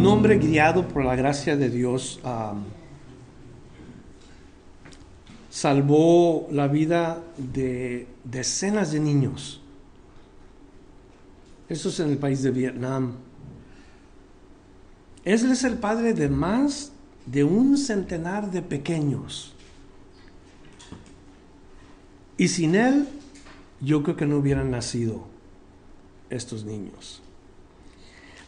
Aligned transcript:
Un 0.00 0.06
hombre 0.06 0.38
guiado 0.38 0.88
por 0.88 1.04
la 1.04 1.14
gracia 1.14 1.58
de 1.58 1.68
Dios 1.68 2.20
salvó 5.50 6.48
la 6.50 6.68
vida 6.68 7.22
de 7.36 8.06
decenas 8.24 8.92
de 8.92 9.00
niños. 9.00 9.60
Eso 11.68 11.90
es 11.90 12.00
en 12.00 12.08
el 12.08 12.16
país 12.16 12.42
de 12.42 12.50
Vietnam. 12.50 13.16
Él 15.22 15.50
es 15.52 15.64
el 15.64 15.76
padre 15.76 16.14
de 16.14 16.30
más 16.30 16.92
de 17.26 17.44
un 17.44 17.76
centenar 17.76 18.50
de 18.50 18.62
pequeños. 18.62 19.52
Y 22.38 22.48
sin 22.48 22.74
él, 22.74 23.06
yo 23.82 24.02
creo 24.02 24.16
que 24.16 24.24
no 24.24 24.38
hubieran 24.38 24.70
nacido 24.70 25.26
estos 26.30 26.64
niños. 26.64 27.20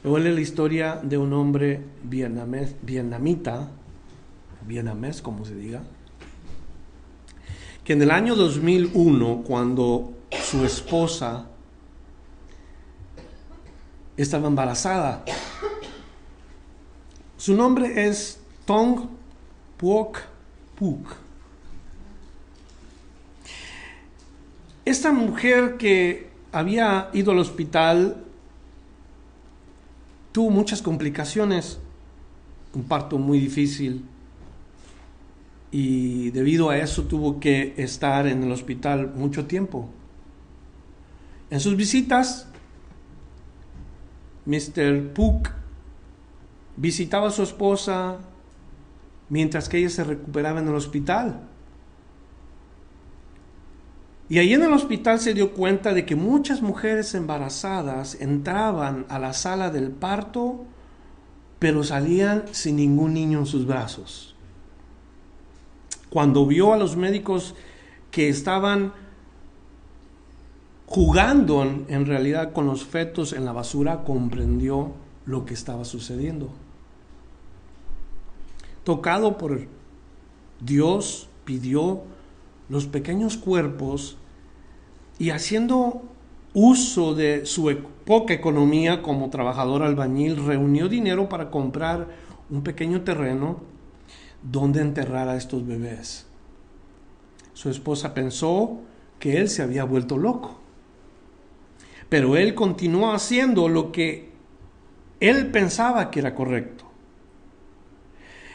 Luego 0.04 0.18
la 0.18 0.40
historia 0.40 1.00
de 1.00 1.16
un 1.16 1.32
hombre 1.32 1.80
vietnamita, 2.02 3.68
vietnamés 4.66 5.22
como 5.22 5.44
se 5.44 5.54
diga, 5.54 5.82
que 7.84 7.92
en 7.92 8.02
el 8.02 8.10
año 8.10 8.34
2001, 8.34 9.44
cuando 9.46 10.12
su 10.42 10.64
esposa 10.64 11.46
estaba 14.16 14.48
embarazada, 14.48 15.24
su 17.36 17.54
nombre 17.54 18.08
es 18.08 18.40
Tong 18.64 19.06
Puok 19.76 20.18
Puk. 20.76 21.06
Esta 24.84 25.12
mujer 25.12 25.76
que 25.76 26.28
había 26.50 27.08
ido 27.12 27.30
al 27.30 27.38
hospital 27.38 28.24
tuvo 30.32 30.50
muchas 30.50 30.82
complicaciones, 30.82 31.78
un 32.74 32.84
parto 32.84 33.18
muy 33.18 33.38
difícil 33.38 34.04
y 35.70 36.30
debido 36.30 36.70
a 36.70 36.78
eso 36.78 37.04
tuvo 37.04 37.38
que 37.38 37.74
estar 37.76 38.26
en 38.26 38.42
el 38.42 38.50
hospital 38.52 39.12
mucho 39.14 39.46
tiempo. 39.46 39.88
En 41.50 41.60
sus 41.60 41.76
visitas, 41.76 42.48
Mr. 44.46 45.12
Puck 45.12 45.50
visitaba 46.76 47.28
a 47.28 47.30
su 47.30 47.42
esposa 47.42 48.18
mientras 49.28 49.68
que 49.68 49.78
ella 49.78 49.90
se 49.90 50.04
recuperaba 50.04 50.60
en 50.60 50.68
el 50.68 50.74
hospital. 50.74 51.48
Y 54.28 54.38
ahí 54.38 54.54
en 54.54 54.62
el 54.62 54.72
hospital 54.72 55.20
se 55.20 55.34
dio 55.34 55.52
cuenta 55.52 55.92
de 55.92 56.06
que 56.06 56.16
muchas 56.16 56.62
mujeres 56.62 57.14
embarazadas 57.14 58.16
entraban 58.20 59.04
a 59.08 59.18
la 59.18 59.32
sala 59.32 59.70
del 59.70 59.90
parto, 59.90 60.64
pero 61.58 61.84
salían 61.84 62.44
sin 62.52 62.76
ningún 62.76 63.14
niño 63.14 63.40
en 63.40 63.46
sus 63.46 63.66
brazos. 63.66 64.34
Cuando 66.08 66.46
vio 66.46 66.72
a 66.72 66.76
los 66.76 66.96
médicos 66.96 67.54
que 68.10 68.28
estaban 68.28 68.92
jugando 70.86 71.62
en, 71.62 72.04
realidad 72.06 72.52
con 72.52 72.66
los 72.66 72.84
fetos 72.84 73.32
en 73.32 73.46
la 73.46 73.52
basura, 73.52 74.04
comprendió 74.04 74.92
lo 75.24 75.46
que 75.46 75.54
estaba 75.54 75.86
sucediendo. 75.86 76.50
Tocado 78.84 79.38
por 79.38 79.66
Dios, 80.60 81.28
pidió 81.46 82.02
los 82.72 82.86
pequeños 82.86 83.36
cuerpos 83.36 84.16
y 85.18 85.28
haciendo 85.28 86.04
uso 86.54 87.14
de 87.14 87.44
su 87.44 87.70
poca 88.06 88.32
economía 88.32 89.02
como 89.02 89.28
trabajador 89.28 89.82
albañil, 89.82 90.42
reunió 90.42 90.88
dinero 90.88 91.28
para 91.28 91.50
comprar 91.50 92.08
un 92.48 92.62
pequeño 92.62 93.02
terreno 93.02 93.60
donde 94.42 94.80
enterrar 94.80 95.28
a 95.28 95.36
estos 95.36 95.66
bebés. 95.66 96.24
Su 97.52 97.68
esposa 97.68 98.14
pensó 98.14 98.80
que 99.18 99.36
él 99.36 99.50
se 99.50 99.60
había 99.60 99.84
vuelto 99.84 100.16
loco, 100.16 100.58
pero 102.08 102.38
él 102.38 102.54
continuó 102.54 103.12
haciendo 103.12 103.68
lo 103.68 103.92
que 103.92 104.32
él 105.20 105.50
pensaba 105.50 106.10
que 106.10 106.20
era 106.20 106.34
correcto. 106.34 106.86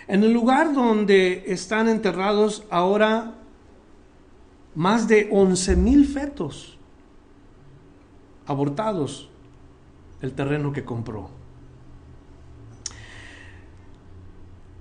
En 0.07 0.23
el 0.23 0.33
lugar 0.33 0.73
donde 0.73 1.43
están 1.45 1.87
enterrados 1.87 2.63
ahora 2.71 3.36
más 4.77 5.07
de 5.07 5.27
11 5.31 5.75
mil 5.75 6.05
fetos 6.05 6.77
abortados 8.45 9.27
el 10.21 10.33
terreno 10.33 10.71
que 10.71 10.85
compró. 10.85 11.31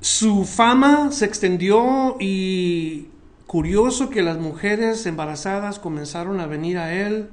Su 0.03 0.45
fama 0.45 1.11
se 1.13 1.25
extendió 1.25 2.17
y 2.21 3.09
curioso 3.47 4.11
que 4.11 4.21
las 4.21 4.37
mujeres 4.37 5.07
embarazadas 5.07 5.79
comenzaron 5.79 6.41
a 6.41 6.47
venir 6.47 6.77
a 6.77 6.93
él 6.93 7.31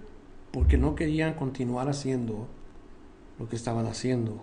porque 0.52 0.78
no 0.78 0.96
querían 0.96 1.34
continuar 1.34 1.90
haciendo 1.90 2.48
lo 3.40 3.50
que 3.50 3.58
estaban 3.58 3.88
haciendo. 3.88 4.42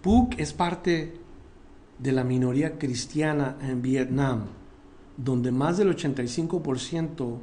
Puc 0.00 0.38
es 0.38 0.54
parte 0.54 1.12
de 1.98 2.12
la 2.12 2.24
minoría 2.24 2.78
cristiana 2.78 3.58
en 3.60 3.82
Vietnam 3.82 4.46
donde 5.16 5.50
más 5.50 5.78
del 5.78 5.94
85% 5.96 7.38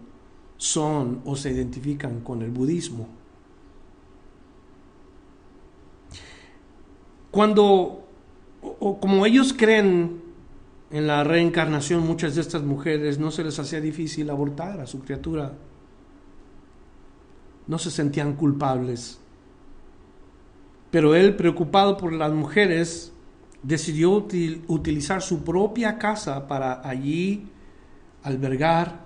son 0.58 1.22
o 1.26 1.36
se 1.36 1.52
identifican 1.52 2.22
con 2.22 2.42
el 2.42 2.52
budismo. 2.52 3.08
Cuando, 7.32 8.08
o, 8.62 9.00
como 9.00 9.26
ellos 9.26 9.54
creen 9.58 10.22
en 10.92 11.08
la 11.08 11.24
reencarnación, 11.24 12.06
muchas 12.06 12.36
de 12.36 12.42
estas 12.42 12.62
mujeres 12.62 13.18
no 13.18 13.32
se 13.32 13.44
les 13.44 13.58
hacía 13.58 13.82
difícil 13.82 14.30
abortar 14.30 14.80
a 14.80 14.86
su 14.86 15.00
criatura. 15.00 15.54
No 17.66 17.80
se 17.80 17.90
sentían 17.90 18.34
culpables. 18.34 19.20
Pero 20.92 21.16
él, 21.16 21.36
preocupado 21.36 21.98
por 21.98 22.14
las 22.14 22.32
mujeres, 22.32 23.12
decidió 23.64 24.12
utilizar 24.68 25.24
su 25.24 25.44
propia 25.44 25.98
casa 25.98 26.48
para 26.48 26.88
allí 26.88 27.48
albergar 28.24 29.04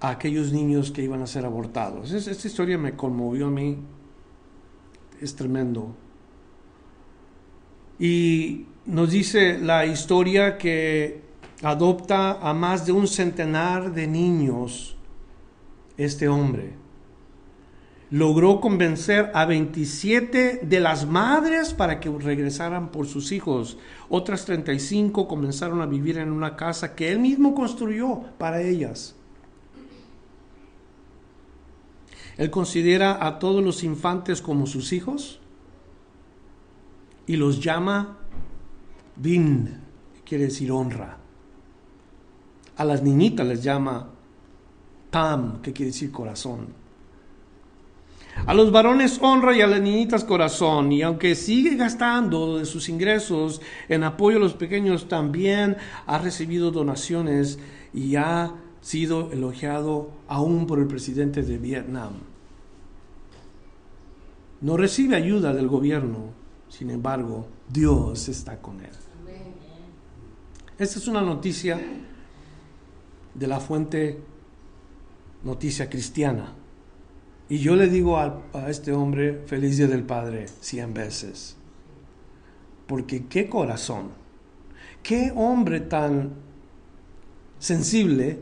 a 0.00 0.10
aquellos 0.10 0.52
niños 0.52 0.90
que 0.90 1.02
iban 1.02 1.22
a 1.22 1.26
ser 1.26 1.44
abortados. 1.44 2.12
Esta 2.12 2.46
historia 2.46 2.78
me 2.78 2.94
conmovió 2.94 3.46
a 3.46 3.50
mí, 3.50 3.78
es 5.20 5.34
tremendo. 5.34 5.94
Y 7.98 8.66
nos 8.84 9.10
dice 9.10 9.58
la 9.58 9.86
historia 9.86 10.58
que 10.58 11.22
adopta 11.62 12.32
a 12.32 12.52
más 12.52 12.86
de 12.86 12.92
un 12.92 13.08
centenar 13.08 13.92
de 13.92 14.06
niños 14.06 14.96
este 15.96 16.28
hombre 16.28 16.85
logró 18.10 18.60
convencer 18.60 19.30
a 19.34 19.44
27 19.46 20.60
de 20.62 20.80
las 20.80 21.06
madres 21.06 21.74
para 21.74 21.98
que 21.98 22.08
regresaran 22.08 22.90
por 22.90 23.06
sus 23.06 23.32
hijos. 23.32 23.78
Otras 24.08 24.44
35 24.44 25.26
comenzaron 25.26 25.80
a 25.82 25.86
vivir 25.86 26.18
en 26.18 26.30
una 26.30 26.56
casa 26.56 26.94
que 26.94 27.10
él 27.10 27.18
mismo 27.18 27.54
construyó 27.54 28.20
para 28.38 28.62
ellas. 28.62 29.16
Él 32.36 32.50
considera 32.50 33.26
a 33.26 33.38
todos 33.38 33.64
los 33.64 33.82
infantes 33.82 34.42
como 34.42 34.66
sus 34.66 34.92
hijos 34.92 35.40
y 37.26 37.36
los 37.36 37.60
llama 37.60 38.18
que 39.20 39.80
quiere 40.24 40.44
decir 40.44 40.70
honra. 40.70 41.16
A 42.76 42.84
las 42.84 43.02
niñitas 43.02 43.46
les 43.46 43.62
llama 43.62 44.10
tam, 45.10 45.62
que 45.62 45.72
quiere 45.72 45.92
decir 45.92 46.12
corazón. 46.12 46.85
A 48.44 48.52
los 48.54 48.70
varones 48.70 49.18
honra 49.22 49.56
y 49.56 49.62
a 49.62 49.66
las 49.66 49.80
niñitas 49.80 50.24
corazón, 50.24 50.92
y 50.92 51.02
aunque 51.02 51.34
sigue 51.34 51.76
gastando 51.76 52.58
de 52.58 52.66
sus 52.66 52.88
ingresos 52.88 53.62
en 53.88 54.04
apoyo 54.04 54.36
a 54.36 54.40
los 54.40 54.54
pequeños, 54.54 55.08
también 55.08 55.76
ha 56.06 56.18
recibido 56.18 56.70
donaciones 56.70 57.58
y 57.94 58.16
ha 58.16 58.54
sido 58.82 59.32
elogiado 59.32 60.10
aún 60.28 60.66
por 60.66 60.78
el 60.78 60.86
presidente 60.86 61.42
de 61.42 61.58
Vietnam. 61.58 62.12
no 64.60 64.76
recibe 64.76 65.16
ayuda 65.16 65.52
del 65.52 65.68
gobierno, 65.68 66.30
sin 66.68 66.90
embargo, 66.90 67.46
Dios 67.68 68.28
está 68.28 68.60
con 68.60 68.80
él. 68.80 68.90
Esta 70.78 70.98
es 70.98 71.08
una 71.08 71.22
noticia 71.22 71.80
de 73.34 73.46
la 73.46 73.60
fuente 73.60 74.20
noticia 75.42 75.88
cristiana. 75.88 76.52
Y 77.48 77.58
yo 77.58 77.76
le 77.76 77.88
digo 77.88 78.18
a, 78.18 78.42
este 78.68 78.92
hombre, 78.92 79.42
feliz 79.46 79.76
día 79.76 79.86
del 79.86 80.02
Padre, 80.02 80.46
cien 80.60 80.92
veces. 80.92 81.56
Porque 82.86 83.26
qué 83.26 83.48
corazón, 83.48 84.10
qué 85.02 85.32
hombre 85.34 85.80
tan 85.80 86.30
sensible 87.58 88.40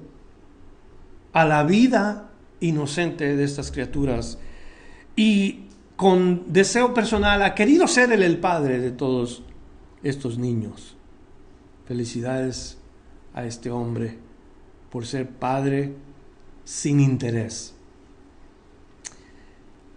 a 1.32 1.44
la 1.44 1.64
vida 1.64 2.30
inocente 2.60 3.36
de 3.36 3.44
estas 3.44 3.70
criaturas 3.70 4.38
y 5.16 5.66
con 5.96 6.52
deseo 6.52 6.94
personal 6.94 7.42
ha 7.42 7.54
querido 7.54 7.86
ser 7.86 8.12
él 8.12 8.22
el 8.22 8.38
padre 8.38 8.80
de 8.80 8.90
todos 8.90 9.42
estos 10.02 10.38
niños. 10.38 10.96
Felicidades 11.86 12.78
a 13.34 13.44
este 13.44 13.70
hombre 13.70 14.18
por 14.90 15.06
ser 15.06 15.28
padre 15.28 15.94
sin 16.64 17.00
interés. 17.00 17.73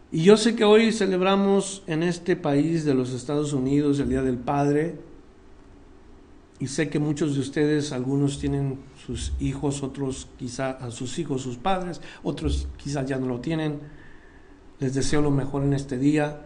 Y 0.09 0.23
yo 0.23 0.37
sé 0.37 0.55
que 0.55 0.63
hoy 0.63 0.93
celebramos 0.93 1.83
en 1.85 2.01
este 2.01 2.37
país 2.37 2.85
de 2.85 2.93
los 2.93 3.11
Estados 3.11 3.51
Unidos 3.51 3.99
el 3.99 4.07
Día 4.07 4.21
del 4.21 4.37
Padre. 4.37 4.95
Y 6.59 6.67
sé 6.67 6.89
que 6.89 6.97
muchos 6.97 7.35
de 7.35 7.41
ustedes, 7.41 7.91
algunos 7.91 8.39
tienen 8.39 8.79
sus 9.05 9.33
hijos, 9.39 9.83
otros 9.83 10.29
quizá 10.37 10.71
a 10.71 10.91
sus 10.91 11.19
hijos, 11.19 11.41
sus 11.41 11.57
padres, 11.57 12.01
otros 12.23 12.67
quizás 12.77 13.05
ya 13.05 13.17
no 13.17 13.27
lo 13.27 13.41
tienen. 13.41 13.79
Les 14.79 14.93
deseo 14.93 15.21
lo 15.21 15.29
mejor 15.29 15.63
en 15.63 15.73
este 15.73 15.97
día. 15.97 16.45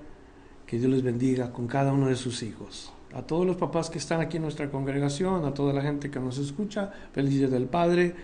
Que 0.65 0.79
Dios 0.79 0.89
les 0.89 1.03
bendiga 1.03 1.51
con 1.51 1.67
cada 1.67 1.93
uno 1.93 2.07
de 2.07 2.15
sus 2.15 2.41
hijos. 2.43 2.91
A 3.13 3.21
todos 3.21 3.45
los 3.45 3.57
papás 3.57 3.89
que 3.89 3.99
están 3.99 4.21
aquí 4.21 4.37
en 4.37 4.43
nuestra 4.43 4.71
congregación, 4.71 5.45
a 5.45 5.53
toda 5.53 5.73
la 5.73 5.81
gente 5.81 6.09
que 6.09 6.19
nos 6.19 6.37
escucha, 6.37 6.91
feliz 7.13 7.37
Día 7.37 7.47
del 7.47 7.65
Padre. 7.65 8.15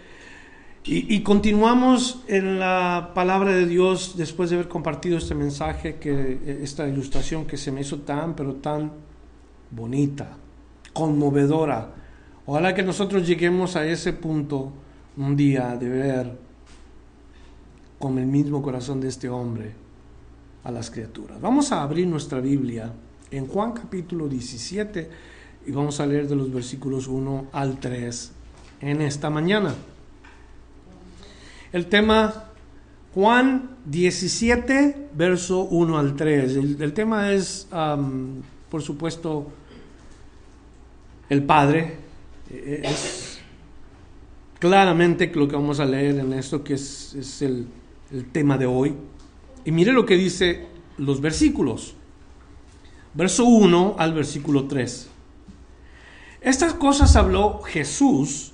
Y, 0.89 1.21
continuamos 1.21 2.23
en 2.29 2.59
la 2.59 3.11
palabra 3.13 3.51
de 3.51 3.65
Dios 3.65 4.13
después 4.15 4.49
de 4.49 4.55
haber 4.55 4.69
compartido 4.69 5.17
este 5.17 5.35
mensaje, 5.35 5.97
que, 5.97 6.61
esta 6.63 6.87
ilustración 6.87 7.45
que 7.45 7.57
se 7.57 7.73
me 7.73 7.81
hizo 7.81 7.97
tan, 7.99 8.37
pero 8.37 8.53
tan 8.55 8.93
bonita, 9.69 10.37
conmovedora. 10.93 11.93
Ojalá 12.45 12.73
que 12.73 12.83
nosotros 12.83 13.27
lleguemos 13.27 13.75
a 13.75 13.85
ese 13.85 14.13
punto 14.13 14.71
un 15.17 15.35
día 15.35 15.75
de 15.75 15.89
ver 15.89 16.39
con 17.99 18.17
el 18.17 18.25
mismo 18.27 18.61
corazón 18.61 19.01
de 19.01 19.09
este 19.09 19.27
hombre 19.27 19.73
a 20.63 20.71
las 20.71 20.89
criaturas. 20.89 21.41
Vamos 21.41 21.73
a 21.73 21.83
abrir 21.83 22.07
nuestra 22.07 22.39
Biblia 22.39 22.93
en 23.29 23.45
Juan 23.47 23.73
capítulo 23.73 24.29
17 24.29 25.09
y 25.65 25.71
vamos 25.73 25.99
a 25.99 26.05
leer 26.05 26.29
de 26.29 26.37
los 26.37 26.49
versículos 26.49 27.09
1 27.09 27.47
al 27.51 27.77
3 27.77 28.31
en 28.79 29.01
esta 29.01 29.29
mañana. 29.29 29.75
El 31.73 31.87
tema 31.87 32.51
Juan 33.13 33.77
17, 33.85 35.09
verso 35.13 35.63
1 35.63 35.97
al 35.97 36.15
3. 36.15 36.55
El, 36.55 36.93
tema 36.93 37.31
es, 37.33 37.67
por 38.69 38.81
supuesto, 38.81 39.47
el 41.29 41.43
Padre. 41.43 41.97
E, 42.49 42.81
es 42.83 43.39
claramente 44.59 45.29
lo 45.35 45.47
que 45.47 45.55
vamos 45.55 45.79
a 45.79 45.85
leer 45.85 46.19
en 46.19 46.31
esto, 46.33 46.63
que 46.63 46.75
es, 46.75 47.41
el, 47.41 47.67
el 48.11 48.25
tema 48.31 48.57
de 48.57 48.65
hoy. 48.65 48.93
Y 49.65 49.71
mire 49.71 49.91
lo 49.91 50.05
que 50.05 50.15
dice 50.15 50.67
los 50.97 51.19
versículos. 51.19 51.95
Verso 53.13 53.43
1 53.43 53.95
al 53.97 54.13
versículo 54.13 54.67
3. 54.67 55.09
Estas 56.39 56.73
cosas 56.75 57.15
habló 57.17 57.61
Jesús 57.63 58.53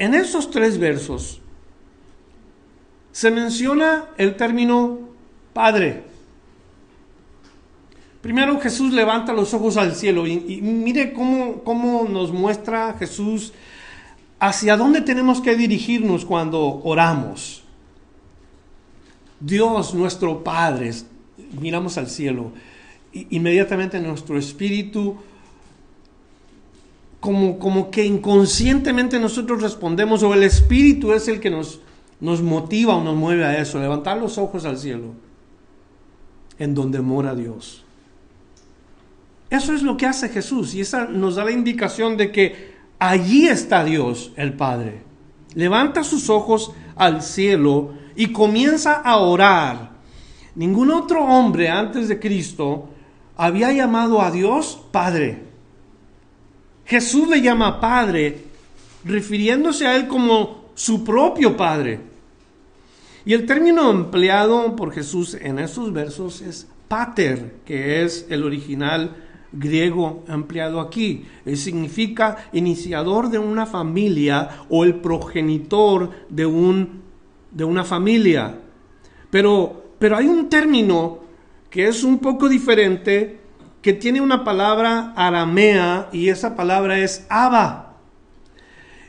En 0.00 0.14
esos 0.14 0.50
tres 0.50 0.78
versos 0.78 1.42
se 3.12 3.30
menciona 3.30 4.06
el 4.16 4.34
término 4.34 4.98
Padre. 5.52 6.04
Primero 8.22 8.58
Jesús 8.60 8.94
levanta 8.94 9.34
los 9.34 9.52
ojos 9.52 9.76
al 9.76 9.94
cielo 9.94 10.26
y, 10.26 10.38
mire 10.62 11.12
cómo, 11.12 11.62
cómo 11.64 12.08
nos 12.08 12.32
muestra 12.32 12.96
Jesús 12.98 13.52
hacia 14.38 14.78
dónde 14.78 15.02
tenemos 15.02 15.42
que 15.42 15.54
dirigirnos 15.54 16.24
cuando 16.24 16.80
oramos. 16.82 17.62
Dios, 19.38 19.92
nuestro 19.92 20.42
Padre, 20.42 20.92
miramos 21.60 21.98
al 21.98 22.08
cielo, 22.08 22.52
inmediatamente 23.12 24.00
nuestro 24.00 24.38
espíritu 24.38 25.18
como, 27.20 27.58
como 27.58 27.90
que 27.90 28.04
inconscientemente 28.04 29.20
nosotros 29.20 29.62
respondemos 29.62 30.22
o 30.22 30.32
el 30.34 30.42
Espíritu 30.42 31.12
es 31.12 31.28
el 31.28 31.38
que 31.38 31.50
nos, 31.50 31.80
nos 32.20 32.42
motiva 32.42 32.96
o 32.96 33.04
nos 33.04 33.14
mueve 33.14 33.44
a 33.44 33.58
eso, 33.60 33.78
levantar 33.78 34.18
los 34.18 34.38
ojos 34.38 34.64
al 34.64 34.78
cielo, 34.78 35.12
en 36.58 36.74
donde 36.74 37.00
mora 37.00 37.34
Dios. 37.34 37.84
Eso 39.50 39.74
es 39.74 39.82
lo 39.82 39.96
que 39.96 40.06
hace 40.06 40.28
Jesús 40.28 40.74
y 40.74 40.80
esa 40.80 41.06
nos 41.06 41.34
da 41.34 41.44
la 41.44 41.50
indicación 41.50 42.16
de 42.16 42.32
que 42.32 42.74
allí 42.98 43.48
está 43.48 43.84
Dios, 43.84 44.32
el 44.36 44.54
Padre. 44.54 45.02
Levanta 45.54 46.04
sus 46.04 46.30
ojos 46.30 46.72
al 46.94 47.22
cielo 47.22 47.94
y 48.14 48.28
comienza 48.28 48.94
a 48.94 49.16
orar. 49.16 49.90
Ningún 50.54 50.90
otro 50.90 51.24
hombre 51.24 51.68
antes 51.68 52.08
de 52.08 52.20
Cristo 52.20 52.88
había 53.36 53.72
llamado 53.72 54.22
a 54.22 54.30
Dios 54.30 54.80
Padre. 54.92 55.49
Jesús 56.90 57.28
le 57.28 57.40
llama 57.40 57.78
Padre, 57.78 58.46
refiriéndose 59.04 59.86
a 59.86 59.94
Él 59.94 60.08
como 60.08 60.72
su 60.74 61.04
propio 61.04 61.56
Padre. 61.56 62.00
Y 63.24 63.32
el 63.32 63.46
término 63.46 63.92
empleado 63.92 64.74
por 64.74 64.92
Jesús 64.92 65.34
en 65.34 65.60
estos 65.60 65.92
versos 65.92 66.40
es 66.40 66.66
pater, 66.88 67.58
que 67.64 68.02
es 68.02 68.26
el 68.28 68.42
original 68.42 69.14
griego 69.52 70.24
empleado 70.26 70.80
aquí. 70.80 71.26
Él 71.44 71.56
significa 71.56 72.48
iniciador 72.52 73.30
de 73.30 73.38
una 73.38 73.66
familia 73.66 74.64
o 74.68 74.82
el 74.82 74.96
progenitor 74.96 76.10
de, 76.28 76.44
un, 76.44 77.02
de 77.52 77.62
una 77.62 77.84
familia. 77.84 78.58
Pero, 79.30 79.94
pero 79.96 80.16
hay 80.16 80.26
un 80.26 80.48
término 80.48 81.20
que 81.70 81.86
es 81.86 82.02
un 82.02 82.18
poco 82.18 82.48
diferente 82.48 83.39
que 83.82 83.92
tiene 83.92 84.20
una 84.20 84.44
palabra 84.44 85.12
aramea 85.16 86.08
y 86.12 86.28
esa 86.28 86.54
palabra 86.54 86.98
es 86.98 87.26
Abba. 87.28 87.96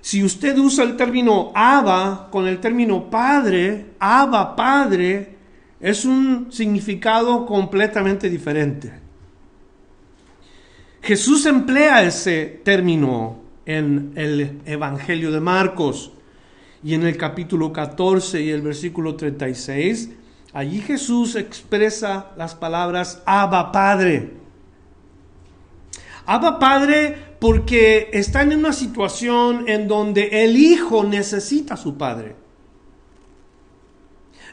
Si 0.02 0.24
usted 0.24 0.58
usa 0.58 0.84
el 0.84 0.96
término 0.96 1.52
Abba 1.54 2.30
con 2.32 2.48
el 2.48 2.60
término 2.60 3.10
Padre, 3.10 3.94
Abba, 4.00 4.56
Padre, 4.56 5.36
es 5.80 6.06
un 6.06 6.48
significado 6.52 7.46
completamente 7.46 8.30
diferente. 8.30 8.92
Jesús 11.02 11.46
emplea 11.46 12.04
ese 12.04 12.62
término 12.64 13.40
en 13.66 14.14
el 14.16 14.62
Evangelio 14.66 15.32
de 15.32 15.40
Marcos 15.40 16.12
y 16.84 16.94
en 16.94 17.06
el 17.06 17.18
capítulo 17.18 17.72
14 17.74 18.42
y 18.42 18.50
el 18.50 18.62
versículo 18.62 19.16
36. 19.16 20.12
Allí 20.54 20.80
Jesús 20.80 21.36
expresa 21.36 22.32
las 22.38 22.56
palabras 22.56 23.22
Abba 23.26 23.72
Padre. 23.72 24.41
Abba 26.26 26.60
Padre 26.60 27.36
porque 27.40 28.10
está 28.14 28.44
en 28.44 28.56
una 28.58 28.74
situación 28.74 29.68
en 29.68 29.88
donde 29.88 30.44
el 30.44 30.58
hijo 30.58 31.04
necesita 31.04 31.74
a 31.74 31.78
su 31.78 31.98
padre. 31.98 32.36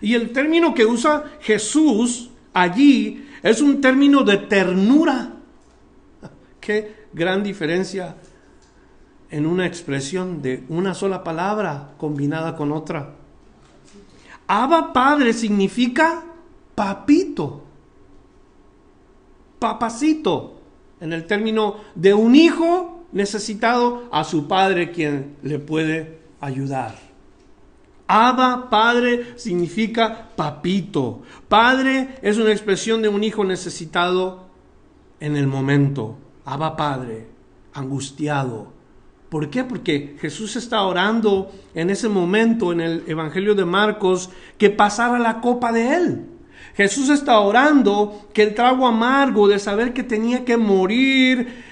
Y 0.01 0.15
el 0.15 0.33
término 0.33 0.75
que 0.75 0.87
usa 0.87 1.25
Jesús 1.41 2.31
allí 2.55 3.29
es 3.43 3.61
un 3.61 3.81
término 3.81 4.23
de 4.23 4.39
ternura. 4.39 5.35
Qué 6.61 7.07
gran 7.13 7.43
diferencia 7.43 8.17
en 9.31 9.47
una 9.47 9.67
expresión 9.67 10.41
de 10.41 10.65
una 10.69 10.95
sola 10.95 11.23
palabra 11.23 11.93
combinada 11.99 12.57
con 12.57 12.73
otra. 12.73 13.15
Abba 14.47 14.95
Padre 14.95 15.35
significa 15.35 16.25
papito, 16.75 17.63
papacito, 19.59 20.58
en 21.01 21.13
el 21.13 21.27
término 21.27 21.77
de 21.95 22.15
un 22.15 22.35
hijo 22.35 23.07
necesitado 23.13 24.09
a 24.13 24.25
su 24.25 24.49
padre 24.49 24.91
quien 24.91 25.37
le 25.43 25.59
puede 25.59 26.19
ayudar. 26.41 26.95
Abba, 28.07 28.71
padre, 28.71 29.35
significa 29.37 30.31
papito. 30.35 31.23
Padre 31.49 32.17
es 32.23 32.39
una 32.39 32.53
expresión 32.53 33.03
de 33.03 33.09
un 33.09 33.23
hijo 33.23 33.45
necesitado 33.45 34.47
en 35.21 35.37
el 35.37 35.47
momento. 35.47 36.17
Abba, 36.45 36.75
padre, 36.75 37.27
angustiado. 37.75 38.73
¿Por 39.29 39.51
qué? 39.51 39.63
Porque 39.63 40.17
Jesús 40.19 40.57
está 40.57 40.83
orando 40.83 41.51
en 41.75 41.91
ese 41.91 42.09
momento 42.09 42.73
en 42.73 42.81
el 42.81 43.05
Evangelio 43.07 43.55
de 43.55 43.67
Marcos 43.67 44.31
que 44.57 44.71
pasara 44.71 45.19
la 45.19 45.43
copa 45.43 45.71
de 45.71 45.95
él. 45.95 46.27
Jesús 46.79 47.09
está 47.09 47.41
orando 47.41 48.29
que 48.33 48.45
el 48.45 48.55
trago 48.55 48.87
amargo 48.87 49.49
de 49.49 49.59
saber 49.59 49.93
que 49.93 50.05
tenía 50.05 50.45
que 50.45 50.57
morir 50.57 51.65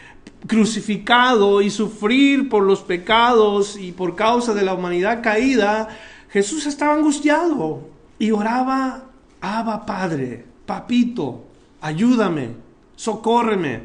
crucificado 0.48 1.62
y 1.62 1.70
sufrir 1.70 2.48
por 2.48 2.64
los 2.64 2.82
pecados 2.82 3.78
y 3.78 3.92
por 3.92 4.16
causa 4.16 4.52
de 4.52 4.64
la 4.64 4.75
humanidad 4.75 5.22
caída, 5.22 5.86
Jesús 6.28 6.66
estaba 6.66 6.94
angustiado 6.94 7.88
y 8.18 8.32
oraba, 8.32 9.04
Abba 9.40 9.86
Padre, 9.86 10.44
papito, 10.66 11.44
ayúdame, 11.80 12.56
socórreme. 12.96 13.82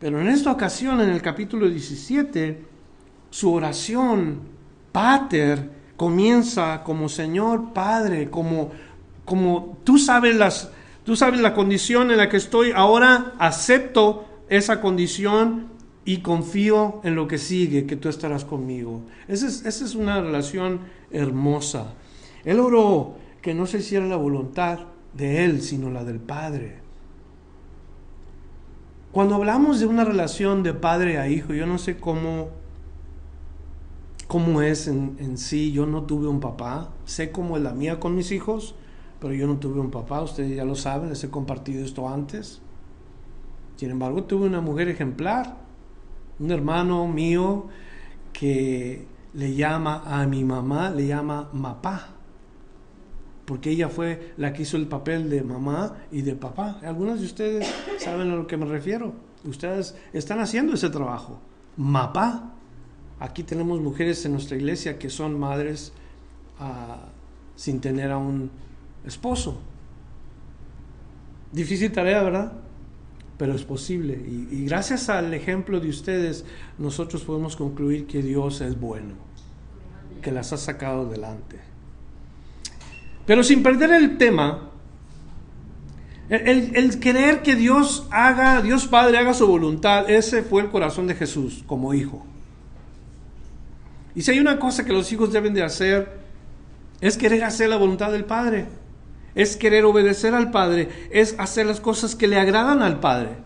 Pero 0.00 0.20
en 0.20 0.28
esta 0.28 0.52
ocasión, 0.52 1.00
en 1.00 1.08
el 1.08 1.22
capítulo 1.22 1.66
17, 1.66 2.62
su 3.30 3.54
oración, 3.54 4.40
Pater, 4.92 5.78
comienza 5.96 6.84
como 6.84 7.08
Señor 7.08 7.72
Padre, 7.72 8.30
como, 8.30 8.70
como 9.28 9.76
tú 9.84 9.98
sabes 9.98 10.34
las, 10.34 10.70
tú 11.04 11.14
sabes 11.14 11.40
la 11.40 11.54
condición 11.54 12.10
en 12.10 12.16
la 12.16 12.30
que 12.30 12.38
estoy, 12.38 12.72
ahora 12.74 13.34
acepto 13.38 14.26
esa 14.48 14.80
condición 14.80 15.68
y 16.06 16.18
confío 16.18 17.02
en 17.04 17.14
lo 17.14 17.28
que 17.28 17.36
sigue, 17.36 17.86
que 17.86 17.96
tú 17.96 18.08
estarás 18.08 18.46
conmigo. 18.46 19.02
Esa 19.28 19.46
es, 19.46 19.66
esa 19.66 19.84
es 19.84 19.94
una 19.94 20.22
relación 20.22 20.80
hermosa. 21.10 21.92
Él 22.44 22.58
oró 22.58 23.16
que 23.42 23.52
no 23.52 23.66
se 23.66 23.78
hiciera 23.78 24.06
la 24.06 24.16
voluntad 24.16 24.80
de 25.12 25.44
Él, 25.44 25.60
sino 25.60 25.90
la 25.90 26.04
del 26.04 26.20
Padre. 26.20 26.78
Cuando 29.12 29.34
hablamos 29.34 29.80
de 29.80 29.86
una 29.86 30.04
relación 30.04 30.62
de 30.62 30.72
padre 30.72 31.18
a 31.18 31.28
hijo, 31.28 31.52
yo 31.52 31.66
no 31.66 31.78
sé 31.78 31.98
cómo, 31.98 32.48
cómo 34.26 34.62
es 34.62 34.86
en, 34.86 35.16
en, 35.18 35.36
sí. 35.38 35.72
Yo 35.72 35.86
no 35.86 36.04
tuve 36.04 36.28
un 36.28 36.40
papá. 36.40 36.90
Sé 37.04 37.30
cómo 37.30 37.56
es 37.56 37.62
la 37.62 37.72
mía 37.72 38.00
con 38.00 38.14
mis 38.14 38.32
hijos, 38.32 38.74
pero 39.20 39.34
yo 39.34 39.46
no 39.46 39.58
tuve 39.58 39.80
un 39.80 39.90
papá. 39.90 40.22
Ustedes 40.22 40.54
ya 40.56 40.64
lo 40.64 40.74
saben, 40.74 41.10
les 41.10 41.22
he 41.24 41.30
compartido 41.30 41.84
esto 41.84 42.08
antes. 42.08 42.60
Sin 43.76 43.90
embargo, 43.90 44.24
tuve 44.24 44.46
una 44.46 44.60
mujer 44.60 44.88
ejemplar, 44.88 45.56
un 46.38 46.50
hermano 46.50 47.06
mío 47.06 47.66
que 48.32 49.06
le 49.34 49.54
llama 49.54 50.02
a 50.04 50.26
mi 50.26 50.44
mamá, 50.44 50.90
le 50.90 51.06
llama 51.06 51.48
mapá, 51.52 52.08
porque 53.44 53.70
ella 53.70 53.88
fue 53.88 54.34
la 54.36 54.52
que 54.52 54.62
hizo 54.62 54.76
el 54.76 54.88
papel 54.88 55.30
de 55.30 55.42
mamá 55.42 55.96
y 56.10 56.22
de 56.22 56.34
papá. 56.34 56.80
Algunos 56.82 57.20
de 57.20 57.26
ustedes 57.26 57.74
saben 57.98 58.30
a 58.30 58.36
lo 58.36 58.46
que 58.46 58.56
me 58.56 58.66
refiero. 58.66 59.14
Ustedes 59.44 59.96
están 60.12 60.40
haciendo 60.40 60.74
ese 60.74 60.90
trabajo. 60.90 61.40
Mapá. 61.76 62.52
Aquí 63.20 63.42
tenemos 63.44 63.80
mujeres 63.80 64.24
en 64.26 64.32
nuestra 64.32 64.56
iglesia 64.56 64.98
que 64.98 65.08
son 65.08 65.38
madres 65.38 65.92
uh, 66.60 67.08
sin 67.56 67.80
tener 67.80 68.10
a 68.10 68.18
un 68.18 68.50
esposo. 69.08 69.60
Difícil 71.52 71.90
tarea, 71.90 72.22
¿verdad? 72.22 72.52
pero 73.38 73.54
es 73.54 73.62
posible. 73.62 74.14
Y, 74.14 74.66
gracias 74.66 75.08
al 75.08 75.32
ejemplo 75.32 75.80
de 75.80 75.88
ustedes, 75.88 76.44
nosotros 76.76 77.22
podemos 77.22 77.56
concluir 77.56 78.06
que 78.06 78.20
Dios 78.20 78.60
es 78.60 78.78
bueno, 78.78 79.14
que 80.20 80.32
las 80.32 80.52
ha 80.52 80.56
sacado 80.56 81.02
adelante. 81.06 81.60
Pero 83.24 83.44
sin 83.44 83.62
perder 83.62 83.92
el 83.92 84.18
tema, 84.18 84.70
el, 86.28 86.48
el, 86.48 86.76
el, 86.76 87.00
querer 87.00 87.42
que 87.42 87.54
Dios 87.54 88.08
haga, 88.10 88.60
Dios 88.60 88.88
Padre 88.88 89.18
haga 89.18 89.32
su 89.32 89.46
voluntad, 89.46 90.10
ese 90.10 90.42
fue 90.42 90.62
el 90.62 90.70
corazón 90.70 91.06
de 91.06 91.14
Jesús 91.14 91.62
como 91.66 91.94
hijo. 91.94 92.26
Y 94.16 94.22
si 94.22 94.32
hay 94.32 94.40
una 94.40 94.58
cosa 94.58 94.84
que 94.84 94.92
los 94.92 95.12
hijos 95.12 95.32
deben 95.32 95.54
de 95.54 95.62
hacer, 95.62 96.18
es 97.00 97.16
querer 97.16 97.44
hacer 97.44 97.68
la 97.68 97.76
voluntad 97.76 98.10
del 98.10 98.24
Padre 98.24 98.66
es 99.38 99.56
querer 99.56 99.84
obedecer 99.84 100.34
al 100.34 100.50
Padre, 100.50 100.88
es 101.12 101.36
hacer 101.38 101.64
las 101.64 101.78
cosas 101.78 102.16
que 102.16 102.26
le 102.26 102.40
agradan 102.40 102.82
al 102.82 102.98
Padre. 102.98 103.36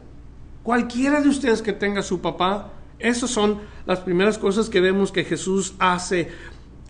Cualquiera 0.63 1.21
de 1.21 1.29
ustedes 1.29 1.61
que 1.61 1.75
tenga 1.75 2.01
su 2.01 2.23
papá, 2.23 2.73
esas 2.99 3.29
son 3.29 3.61
las 3.85 4.01
primeras 4.01 4.39
cosas 4.39 4.71
que 4.71 4.81
vemos 4.81 5.13
que 5.13 5.23
Jesús 5.23 5.75
hace. 5.79 6.31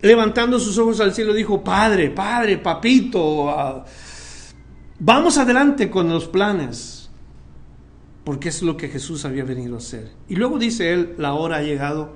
Levantando 0.01 0.57
sus 0.57 0.77
ojos 0.77 1.01
al 1.01 1.13
cielo, 1.13 1.33
dijo, 1.33 1.61
Padre, 1.61 2.11
Padre, 2.11 2.59
Papito, 2.59 3.47
uh, 3.47 3.83
vamos 4.99 5.37
adelante 5.37 5.89
con 5.89 6.07
los 6.07 6.29
planes, 6.29 7.09
porque 8.23 8.47
es 8.47 8.61
lo 8.61 8.77
que 8.77 8.87
Jesús 8.87 9.25
había 9.25 9.43
venido 9.43 9.75
a 9.75 9.79
hacer. 9.79 10.13
Y 10.29 10.37
luego 10.37 10.57
dice 10.57 10.93
él, 10.93 11.15
la 11.17 11.33
hora 11.33 11.57
ha 11.57 11.61
llegado, 11.61 12.13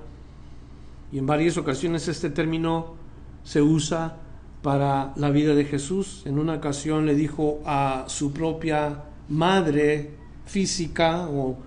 y 1.12 1.18
en 1.18 1.26
varias 1.26 1.58
ocasiones 1.58 2.08
este 2.08 2.30
término 2.30 2.96
se 3.44 3.62
usa 3.62 4.20
para 4.62 5.14
la 5.16 5.30
vida 5.30 5.56
de 5.56 5.66
Jesús. 5.66 6.24
En 6.26 6.40
una 6.40 6.56
ocasión 6.56 7.06
le 7.06 7.16
dijo 7.16 7.60
a 7.66 8.06
su 8.08 8.34
propia 8.34 9.04
madre 9.30 10.12
física 10.46 11.28
o 11.28 11.58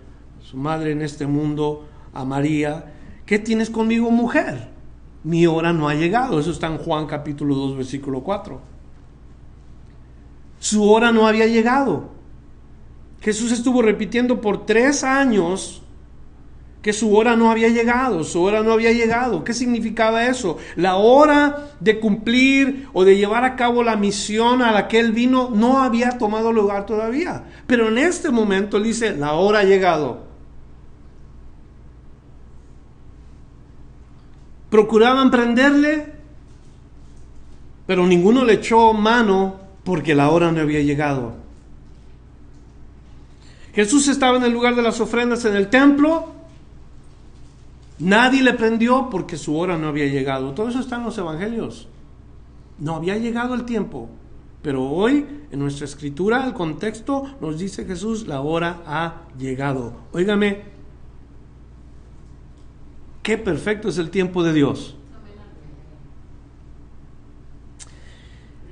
su 0.43 0.57
madre 0.57 0.93
en 0.93 1.03
este 1.03 1.27
mundo, 1.27 1.87
a 2.13 2.25
María, 2.25 2.93
¿qué 3.27 3.39
tienes 3.39 3.71
conmigo 3.71 4.11
mujer? 4.11 4.69
Mi 5.23 5.47
hora 5.47 5.73
no 5.73 5.89
ha 5.89 5.95
llegado. 5.95 6.41
Eso 6.41 6.51
está 6.51 6.67
en 6.67 6.79
Juan 6.79 7.07
capítulo 7.07 7.55
2, 7.55 7.77
versículo 7.77 8.23
4. 8.23 8.61
Su 10.59 10.91
hora 10.91 11.13
no 11.13 11.27
había 11.27 11.47
llegado. 11.47 12.11
Jesús 13.21 13.53
estuvo 13.53 13.83
repitiendo 13.83 14.41
por 14.41 14.65
tres 14.65 15.05
años 15.05 15.83
que 16.83 16.93
su 16.95 17.15
hora 17.15 17.37
no 17.37 17.51
había 17.51 17.69
llegado, 17.69 18.25
su 18.25 18.41
hora 18.43 18.63
no 18.63 18.73
había 18.73 18.93
llegado. 18.93 19.45
¿Qué 19.45 19.53
significaba 19.53 20.27
eso? 20.27 20.57
La 20.77 20.97
hora 20.97 21.73
de 21.79 22.01
cumplir 22.01 22.89
o 22.95 23.05
de 23.05 23.17
llevar 23.17 23.45
a 23.45 23.55
cabo 23.55 23.83
la 23.83 23.97
misión 23.97 24.63
a 24.63 24.73
la 24.73 24.89
que 24.89 24.99
él 24.99 25.13
vino 25.13 25.51
no 25.55 25.83
había 25.83 26.17
tomado 26.17 26.53
lugar 26.53 26.87
todavía. 26.87 27.45
Pero 27.67 27.89
en 27.89 27.99
este 27.99 28.31
momento 28.31 28.81
dice, 28.81 29.15
la 29.15 29.35
hora 29.35 29.59
ha 29.59 29.65
llegado. 29.65 30.25
Procuraban 34.71 35.31
prenderle, 35.31 36.07
pero 37.87 38.07
ninguno 38.07 38.45
le 38.45 38.55
echó 38.55 38.95
mano 38.95 39.61
porque 39.85 40.15
la 40.15 40.31
hora 40.31 40.51
no 40.51 40.61
había 40.61 40.81
llegado. 40.81 41.35
Jesús 43.75 44.09
estaba 44.09 44.39
en 44.39 44.45
el 44.45 44.53
lugar 44.53 44.77
de 44.77 44.83
las 44.83 45.01
ofrendas 45.01 45.45
en 45.45 45.57
el 45.57 45.69
templo 45.69 46.40
Nadie 48.01 48.43
le 48.43 48.55
prendió 48.55 49.09
porque 49.11 49.37
su 49.37 49.57
hora 49.59 49.77
no 49.77 49.89
había 49.89 50.07
llegado. 50.07 50.53
Todo 50.53 50.71
eso 50.71 50.81
está 50.81 50.97
en 50.97 51.05
los 51.05 51.19
evangelios. 51.19 51.87
No 52.79 52.97
había 52.97 53.19
llegado 53.19 53.55
el 53.55 53.65
tiempo. 53.65 54.09
Pero 54.63 54.85
hoy, 54.85 55.27
en 55.51 55.59
nuestra 55.59 55.85
escritura, 55.85 56.47
el 56.47 56.55
contexto 56.55 57.25
nos 57.41 57.59
dice 57.59 57.85
Jesús, 57.85 58.27
la 58.27 58.41
hora 58.41 58.83
ha 58.87 59.23
llegado. 59.39 59.93
Óigame, 60.13 60.63
qué 63.23 63.37
perfecto 63.37 63.89
es 63.89 63.99
el 63.99 64.11
tiempo 64.11 64.43
de 64.43 64.55
Dios. 64.55 64.97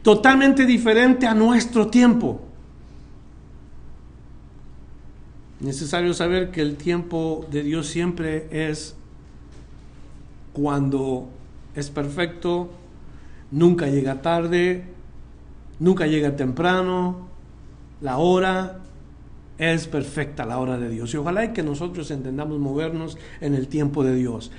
Totalmente 0.02 0.64
diferente 0.64 1.26
a 1.26 1.34
nuestro 1.34 1.88
tiempo. 1.88 2.40
Necesario 5.60 6.14
saber 6.14 6.50
que 6.50 6.62
el 6.62 6.76
tiempo 6.76 7.46
de 7.50 7.62
Dios 7.62 7.88
siempre 7.88 8.48
es 8.50 8.97
cuando 10.58 11.28
es 11.76 11.88
perfecto, 11.88 12.68
nunca 13.52 13.86
llega 13.86 14.22
tarde, 14.22 14.84
nunca 15.78 16.08
llega 16.08 16.34
temprano, 16.34 17.28
la 18.00 18.18
hora 18.18 18.80
es 19.56 19.86
perfecta, 19.86 20.44
la 20.44 20.58
hora 20.58 20.76
de 20.76 20.88
Dios. 20.88 21.14
Y 21.14 21.16
ojalá 21.16 21.52
que 21.52 21.62
nosotros 21.62 22.10
entendamos 22.10 22.58
movernos 22.58 23.18
en 23.40 23.54
el 23.54 23.68
tiempo 23.68 24.02
de 24.02 24.16
Dios. 24.16 24.50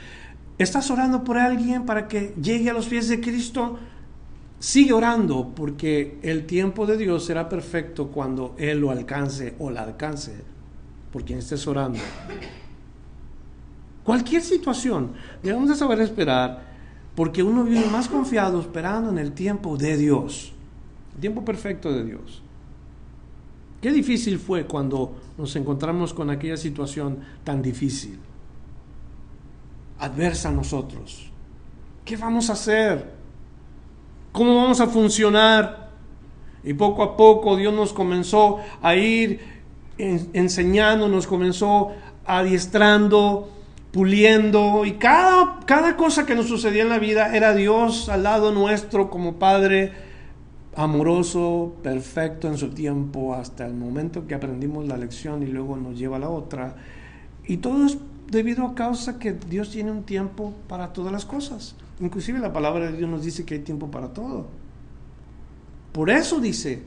¿Estás 0.57 0.89
orando 0.89 1.25
por 1.25 1.37
alguien 1.37 1.85
para 1.85 2.07
que 2.07 2.33
llegue 2.41 2.69
a 2.69 2.73
los 2.73 2.87
pies 2.87 3.09
de 3.09 3.19
Cristo? 3.19 3.77
Sigue 4.57 4.93
orando 4.93 5.51
porque 5.53 6.17
el 6.21 6.45
tiempo 6.45 6.85
de 6.85 6.95
Dios 6.95 7.25
será 7.25 7.49
perfecto 7.49 8.07
cuando 8.07 8.55
Él 8.57 8.79
lo 8.79 8.91
alcance 8.91 9.55
o 9.59 9.69
la 9.69 9.83
alcance 9.83 10.33
por 11.11 11.25
quien 11.25 11.39
estés 11.39 11.67
orando. 11.67 11.99
Cualquier 14.03 14.41
situación, 14.41 15.13
debemos 15.43 15.69
de 15.69 15.75
saber 15.75 15.99
esperar, 16.01 16.67
porque 17.15 17.43
uno 17.43 17.63
vive 17.63 17.85
más 17.91 18.07
confiado 18.07 18.59
esperando 18.59 19.09
en 19.09 19.17
el 19.17 19.33
tiempo 19.33 19.77
de 19.77 19.97
Dios. 19.97 20.53
El 21.15 21.21
tiempo 21.21 21.43
perfecto 21.43 21.91
de 21.91 22.05
Dios. 22.05 22.41
Qué 23.81 23.91
difícil 23.91 24.39
fue 24.39 24.65
cuando 24.65 25.15
nos 25.37 25.55
encontramos 25.55 26.13
con 26.13 26.29
aquella 26.29 26.57
situación 26.57 27.19
tan 27.43 27.61
difícil, 27.61 28.19
adversa 29.99 30.49
a 30.49 30.51
nosotros. 30.51 31.29
¿Qué 32.03 32.17
vamos 32.17 32.49
a 32.49 32.53
hacer? 32.53 33.13
¿Cómo 34.31 34.55
vamos 34.55 34.81
a 34.81 34.87
funcionar? 34.87 35.89
Y 36.63 36.73
poco 36.73 37.03
a 37.03 37.15
poco 37.15 37.55
Dios 37.55 37.73
nos 37.73 37.93
comenzó 37.93 38.59
a 38.81 38.95
ir 38.95 39.39
enseñando, 39.97 41.07
nos 41.07 41.27
comenzó 41.27 41.91
adiestrando, 42.25 43.49
puliendo, 43.91 44.85
y 44.85 44.93
cada, 44.93 45.59
cada 45.65 45.97
cosa 45.97 46.25
que 46.25 46.35
nos 46.35 46.47
sucedía 46.47 46.83
en 46.83 46.89
la 46.89 46.99
vida 46.99 47.35
era 47.35 47.53
Dios 47.53 48.09
al 48.09 48.23
lado 48.23 48.51
nuestro 48.51 49.09
como 49.09 49.35
Padre 49.35 49.91
amoroso, 50.75 51.75
perfecto 51.83 52.47
en 52.47 52.57
su 52.57 52.69
tiempo, 52.69 53.33
hasta 53.33 53.65
el 53.65 53.73
momento 53.73 54.27
que 54.27 54.35
aprendimos 54.35 54.87
la 54.87 54.97
lección 54.97 55.43
y 55.43 55.47
luego 55.47 55.75
nos 55.75 55.97
lleva 55.97 56.17
a 56.17 56.19
la 56.19 56.29
otra. 56.29 56.75
Y 57.45 57.57
todo 57.57 57.85
es 57.85 57.97
debido 58.29 58.65
a 58.65 58.75
causa 58.75 59.19
que 59.19 59.33
Dios 59.33 59.71
tiene 59.71 59.91
un 59.91 60.03
tiempo 60.03 60.53
para 60.67 60.93
todas 60.93 61.11
las 61.11 61.25
cosas. 61.25 61.75
Inclusive 61.99 62.39
la 62.39 62.53
palabra 62.53 62.91
de 62.91 62.97
Dios 62.97 63.09
nos 63.09 63.23
dice 63.23 63.43
que 63.43 63.55
hay 63.55 63.59
tiempo 63.61 63.89
para 63.91 64.13
todo. 64.13 64.47
Por 65.91 66.09
eso 66.09 66.39
dice 66.39 66.83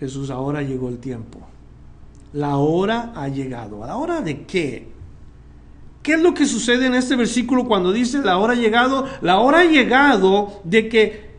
Jesús, 0.00 0.30
ahora 0.30 0.62
llegó 0.62 0.88
el 0.88 0.98
tiempo. 0.98 1.40
La 2.32 2.56
hora 2.56 3.12
ha 3.14 3.28
llegado. 3.28 3.86
¿La 3.86 3.96
hora 3.96 4.20
de 4.20 4.44
qué? 4.46 4.88
¿Qué 6.04 6.12
es 6.12 6.20
lo 6.20 6.34
que 6.34 6.44
sucede 6.44 6.84
en 6.84 6.94
este 6.94 7.16
versículo 7.16 7.64
cuando 7.64 7.90
dice 7.90 8.18
la 8.18 8.36
hora 8.36 8.52
ha 8.52 8.56
llegado? 8.56 9.08
La 9.22 9.38
hora 9.38 9.60
ha 9.60 9.64
llegado 9.64 10.60
de 10.62 10.86
que 10.90 11.30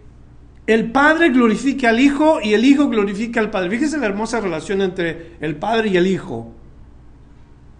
el 0.65 0.91
Padre 0.91 1.29
glorifique 1.29 1.85
al 1.85 1.99
Hijo 1.99 2.39
y 2.41 2.55
el 2.55 2.65
Hijo 2.65 2.89
glorifique 2.89 3.37
al 3.37 3.51
Padre. 3.51 3.69
Fíjese 3.69 3.99
la 3.99 4.07
hermosa 4.07 4.41
relación 4.41 4.81
entre 4.81 5.33
el 5.39 5.55
Padre 5.57 5.89
y 5.89 5.97
el 5.97 6.07
Hijo 6.07 6.51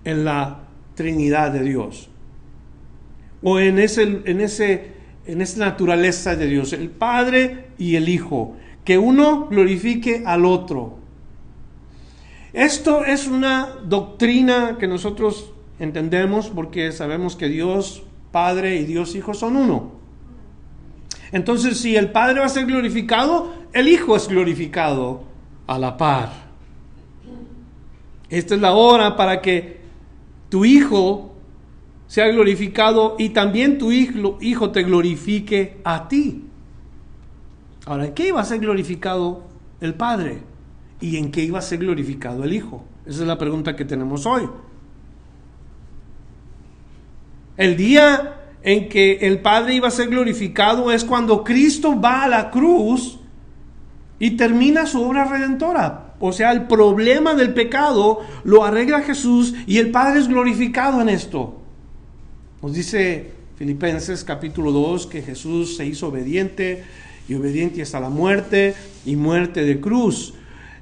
en 0.04 0.26
la 0.26 0.60
Trinidad 0.94 1.54
de 1.54 1.64
Dios. 1.64 2.08
O 3.42 3.58
en, 3.58 3.80
ese, 3.80 4.22
en, 4.24 4.40
ese, 4.40 4.92
en 5.26 5.42
esa 5.42 5.58
naturaleza 5.62 6.36
de 6.36 6.46
Dios, 6.46 6.72
el 6.72 6.92
Padre 6.92 7.70
y 7.80 7.96
el 7.96 8.10
Hijo. 8.10 8.58
Que 8.84 9.00
uno 9.00 9.48
glorifique 9.48 10.22
al 10.24 10.46
otro. 10.46 11.00
Esto 12.54 13.04
es 13.04 13.26
una 13.26 13.70
doctrina 13.88 14.78
que 14.80 14.88
nosotros 14.88 15.55
entendemos 15.80 16.50
porque 16.50 16.92
sabemos 16.92 17.36
que 17.36 17.48
Dios 17.48 18.04
Padre 18.32 18.76
y 18.76 18.86
Dios 18.86 19.16
Hijo 19.16 19.34
son 19.34 19.56
uno. 19.56 19.92
Entonces, 21.32 21.80
si 21.80 21.96
el 21.96 22.12
Padre 22.12 22.40
va 22.40 22.46
a 22.46 22.50
ser 22.50 22.66
glorificado, 22.66 23.54
el 23.74 23.88
Hijo 23.88 24.16
es 24.16 24.28
glorificado 24.28 25.24
a 25.68 25.80
la 25.80 25.98
par. 25.98 26.32
Esta 28.30 28.56
es 28.56 28.62
la 28.62 28.74
hora 28.74 29.16
para 29.16 29.42
que 29.42 29.82
tu 30.50 30.66
Hijo 30.66 31.34
sea 32.08 32.28
glorificado 32.28 33.16
y 33.18 33.30
también 33.30 33.78
tu 33.78 33.92
Hijo 33.92 34.72
te 34.72 34.84
glorifique 34.84 35.78
a 35.84 36.08
ti. 36.08 36.44
Ahora, 37.86 38.06
¿en 38.06 38.14
qué 38.14 38.28
iba 38.28 38.42
a 38.42 38.46
ser 38.46 38.60
glorificado 38.60 39.44
el 39.82 39.94
Padre? 39.94 40.40
¿Y 41.02 41.18
en 41.18 41.32
qué 41.32 41.44
iba 41.44 41.60
a 41.60 41.62
ser 41.62 41.80
glorificado 41.80 42.44
el 42.44 42.54
Hijo? 42.54 42.84
Esa 43.06 43.22
es 43.22 43.28
la 43.28 43.38
pregunta 43.38 43.76
que 43.76 43.86
tenemos 43.86 44.26
hoy. 44.26 44.50
El 47.58 47.78
día 47.78 48.36
en 48.64 48.90
que 48.90 49.20
el 49.22 49.40
Padre 49.40 49.76
iba 49.76 49.88
a 49.88 49.92
ser 49.92 50.10
glorificado 50.10 50.92
es 50.92 51.04
cuando 51.04 51.44
Cristo 51.44 52.00
va 52.00 52.24
a 52.24 52.28
la 52.28 52.52
cruz 52.52 53.20
y 54.20 54.32
termina 54.32 54.86
su 54.86 55.02
obra 55.02 55.26
redentora. 55.26 56.16
O 56.20 56.32
sea, 56.32 56.52
el 56.52 56.64
problema 56.64 57.36
del 57.36 57.54
pecado 57.54 58.22
lo 58.44 58.64
arregla 58.64 59.02
Jesús 59.02 59.54
y 59.68 59.78
el 59.78 59.92
Padre 59.92 60.20
es 60.20 60.28
glorificado 60.28 61.02
en 61.02 61.10
esto. 61.10 61.62
Nos 62.62 62.74
dice 62.74 63.32
Filipenses 63.58 64.24
capítulo 64.24 64.72
2 64.72 65.08
que 65.08 65.22
Jesús 65.22 65.78
se 65.78 65.86
hizo 65.86 66.08
obediente 66.08 66.84
y 67.28 67.36
obediente 67.36 67.82
hasta 67.82 68.00
la 68.00 68.10
muerte 68.10 68.74
y 69.06 69.16
muerte 69.16 69.64
de 69.64 69.80
cruz. 69.80 70.34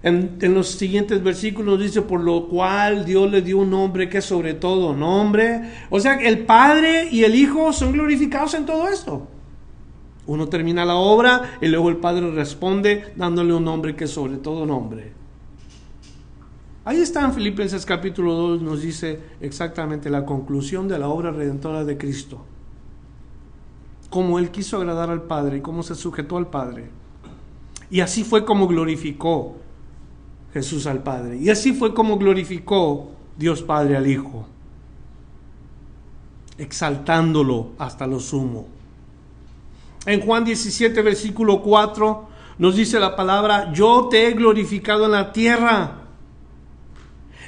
En, 0.04 0.38
los 0.54 0.68
siguientes 0.68 1.24
versículos 1.24 1.80
dice, 1.80 2.02
por 2.02 2.22
lo 2.22 2.48
cual 2.50 3.06
Dios 3.06 3.32
le 3.32 3.42
dio 3.42 3.60
un 3.60 3.70
nombre 3.70 4.10
que 4.10 4.18
es 4.18 4.26
sobre 4.26 4.54
todo 4.54 4.94
nombre. 4.94 5.62
O 5.90 5.98
sea, 5.98 6.16
el 6.16 6.46
Padre 6.46 7.08
y 7.10 7.24
el 7.24 7.34
Hijo 7.34 7.72
son 7.72 7.94
glorificados 7.94 8.54
en 8.54 8.66
todo 8.66 8.90
esto. 8.90 9.28
Uno 10.28 10.50
termina 10.50 10.84
la 10.84 10.96
obra 10.96 11.58
y 11.62 11.68
luego 11.68 11.90
el 11.90 11.98
Padre 11.98 12.32
responde 12.32 13.14
dándole 13.16 13.54
un 13.54 13.64
nombre 13.64 13.96
que 13.96 14.04
es 14.04 14.12
sobre 14.12 14.36
todo 14.38 14.66
nombre. 14.66 15.14
Ahí 16.84 16.98
está 16.98 17.24
en 17.24 17.34
Filipenses 17.34 17.86
capítulo 17.86 18.34
2, 18.34 18.62
nos 18.62 18.82
dice 18.82 19.22
exactamente 19.40 20.10
la 20.10 20.26
conclusión 20.26 20.90
de 20.90 21.00
la 21.00 21.08
obra 21.08 21.32
redentora 21.32 21.86
de 21.86 21.98
Cristo. 21.98 22.44
Cómo 24.10 24.38
Él 24.38 24.52
quiso 24.52 24.76
agradar 24.76 25.10
al 25.10 25.24
Padre 25.24 25.58
y 25.58 25.62
cómo 25.62 25.82
se 25.82 25.96
sujetó 25.96 26.36
al 26.36 26.48
Padre. 26.48 26.90
Y 27.90 28.02
así 28.02 28.26
fue 28.26 28.44
como 28.44 28.68
glorificó 28.68 29.63
Jesús 30.54 30.86
al 30.88 31.04
Padre. 31.04 31.38
Y 31.38 31.50
así 31.50 31.74
fue 31.74 31.94
como 31.94 32.18
glorificó 32.18 33.12
Dios 33.38 33.62
Padre 33.62 33.98
al 33.98 34.08
Hijo, 34.08 34.48
exaltándolo 36.58 37.72
hasta 37.80 38.06
lo 38.06 38.20
sumo. 38.20 38.68
En 40.06 40.22
Juan 40.22 40.44
17, 40.44 41.02
versículo 41.02 41.62
4, 41.62 42.28
nos 42.60 42.76
dice 42.76 43.00
la 43.00 43.16
palabra, 43.16 43.72
yo 43.74 44.10
te 44.12 44.28
he 44.28 44.34
glorificado 44.34 45.06
en 45.06 45.12
la 45.12 45.32
tierra 45.32 46.03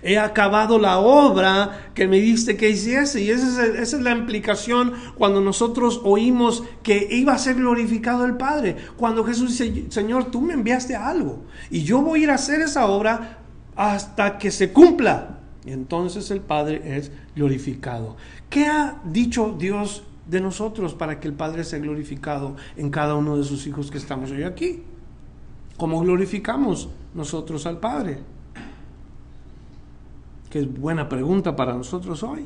he 0.06 0.20
acabado 0.20 0.78
la 0.78 1.00
obra 1.00 1.90
que 1.96 2.08
me 2.08 2.20
diste 2.20 2.56
que 2.56 2.70
hiciese. 2.70 3.24
Y 3.24 3.32
esa 3.32 3.66
es, 3.66 3.94
la 3.94 4.12
implicación 4.12 4.94
cuando 5.18 5.42
nosotros 5.42 6.00
oímos 6.04 6.64
que 6.84 7.08
iba 7.10 7.34
a 7.34 7.40
ser 7.40 7.56
glorificado 7.56 8.24
el 8.24 8.38
Padre. 8.38 8.78
Cuando 8.98 9.24
Jesús 9.24 9.58
dice, 9.58 9.86
Señor, 9.90 10.26
tú 10.26 10.42
me 10.42 10.54
enviaste 10.54 10.96
algo 10.96 11.42
y 11.72 11.82
yo 11.82 12.04
voy 12.04 12.20
a 12.20 12.24
ir 12.24 12.30
a 12.30 12.36
hacer 12.36 12.62
esa 12.62 12.86
obra 12.86 13.40
hasta 13.76 14.38
que 14.38 14.52
se 14.52 14.72
cumpla. 14.72 15.40
Y 15.66 15.72
entonces 15.72 16.30
el 16.30 16.42
Padre 16.42 16.98
es 16.98 17.12
glorificado. 17.36 18.16
¿Qué 18.48 18.68
ha 18.68 19.02
dicho 19.06 19.56
Dios 19.58 20.04
de 20.30 20.40
nosotros 20.40 20.94
para 20.94 21.20
que 21.20 21.28
el 21.28 21.34
Padre 21.34 21.64
sea 21.64 21.80
glorificado 21.80 22.56
en 22.78 22.92
cada 22.92 23.16
uno 23.16 23.38
de 23.38 23.44
sus 23.44 23.66
hijos 23.66 23.90
que 23.90 23.98
estamos 23.98 24.30
hoy 24.30 24.44
aquí? 24.44 24.84
¿Cómo 25.78 26.00
glorificamos 26.00 26.90
nosotros 27.16 27.66
al 27.66 27.80
Padre? 27.80 28.35
Es 30.60 30.80
buena 30.80 31.10
pregunta 31.10 31.56
para 31.56 31.74
nosotros 31.74 32.24
hoy. 32.24 32.46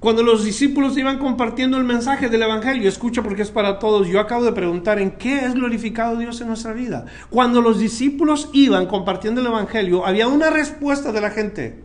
Cuando 0.00 0.22
los 0.22 0.44
discípulos 0.44 0.96
iban 0.98 1.18
compartiendo 1.18 1.78
el 1.78 1.84
mensaje 1.84 2.28
del 2.28 2.42
Evangelio, 2.42 2.88
escucha 2.88 3.22
porque 3.22 3.42
es 3.42 3.50
para 3.50 3.78
todos, 3.78 4.06
yo 4.06 4.20
acabo 4.20 4.44
de 4.44 4.52
preguntar 4.52 5.00
en 5.00 5.12
qué 5.12 5.44
es 5.44 5.54
glorificado 5.54 6.16
Dios 6.16 6.40
en 6.40 6.48
nuestra 6.48 6.72
vida. 6.74 7.06
Cuando 7.30 7.60
los 7.62 7.78
discípulos 7.78 8.50
iban 8.52 8.86
compartiendo 8.86 9.40
el 9.40 9.46
Evangelio, 9.48 10.06
había 10.06 10.28
una 10.28 10.50
respuesta 10.50 11.12
de 11.12 11.20
la 11.20 11.30
gente 11.30 11.82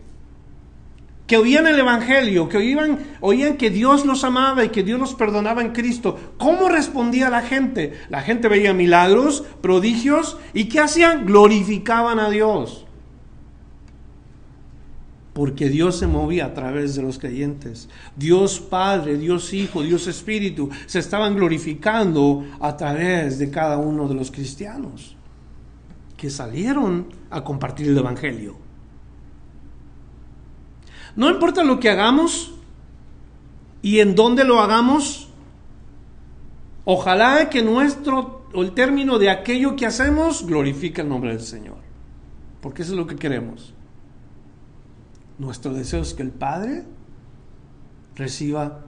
que 1.25 1.37
oían 1.37 1.65
el 1.65 1.79
Evangelio, 1.79 2.49
que 2.49 2.57
oían, 2.57 2.99
oían 3.21 3.55
que 3.55 3.69
Dios 3.69 4.05
los 4.05 4.25
amaba 4.25 4.65
y 4.65 4.69
que 4.69 4.83
Dios 4.83 4.99
los 4.99 5.15
perdonaba 5.15 5.61
en 5.61 5.71
Cristo. 5.71 6.19
¿Cómo 6.37 6.67
respondía 6.67 7.29
la 7.29 7.41
gente? 7.41 7.93
La 8.09 8.21
gente 8.21 8.49
veía 8.49 8.73
milagros, 8.73 9.45
prodigios 9.61 10.37
y 10.53 10.65
¿qué 10.65 10.81
hacían? 10.81 11.25
Glorificaban 11.25 12.19
a 12.19 12.29
Dios 12.29 12.85
porque 15.33 15.69
Dios 15.69 15.97
se 15.97 16.07
movía 16.07 16.45
a 16.45 16.53
través 16.53 16.95
de 16.95 17.01
los 17.01 17.17
creyentes. 17.17 17.87
Dios 18.15 18.59
Padre, 18.59 19.17
Dios 19.17 19.53
Hijo, 19.53 19.81
Dios 19.81 20.07
Espíritu 20.07 20.69
se 20.85 20.99
estaban 20.99 21.35
glorificando 21.35 22.45
a 22.59 22.75
través 22.75 23.39
de 23.39 23.49
cada 23.49 23.77
uno 23.77 24.07
de 24.07 24.15
los 24.15 24.29
cristianos 24.29 25.15
que 26.17 26.29
salieron 26.29 27.07
a 27.29 27.43
compartir 27.43 27.87
el 27.87 27.97
Evangelio. 27.97 28.55
No 31.15 31.29
importa 31.29 31.63
lo 31.63 31.79
que 31.79 31.89
hagamos 31.89 32.53
y 33.81 33.99
en 33.99 34.15
dónde 34.15 34.43
lo 34.43 34.59
hagamos, 34.59 35.29
ojalá 36.85 37.49
que 37.49 37.63
nuestro, 37.63 38.45
o 38.53 38.61
el 38.61 38.73
término 38.73 39.17
de 39.17 39.29
aquello 39.29 39.75
que 39.75 39.85
hacemos, 39.85 40.45
glorifique 40.45 41.01
el 41.01 41.09
nombre 41.09 41.31
del 41.31 41.41
Señor, 41.41 41.77
porque 42.61 42.83
eso 42.83 42.91
es 42.91 42.97
lo 42.97 43.07
que 43.07 43.15
queremos. 43.15 43.73
Nuestro 45.41 45.73
deseo 45.73 46.03
es 46.03 46.13
que 46.13 46.21
el 46.21 46.29
Padre 46.29 46.83
reciba 48.15 48.85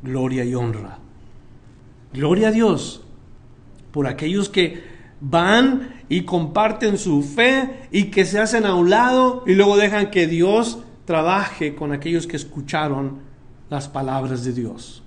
gloria 0.00 0.44
y 0.44 0.54
honra. 0.54 1.00
Gloria 2.12 2.48
a 2.48 2.50
Dios 2.52 3.02
por 3.90 4.06
aquellos 4.06 4.48
que 4.48 4.80
van 5.20 6.04
y 6.08 6.22
comparten 6.22 6.98
su 6.98 7.24
fe 7.24 7.88
y 7.90 8.12
que 8.12 8.24
se 8.24 8.38
hacen 8.38 8.64
a 8.64 8.76
un 8.76 8.90
lado 8.90 9.42
y 9.44 9.56
luego 9.56 9.76
dejan 9.76 10.12
que 10.12 10.28
Dios 10.28 10.78
trabaje 11.04 11.74
con 11.74 11.90
aquellos 11.90 12.28
que 12.28 12.36
escucharon 12.36 13.18
las 13.68 13.88
palabras 13.88 14.44
de 14.44 14.52
Dios. 14.52 15.02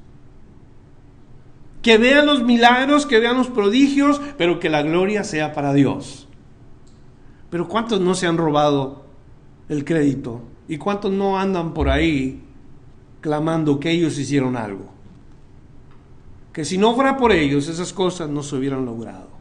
que 1.82 1.98
vean 1.98 2.26
los 2.26 2.44
milagros, 2.44 3.06
que 3.06 3.20
vean 3.20 3.38
los 3.38 3.48
prodigios, 3.48 4.22
pero 4.38 4.60
que 4.60 4.70
la 4.70 4.84
gloria 4.84 5.24
sea 5.24 5.54
para 5.54 5.74
Dios. 5.74 6.28
Pero 7.50 7.70
¿cuántos 7.70 8.02
no 8.02 8.14
se 8.14 8.28
han 8.28 8.38
robado 8.38 9.06
el 9.70 9.86
crédito? 9.86 10.51
¿Y 10.68 10.78
cuántos 10.78 11.12
no 11.12 11.38
andan 11.38 11.74
por 11.74 11.90
ahí 11.90 12.42
clamando 13.20 13.80
que 13.80 13.92
ellos 13.92 14.18
hicieron 14.18 14.56
algo? 14.56 14.86
Que 16.54 16.66
si 16.66 16.78
no 16.78 16.94
fuera 16.96 17.18
por 17.18 17.32
ellos, 17.32 17.68
esas 17.68 17.94
cosas 17.94 18.30
no 18.30 18.44
se 18.44 18.56
hubieran 18.56 18.86
logrado. 18.86 19.32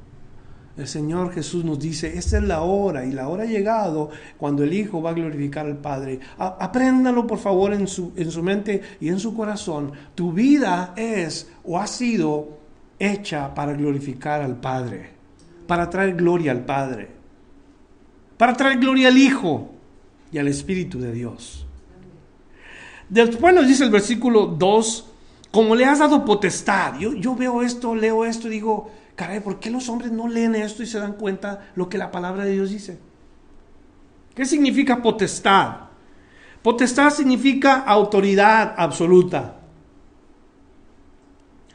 El 0.77 0.87
Señor 0.87 1.33
Jesús 1.33 1.65
nos 1.65 1.79
dice, 1.79 2.17
esta 2.17 2.39
es 2.39 2.45
la 2.45 2.63
hora 2.63 3.05
y 3.05 3.13
la 3.13 3.29
hora 3.29 3.43
ha 3.43 3.47
llegado 3.47 4.11
cuando 4.39 4.65
el 4.65 4.73
Hijo 4.73 5.03
va 5.03 5.11
a 5.11 5.15
glorificar 5.15 5.67
al 5.67 5.77
Padre. 5.77 6.21
apréndalo 6.39 7.27
por 7.27 7.39
favor 7.39 7.75
en 7.75 7.87
su, 7.87 8.13
en 8.17 8.31
su 8.31 8.43
mente 8.43 8.81
y 9.01 9.09
en 9.09 9.19
su 9.19 9.37
corazón. 9.37 9.93
Tu 10.15 10.33
vida 10.33 10.95
es 10.97 11.51
o 11.65 11.79
ha 11.79 11.87
sido 11.87 12.61
hecha 12.99 13.53
para 13.55 13.75
glorificar 13.75 14.41
al 14.43 14.57
Padre, 14.57 15.11
para 15.67 15.91
traer 15.91 16.15
gloria 16.15 16.53
al 16.53 16.65
Padre, 16.65 17.11
para 18.39 18.55
traer 18.55 18.79
gloria 18.79 19.09
al 19.09 19.19
Hijo 19.19 19.80
y 20.33 20.39
al 20.39 20.49
Espíritu 20.49 20.99
de 20.99 21.13
Dios. 21.13 21.67
Después 23.09 23.55
nos 23.55 23.67
dice 23.67 23.85
el 23.85 23.91
versículo 23.91 24.47
2, 24.47 25.07
como 25.51 25.75
le 25.75 25.85
has 25.85 25.99
dado 25.99 26.25
potestad. 26.25 26.99
Yo, 26.99 27.15
yo 27.15 27.35
veo 27.35 27.63
esto, 27.63 27.95
leo 27.95 28.25
esto 28.25 28.47
y 28.47 28.51
digo, 28.51 28.91
caray, 29.17 29.41
¿por 29.41 29.59
qué 29.59 29.71
los 29.71 29.89
hombres 29.89 30.13
no 30.13 30.29
leen 30.29 30.55
esto 30.55 30.83
y 30.83 30.87
se 30.87 30.99
dan 30.99 31.15
cuenta 31.15 31.71
lo 31.75 31.89
que 31.89 31.99
la 31.99 32.11
palabra 32.11 32.45
de 32.45 32.53
Dios 32.53 32.71
dice? 32.71 32.99
¿Qué 34.35 34.45
significa 34.45 35.03
potestad? 35.03 35.91
Potestad 36.63 37.11
significa 37.11 37.81
autoridad 37.81 38.75
absoluta. 38.77 39.57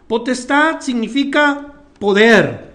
Potestad 0.07 0.79
significa 0.79 1.73
poder. 1.99 2.74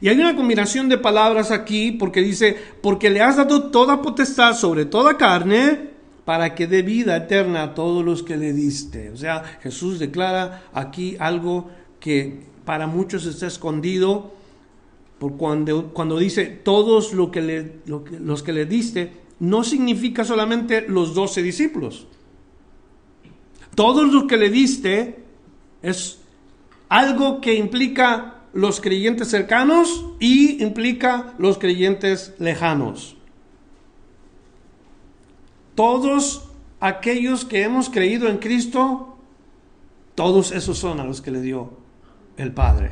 Y 0.00 0.08
hay 0.08 0.18
una 0.18 0.36
combinación 0.36 0.88
de 0.88 0.98
palabras 0.98 1.50
aquí 1.50 1.92
porque 1.92 2.20
dice, 2.20 2.56
porque 2.82 3.10
le 3.10 3.20
has 3.20 3.36
dado 3.36 3.70
toda 3.70 4.02
potestad 4.02 4.54
sobre 4.54 4.84
toda 4.84 5.16
carne 5.16 5.90
para 6.24 6.54
que 6.54 6.66
dé 6.66 6.82
vida 6.82 7.16
eterna 7.16 7.62
a 7.62 7.74
todos 7.74 8.04
los 8.04 8.22
que 8.22 8.36
le 8.36 8.52
diste. 8.52 9.10
O 9.10 9.16
sea, 9.16 9.42
Jesús 9.62 9.98
declara 9.98 10.64
aquí 10.72 11.16
algo 11.18 11.70
que 12.00 12.40
para 12.64 12.86
muchos 12.86 13.26
está 13.26 13.46
escondido, 13.46 14.34
por 15.18 15.36
cuando, 15.36 15.92
cuando 15.92 16.18
dice 16.18 16.46
todos 16.46 17.12
los 17.12 17.30
que 17.30 18.52
le 18.52 18.66
diste, 18.66 19.12
no 19.40 19.64
significa 19.64 20.24
solamente 20.24 20.82
los 20.88 21.14
doce 21.14 21.42
discípulos. 21.42 22.06
Todos 23.74 24.12
los 24.12 24.24
que 24.24 24.36
le 24.36 24.50
diste 24.50 25.24
es 25.82 26.20
algo 26.88 27.40
que 27.40 27.54
implica 27.54 28.37
los 28.52 28.80
creyentes 28.80 29.28
cercanos 29.28 30.06
y 30.18 30.62
implica 30.62 31.34
los 31.38 31.58
creyentes 31.58 32.34
lejanos. 32.38 33.16
Todos 35.74 36.48
aquellos 36.80 37.44
que 37.44 37.62
hemos 37.62 37.88
creído 37.88 38.28
en 38.28 38.38
Cristo, 38.38 39.16
todos 40.14 40.52
esos 40.52 40.78
son 40.78 41.00
a 41.00 41.04
los 41.04 41.20
que 41.20 41.30
le 41.30 41.40
dio 41.40 41.70
el 42.36 42.52
Padre. 42.52 42.90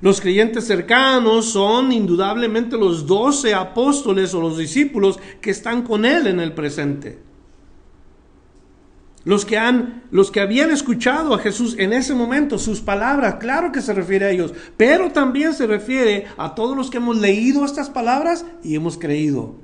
Los 0.00 0.20
creyentes 0.20 0.66
cercanos 0.66 1.46
son 1.46 1.90
indudablemente 1.90 2.76
los 2.76 3.06
doce 3.06 3.52
apóstoles 3.52 4.32
o 4.32 4.40
los 4.40 4.56
discípulos 4.56 5.18
que 5.40 5.50
están 5.50 5.82
con 5.82 6.04
Él 6.04 6.28
en 6.28 6.40
el 6.40 6.52
presente. 6.52 7.27
Los 9.24 9.44
que, 9.44 9.58
han, 9.58 10.04
los 10.10 10.30
que 10.30 10.40
habían 10.40 10.70
escuchado 10.70 11.34
a 11.34 11.38
Jesús 11.38 11.76
en 11.78 11.92
ese 11.92 12.14
momento, 12.14 12.58
sus 12.58 12.80
palabras, 12.80 13.36
claro 13.36 13.72
que 13.72 13.82
se 13.82 13.92
refiere 13.92 14.26
a 14.26 14.30
ellos, 14.30 14.54
pero 14.76 15.10
también 15.12 15.54
se 15.54 15.66
refiere 15.66 16.26
a 16.36 16.54
todos 16.54 16.76
los 16.76 16.88
que 16.88 16.98
hemos 16.98 17.16
leído 17.18 17.64
estas 17.64 17.90
palabras 17.90 18.46
y 18.62 18.74
hemos 18.74 18.96
creído. 18.96 19.56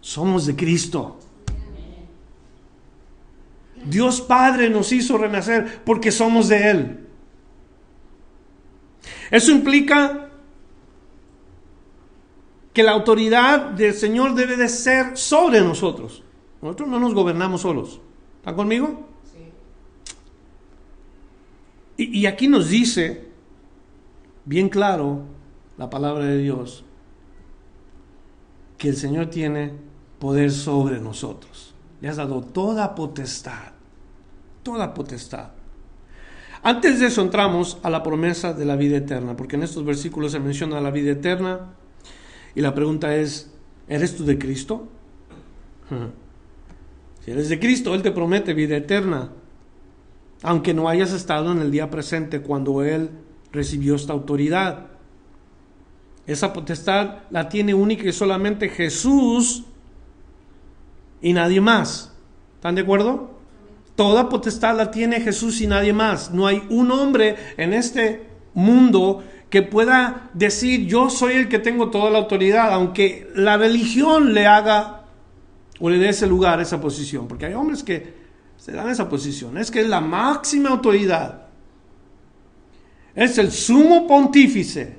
Somos 0.00 0.46
de 0.46 0.56
Cristo. 0.56 1.18
Dios 3.84 4.20
Padre 4.20 4.68
nos 4.68 4.92
hizo 4.92 5.16
renacer 5.16 5.82
porque 5.84 6.10
somos 6.10 6.48
de 6.48 6.70
Él. 6.70 7.06
Eso 9.30 9.52
implica 9.52 10.28
que 12.72 12.82
la 12.82 12.92
autoridad 12.92 13.70
del 13.70 13.94
Señor 13.94 14.34
debe 14.34 14.56
de 14.56 14.68
ser 14.68 15.16
sobre 15.16 15.60
nosotros. 15.60 16.24
Nosotros 16.62 16.88
no 16.88 16.98
nos 16.98 17.14
gobernamos 17.14 17.62
solos. 17.62 18.00
¿Están 18.38 18.56
conmigo? 18.56 19.06
Sí. 19.24 19.52
Y, 21.96 22.20
y 22.20 22.26
aquí 22.26 22.48
nos 22.48 22.68
dice, 22.68 23.28
bien 24.44 24.68
claro, 24.68 25.22
la 25.76 25.90
palabra 25.90 26.24
de 26.24 26.38
Dios, 26.38 26.84
que 28.76 28.88
el 28.88 28.96
Señor 28.96 29.26
tiene 29.26 29.72
poder 30.18 30.50
sobre 30.50 31.00
nosotros. 31.00 31.74
Le 32.00 32.08
has 32.08 32.16
dado 32.16 32.42
toda 32.42 32.94
potestad 32.94 33.78
toda 34.68 34.92
potestad. 34.92 35.48
Antes 36.62 37.00
de 37.00 37.06
eso 37.06 37.22
entramos 37.22 37.78
a 37.82 37.88
la 37.88 38.02
promesa 38.02 38.52
de 38.52 38.66
la 38.66 38.76
vida 38.76 38.98
eterna, 38.98 39.34
porque 39.34 39.56
en 39.56 39.62
estos 39.62 39.82
versículos 39.82 40.32
se 40.32 40.40
menciona 40.40 40.78
la 40.82 40.90
vida 40.90 41.12
eterna 41.12 41.70
y 42.54 42.60
la 42.60 42.74
pregunta 42.74 43.16
es, 43.16 43.50
¿eres 43.88 44.14
tú 44.14 44.26
de 44.26 44.38
Cristo? 44.38 44.86
Eres 47.30 47.48
de 47.48 47.58
Cristo, 47.58 47.94
Él 47.94 48.02
te 48.02 48.10
promete 48.10 48.54
vida 48.54 48.76
eterna, 48.76 49.30
aunque 50.42 50.72
no 50.72 50.88
hayas 50.88 51.12
estado 51.12 51.52
en 51.52 51.60
el 51.60 51.70
día 51.70 51.90
presente 51.90 52.40
cuando 52.40 52.82
Él 52.82 53.10
recibió 53.52 53.96
esta 53.96 54.12
autoridad. 54.12 54.86
Esa 56.26 56.52
potestad 56.52 57.18
la 57.30 57.48
tiene 57.48 57.74
única 57.74 58.08
y 58.08 58.12
solamente 58.12 58.68
Jesús 58.68 59.64
y 61.20 61.32
nadie 61.32 61.60
más. 61.60 62.14
¿Están 62.54 62.74
de 62.74 62.82
acuerdo? 62.82 63.38
Toda 63.96 64.28
potestad 64.28 64.76
la 64.76 64.90
tiene 64.90 65.20
Jesús 65.20 65.60
y 65.60 65.66
nadie 65.66 65.92
más. 65.92 66.30
No 66.30 66.46
hay 66.46 66.62
un 66.70 66.90
hombre 66.90 67.36
en 67.56 67.72
este 67.72 68.26
mundo 68.54 69.24
que 69.50 69.62
pueda 69.62 70.30
decir 70.34 70.86
yo 70.86 71.10
soy 71.10 71.34
el 71.34 71.48
que 71.48 71.58
tengo 71.58 71.90
toda 71.90 72.10
la 72.10 72.18
autoridad, 72.18 72.72
aunque 72.72 73.30
la 73.34 73.56
religión 73.56 74.34
le 74.34 74.46
haga 74.46 74.97
o 75.80 75.90
dé 75.90 76.08
ese 76.08 76.26
lugar, 76.26 76.60
esa 76.60 76.80
posición. 76.80 77.28
Porque 77.28 77.46
hay 77.46 77.54
hombres 77.54 77.82
que 77.82 78.14
se 78.56 78.72
dan 78.72 78.88
esa 78.88 79.08
posición. 79.08 79.56
Es 79.58 79.70
que 79.70 79.80
es 79.80 79.88
la 79.88 80.00
máxima 80.00 80.70
autoridad. 80.70 81.48
Es 83.14 83.38
el 83.38 83.50
sumo 83.50 84.06
pontífice. 84.06 84.96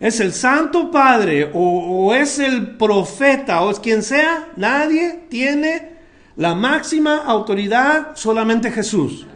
Es 0.00 0.18
el 0.20 0.32
santo 0.32 0.90
padre 0.90 1.50
o, 1.54 2.06
o 2.08 2.14
es 2.14 2.38
el 2.40 2.76
profeta 2.76 3.62
o 3.62 3.70
es 3.70 3.78
quien 3.78 4.02
sea. 4.02 4.48
Nadie 4.56 5.26
tiene 5.28 5.92
la 6.36 6.54
máxima 6.54 7.18
autoridad 7.18 8.16
solamente 8.16 8.70
Jesús. 8.70 9.26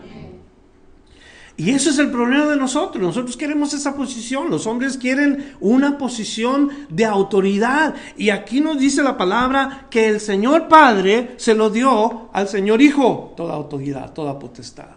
Y 1.59 1.71
eso 1.71 1.89
es 1.89 1.99
el 1.99 2.11
problema 2.11 2.47
de 2.47 2.57
nosotros. 2.57 3.03
Nosotros 3.03 3.37
queremos 3.37 3.73
esa 3.73 3.97
posición. 3.97 4.51
Los 4.51 4.67
hombres 4.67 4.99
quieren 4.99 5.55
una 5.61 5.97
posición 5.97 6.71
de 6.91 7.07
autoridad. 7.07 7.95
Y 8.17 8.29
aquí 8.29 8.61
nos 8.61 8.79
dice 8.79 9.03
la 9.03 9.17
palabra 9.17 9.87
que 9.91 10.09
el 10.09 10.21
Señor 10.21 10.69
Padre 10.69 11.35
se 11.39 11.55
lo 11.55 11.71
dio 11.71 12.29
al 12.35 12.49
Señor 12.49 12.83
Hijo. 12.83 13.33
Toda 13.37 13.55
autoridad, 13.55 14.13
toda 14.13 14.39
potestad. 14.39 14.97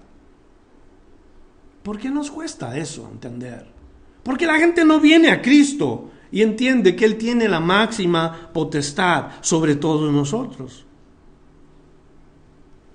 ¿Por 1.81 1.97
qué 1.97 2.09
nos 2.09 2.29
cuesta 2.29 2.77
eso 2.77 3.07
entender? 3.09 3.65
Porque 4.21 4.45
la 4.45 4.59
gente 4.59 4.83
no 4.83 4.99
viene 4.99 5.31
a 5.31 5.41
Cristo 5.41 6.11
y 6.29 6.41
entiende 6.41 6.93
que 6.93 7.05
Él 7.05 7.17
tiene 7.17 7.47
la 7.47 7.61
máxima 7.61 8.49
potestad 8.53 9.29
sobre 9.39 9.75
todos 9.75 10.11
nosotros. 10.11 10.85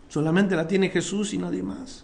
Solamente 0.08 0.54
la 0.54 0.68
tiene 0.68 0.90
Jesús 0.90 1.32
y 1.32 1.38
nadie 1.38 1.62
más. 1.62 2.03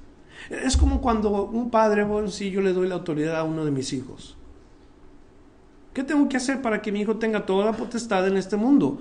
Es 0.51 0.77
como 0.77 1.01
cuando 1.01 1.45
un 1.45 1.71
padre, 1.71 2.03
bueno, 2.03 2.29
si 2.29 2.51
yo 2.51 2.61
le 2.61 2.73
doy 2.73 2.89
la 2.89 2.97
autoridad 2.97 3.37
a 3.37 3.45
uno 3.45 3.65
de 3.65 3.71
mis 3.71 3.93
hijos. 3.93 4.37
¿Qué 5.95 6.03
tengo 6.03 6.29
que 6.29 6.37
hacer 6.37 6.61
para 6.61 6.83
que 6.83 6.91
mi 6.91 7.01
hijo 7.01 7.17
tenga 7.17 7.47
toda 7.47 7.65
la 7.65 7.73
potestad 7.73 8.27
en 8.27 8.37
este 8.37 8.57
mundo? 8.57 8.99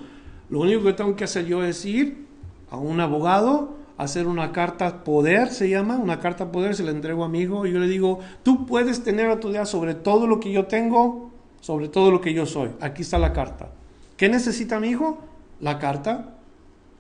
Lo 0.50 0.60
único 0.60 0.84
que 0.84 0.94
tengo 0.94 1.16
que 1.16 1.24
hacer 1.24 1.46
yo 1.46 1.64
es 1.64 1.86
ir 1.86 2.28
a 2.70 2.78
un 2.78 3.00
abogado, 3.00 3.78
hacer 3.98 4.28
una 4.28 4.52
carta 4.52 5.04
poder, 5.04 5.50
se 5.50 5.70
llama, 5.70 5.98
una 5.98 6.20
carta 6.20 6.52
poder, 6.52 6.76
se 6.76 6.84
la 6.84 6.92
entrego 6.92 7.24
a 7.24 7.30
mi 7.30 7.42
hijo 7.42 7.66
y 7.66 7.72
yo 7.72 7.80
le 7.80 7.88
digo, 7.88 8.20
tú 8.44 8.66
puedes 8.66 9.04
tener 9.04 9.30
autoridad 9.30 9.66
sobre 9.66 9.96
todo 9.96 10.28
lo 10.28 10.40
que 10.40 10.52
yo 10.52 10.66
tengo, 10.66 11.32
sobre 11.62 11.90
todo 11.90 12.12
lo 12.12 12.22
que 12.22 12.34
yo 12.34 12.46
soy. 12.46 12.70
Aquí 12.80 13.02
está 13.02 13.18
la 13.18 13.34
carta. 13.34 13.72
¿Qué 14.18 14.30
necesita 14.30 14.80
mi 14.80 14.90
hijo? 14.90 15.20
La 15.60 15.80
carta 15.80 16.36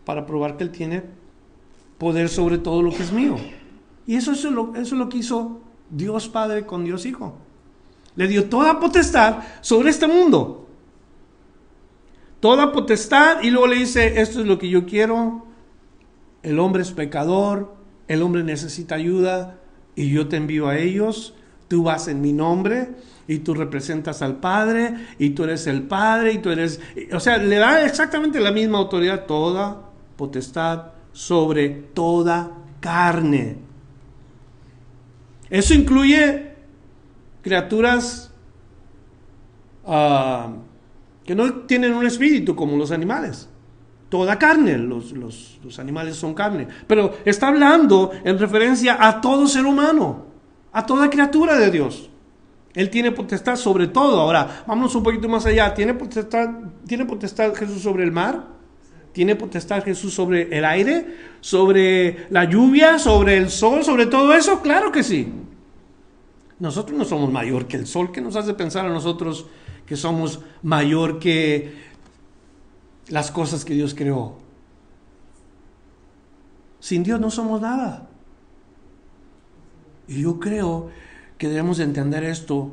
para 0.05 0.25
probar 0.25 0.57
que 0.57 0.63
él 0.63 0.71
tiene 0.71 1.03
poder 1.97 2.29
sobre 2.29 2.57
todo 2.57 2.81
lo 2.81 2.91
que 2.91 3.03
es 3.03 3.12
mío. 3.12 3.35
Y 4.10 4.15
eso, 4.15 4.32
es 4.32 4.43
lo, 4.43 4.74
es 4.76 4.91
lo 4.91 5.08
que 5.08 5.19
hizo 5.19 5.62
Dios 5.91 6.28
Padre 6.30 6.65
con 6.65 6.84
Dios 6.84 7.06
Hijo. 7.06 7.38
Le 8.15 8.28
dio 8.28 8.50
toda 8.50 8.80
potestad 8.80 9.43
sobre 9.62 9.91
este 9.91 10.08
mundo. 10.08 10.67
Toda 12.39 12.72
potestad 12.72 13.43
y 13.43 13.52
luego 13.52 13.67
le 13.67 13.76
dice, 13.76 14.19
esto 14.19 14.41
es 14.41 14.48
lo 14.48 14.58
que 14.58 14.67
yo 14.67 14.88
quiero 14.88 15.45
el 16.43 16.60
hombre 16.60 16.82
es 16.82 16.91
pecador, 16.91 17.76
el 18.08 18.22
hombre 18.22 18.43
necesita 18.43 18.95
ayuda 18.95 19.60
y 19.95 20.10
yo 20.10 20.28
te 20.28 20.38
envío 20.38 20.67
a 20.67 20.78
ellos, 20.78 21.36
tú 21.67 21.84
vas 21.84 22.08
en 22.08 22.22
mi 22.22 22.34
nombre 22.34 22.95
y 23.28 23.39
tú 23.39 23.54
representas 23.54 24.22
al 24.22 24.38
Padre 24.38 24.95
y 25.19 25.32
tú 25.32 25.43
eres 25.43 25.67
el 25.67 25.84
Padre 25.84 26.34
y 26.34 26.38
tú 26.39 26.50
eres... 26.50 26.80
O 27.13 27.19
sea, 27.19 27.38
le 27.38 27.58
da 27.58 27.86
exactamente 27.86 28.39
la 28.39 28.52
misma 28.52 28.80
autoridad, 28.80 29.26
toda 29.26 29.91
potestad 30.15 30.93
sobre 31.12 31.69
toda 31.69 32.52
carne. 32.80 33.68
Eso 35.49 35.73
incluye 35.73 36.53
criaturas 37.41 38.31
ah, 39.85 40.53
que 41.25 41.35
no 41.35 41.53
tienen 41.65 41.93
un 41.93 42.05
espíritu 42.05 42.55
como 42.55 42.77
los 42.77 42.91
animales. 42.91 43.49
Toda 44.09 44.39
carne, 44.39 44.77
los, 44.77 45.13
los 45.13 45.79
animales 45.79 46.15
son 46.15 46.33
carne. 46.33 46.67
Pero 46.88 47.17
está 47.25 47.47
hablando 47.47 48.12
en 48.23 48.39
referencia 48.39 48.97
a 48.99 49.21
todo 49.21 49.47
ser 49.47 49.65
humano, 49.65 50.25
a 50.71 50.85
toda 50.85 51.09
criatura 51.09 51.57
de 51.59 51.69
Dios. 51.69 52.09
Él 52.73 52.89
tiene 52.89 53.12
potestad 53.12 53.55
sobre 53.55 53.88
todo. 53.88 54.19
Ahora, 54.19 54.63
vámonos 54.67 54.95
un 54.95 55.03
poquito 55.03 55.27
más 55.27 55.45
allá. 55.45 55.73
¿Tiene 55.73 55.93
potestad, 55.93 56.49
¿tiene 56.88 57.05
potestad 57.05 57.53
Jesús 57.53 57.81
sobre 57.81 58.03
el 58.03 58.12
mar? 58.12 58.59
¿Tiene 59.12 59.36
potestad 59.36 59.84
Jesús 59.84 60.13
sobre 60.13 60.56
el 60.56 60.65
aire? 60.65 61.06
¿Sobre 61.41 62.28
la 62.30 62.45
lluvia? 62.45 63.00
¿Sobre 63.00 63.38
el 63.38 63.50
sol? 63.50 63.84
¿Sobre 63.84 64.06
todo 64.06 64.34
eso? 64.34 64.62
Claro 64.62 64.91
que 64.91 65.04
sí. 65.04 65.32
Nosotros 66.60 66.98
no 66.98 67.06
somos 67.06 67.32
mayor 67.32 67.67
que 67.67 67.78
el 67.78 67.88
sol. 67.88 68.12
¿Qué 68.12 68.22
nos 68.22 68.36
hace 68.36 68.54
pensar 68.54 68.86
a 68.86 68.89
nosotros 68.89 69.48
que 69.86 69.95
somos 69.95 70.41
mayor 70.62 71.19
que 71.19 71.74
las 73.08 73.32
cosas 73.32 73.65
que 73.65 73.74
Dios 73.74 73.95
creó? 73.95 74.38
Sin 76.80 77.04
Dios 77.04 77.19
no 77.19 77.32
somos 77.32 77.62
nada. 77.62 78.08
Y 80.08 80.22
yo 80.22 80.39
creo 80.39 80.89
que 81.38 81.48
debemos 81.48 81.80
entender 81.80 82.24
esto 82.24 82.72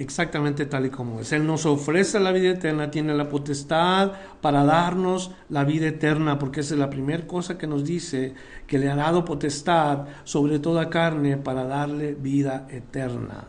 exactamente 0.00 0.64
tal 0.64 0.86
y 0.86 0.90
como 0.90 1.20
es. 1.20 1.32
Él 1.32 1.46
nos 1.46 1.66
ofrece 1.66 2.18
la 2.20 2.32
vida 2.32 2.50
eterna, 2.50 2.90
tiene 2.90 3.14
la 3.14 3.28
potestad 3.28 4.12
para 4.40 4.64
darnos 4.64 5.30
la 5.50 5.64
vida 5.64 5.88
eterna, 5.88 6.38
porque 6.38 6.60
esa 6.60 6.74
es 6.74 6.80
la 6.80 6.90
primera 6.90 7.26
cosa 7.26 7.58
que 7.58 7.66
nos 7.66 7.84
dice, 7.84 8.34
que 8.66 8.78
le 8.78 8.88
ha 8.88 8.96
dado 8.96 9.24
potestad 9.24 10.06
sobre 10.24 10.58
toda 10.58 10.88
carne 10.88 11.36
para 11.36 11.64
darle 11.64 12.14
vida 12.14 12.66
eterna. 12.70 13.44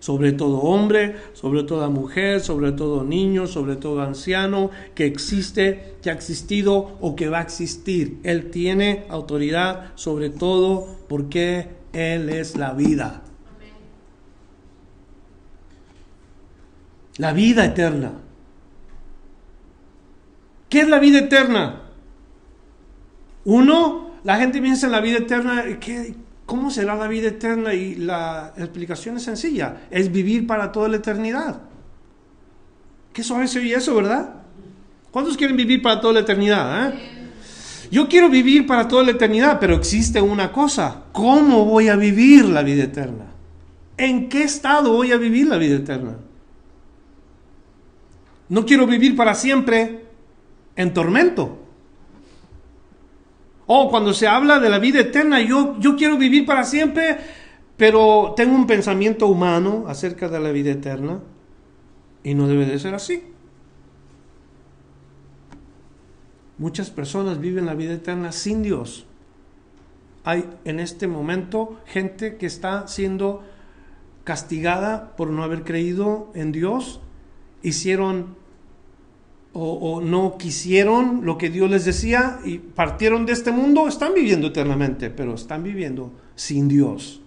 Sobre 0.00 0.32
todo 0.32 0.58
hombre, 0.58 1.16
sobre 1.32 1.64
toda 1.64 1.88
mujer, 1.88 2.40
sobre 2.40 2.72
todo 2.72 3.04
niño, 3.04 3.46
sobre 3.46 3.76
todo 3.76 4.02
anciano 4.02 4.70
que 4.94 5.06
existe, 5.06 5.96
que 6.02 6.10
ha 6.10 6.12
existido 6.12 6.96
o 7.00 7.16
que 7.16 7.28
va 7.28 7.38
a 7.38 7.42
existir. 7.42 8.20
Él 8.22 8.50
tiene 8.50 9.06
autoridad 9.08 9.92
sobre 9.94 10.30
todo 10.30 10.86
porque 11.08 11.68
Él 11.92 12.28
es 12.30 12.56
la 12.56 12.74
vida. 12.74 13.22
La 17.18 17.32
vida 17.32 17.64
eterna. 17.64 18.12
¿Qué 20.68 20.80
es 20.80 20.88
la 20.88 20.98
vida 20.98 21.18
eterna? 21.18 21.82
Uno, 23.44 24.10
la 24.24 24.36
gente 24.36 24.60
piensa 24.60 24.86
en 24.86 24.92
la 24.92 25.00
vida 25.00 25.18
eterna, 25.18 25.64
¿qué, 25.80 26.14
¿cómo 26.44 26.70
será 26.70 26.94
la 26.94 27.08
vida 27.08 27.28
eterna? 27.28 27.74
Y 27.74 27.94
la 27.94 28.52
explicación 28.56 29.16
es 29.16 29.22
sencilla, 29.22 29.82
es 29.90 30.12
vivir 30.12 30.46
para 30.46 30.70
toda 30.70 30.88
la 30.88 30.96
eternidad. 30.96 31.60
Qué 33.12 33.22
suave 33.22 33.48
se 33.48 33.58
oye 33.58 33.74
eso, 33.74 33.94
¿verdad? 33.94 34.34
¿Cuántos 35.10 35.36
quieren 35.36 35.56
vivir 35.56 35.80
para 35.82 36.00
toda 36.00 36.12
la 36.12 36.20
eternidad? 36.20 36.90
Eh? 36.90 37.18
Yo 37.90 38.06
quiero 38.06 38.28
vivir 38.28 38.66
para 38.66 38.86
toda 38.86 39.02
la 39.02 39.12
eternidad, 39.12 39.58
pero 39.58 39.74
existe 39.74 40.20
una 40.20 40.52
cosa, 40.52 41.04
¿cómo 41.12 41.64
voy 41.64 41.88
a 41.88 41.96
vivir 41.96 42.44
la 42.44 42.62
vida 42.62 42.84
eterna? 42.84 43.24
¿En 43.96 44.28
qué 44.28 44.42
estado 44.42 44.92
voy 44.92 45.12
a 45.12 45.16
vivir 45.16 45.48
la 45.48 45.56
vida 45.56 45.76
eterna? 45.76 46.16
No 48.48 48.64
quiero 48.64 48.86
vivir 48.86 49.16
para 49.16 49.34
siempre 49.34 50.04
en 50.76 50.94
tormento. 50.94 51.58
O 53.66 53.90
cuando 53.90 54.14
se 54.14 54.26
habla 54.26 54.58
de 54.58 54.70
la 54.70 54.78
vida 54.78 55.00
eterna, 55.00 55.40
yo, 55.42 55.78
yo 55.78 55.96
quiero 55.96 56.16
vivir 56.16 56.46
para 56.46 56.64
siempre, 56.64 57.18
pero 57.76 58.32
tengo 58.34 58.54
un 58.54 58.66
pensamiento 58.66 59.26
humano 59.26 59.84
acerca 59.88 60.28
de 60.28 60.40
la 60.40 60.50
vida 60.52 60.70
eterna 60.70 61.20
y 62.22 62.34
no 62.34 62.46
debe 62.46 62.64
de 62.64 62.78
ser 62.78 62.94
así. 62.94 63.22
Muchas 66.56 66.90
personas 66.90 67.38
viven 67.38 67.66
la 67.66 67.74
vida 67.74 67.92
eterna 67.92 68.32
sin 68.32 68.62
Dios. 68.62 69.06
Hay 70.24 70.48
en 70.64 70.80
este 70.80 71.06
momento 71.06 71.78
gente 71.86 72.36
que 72.36 72.46
está 72.46 72.88
siendo 72.88 73.44
castigada 74.24 75.14
por 75.16 75.28
no 75.28 75.42
haber 75.42 75.62
creído 75.62 76.30
en 76.34 76.52
Dios 76.52 77.00
hicieron 77.62 78.36
o, 79.60 80.00
no 80.00 80.38
quisieron 80.38 81.24
lo 81.24 81.36
que 81.36 81.50
Dios 81.50 81.68
les 81.68 81.84
decía 81.84 82.38
y 82.44 82.58
partieron 82.58 83.26
de 83.26 83.32
este 83.32 83.50
mundo, 83.50 83.88
están 83.88 84.14
viviendo 84.14 84.48
eternamente, 84.48 85.10
pero 85.10 85.34
están 85.34 85.64
viviendo 85.64 86.12
sin 86.36 86.68
Dios. 86.68 87.20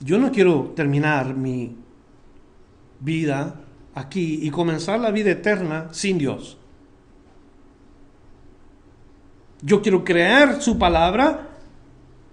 Yo 0.00 0.18
no 0.18 0.32
quiero 0.32 0.72
terminar 0.74 1.34
mi 1.34 1.76
vida 3.00 3.60
aquí 3.94 4.40
y 4.42 4.50
comenzar 4.50 5.00
la 5.00 5.10
vida 5.10 5.30
eterna 5.30 5.88
sin 5.92 6.18
Dios. 6.18 6.58
Yo 9.62 9.80
quiero 9.80 10.04
creer 10.04 10.60
su 10.60 10.78
palabra 10.78 11.50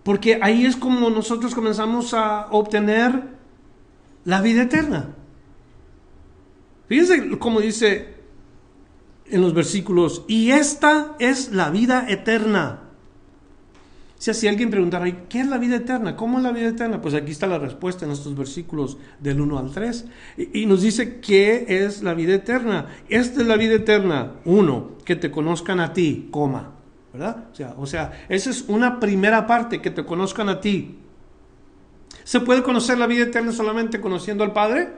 porque 0.03 0.39
ahí 0.41 0.65
es 0.65 0.75
como 0.75 1.09
nosotros 1.09 1.55
comenzamos 1.55 2.13
a 2.13 2.47
obtener 2.51 3.33
la 4.25 4.41
vida 4.41 4.63
eterna. 4.63 5.15
Fíjense 6.87 7.37
cómo 7.39 7.61
dice 7.61 8.13
en 9.25 9.41
los 9.41 9.53
versículos, 9.53 10.25
y 10.27 10.51
esta 10.51 11.15
es 11.19 11.51
la 11.51 11.69
vida 11.69 12.05
eterna. 12.07 12.81
Si 14.17 14.33
si 14.33 14.47
alguien 14.47 14.69
preguntara, 14.69 15.27
¿qué 15.27 15.41
es 15.41 15.47
la 15.47 15.57
vida 15.57 15.77
eterna? 15.77 16.15
¿Cómo 16.15 16.37
es 16.37 16.43
la 16.43 16.51
vida 16.51 16.69
eterna? 16.69 17.01
Pues 17.01 17.13
aquí 17.13 17.31
está 17.31 17.45
la 17.45 17.59
respuesta 17.59 18.05
en 18.05 18.11
estos 18.11 18.37
versículos 18.37 18.97
del 19.19 19.41
1 19.41 19.59
al 19.59 19.71
3. 19.71 20.05
Y, 20.37 20.61
y 20.61 20.65
nos 20.65 20.81
dice, 20.81 21.19
¿qué 21.19 21.65
es 21.67 22.03
la 22.03 22.13
vida 22.13 22.35
eterna? 22.35 22.87
Esta 23.09 23.41
es 23.41 23.47
la 23.47 23.57
vida 23.57 23.73
eterna. 23.73 24.35
Uno, 24.45 24.91
que 25.03 25.17
te 25.17 25.29
conozcan 25.29 25.81
a 25.81 25.91
ti, 25.91 26.29
coma. 26.31 26.71
¿Verdad? 27.11 27.47
O 27.51 27.55
sea, 27.55 27.75
o 27.77 27.85
sea, 27.85 28.25
esa 28.29 28.49
es 28.49 28.63
una 28.69 28.99
primera 28.99 29.45
parte, 29.45 29.81
que 29.81 29.91
te 29.91 30.05
conozcan 30.05 30.47
a 30.47 30.61
ti. 30.61 30.99
¿Se 32.23 32.39
puede 32.39 32.63
conocer 32.63 32.97
la 32.97 33.07
vida 33.07 33.23
eterna 33.23 33.51
solamente 33.51 33.99
conociendo 33.99 34.43
al 34.43 34.53
Padre? 34.53 34.89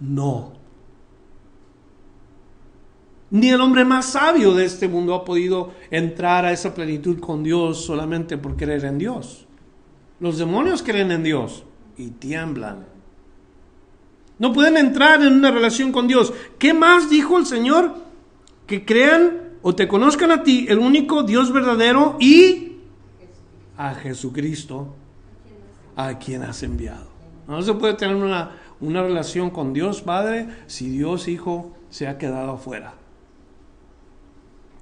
No. 0.00 0.52
Ni 3.30 3.50
el 3.50 3.60
hombre 3.60 3.84
más 3.84 4.06
sabio 4.06 4.54
de 4.54 4.64
este 4.64 4.88
mundo 4.88 5.14
ha 5.14 5.24
podido 5.24 5.72
entrar 5.90 6.44
a 6.44 6.52
esa 6.52 6.74
plenitud 6.74 7.20
con 7.20 7.44
Dios 7.44 7.84
solamente 7.84 8.38
por 8.38 8.56
creer 8.56 8.84
en 8.84 8.98
Dios. 8.98 9.46
Los 10.18 10.38
demonios 10.38 10.82
creen 10.82 11.12
en 11.12 11.22
Dios 11.22 11.64
y 11.96 12.08
tiemblan. 12.08 12.86
No 14.38 14.52
pueden 14.52 14.76
entrar 14.76 15.22
en 15.22 15.34
una 15.34 15.50
relación 15.50 15.92
con 15.92 16.08
Dios. 16.08 16.32
¿Qué 16.58 16.74
más 16.74 17.08
dijo 17.08 17.38
el 17.38 17.46
Señor? 17.46 17.94
Que 18.66 18.84
crean 18.84 19.50
o 19.62 19.74
te 19.74 19.86
conozcan 19.86 20.30
a 20.30 20.42
ti, 20.42 20.66
el 20.68 20.78
único 20.78 21.22
Dios 21.22 21.52
verdadero, 21.52 22.16
y 22.18 22.78
a 23.76 23.94
Jesucristo, 23.94 24.94
a 26.06 26.18
quien 26.18 26.42
has 26.42 26.62
enviado. 26.62 27.08
No 27.46 27.60
se 27.62 27.74
puede 27.74 27.94
tener 27.94 28.16
una, 28.16 28.56
una 28.80 29.02
relación 29.02 29.50
con 29.50 29.72
Dios 29.72 30.02
Padre 30.02 30.48
si 30.66 30.88
Dios 30.88 31.28
Hijo 31.28 31.76
se 31.90 32.08
ha 32.08 32.18
quedado 32.18 32.52
afuera. 32.52 32.94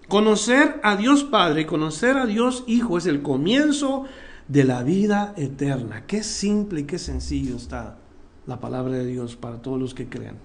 Conocer 0.09 0.81
a 0.83 0.97
Dios 0.97 1.25
Padre 1.25 1.63
y 1.63 1.65
conocer 1.67 2.17
a 2.17 2.27
Dios 2.27 2.65
Hijo 2.67 2.99
es 2.99 3.07
el 3.07 3.23
comienzo 3.23 4.05
de 4.49 4.65
la 4.65 4.83
vida 4.83 5.35
eterna. 5.37 6.05
Qué 6.07 6.23
simple 6.23 6.81
y 6.81 6.85
qué 6.85 6.99
sencillo 6.99 7.57
está 7.57 7.99
la 8.47 8.61
palabra 8.61 8.95
de 8.95 9.07
Dios 9.07 9.37
para 9.37 9.61
todos 9.61 9.79
los 9.79 9.95
que 9.95 10.09
crean. 10.09 10.37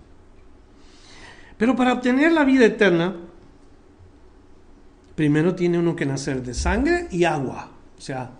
Pero 1.57 1.75
para 1.75 1.93
obtener 1.93 2.33
la 2.33 2.43
vida 2.43 2.65
eterna, 2.65 3.15
primero 5.15 5.55
tiene 5.55 5.79
uno 5.79 5.95
que 5.95 6.05
nacer 6.05 6.43
de 6.43 6.53
sangre 6.53 7.07
y 7.11 7.23
agua. 7.23 7.69
O 7.97 8.01
sea, 8.01 8.31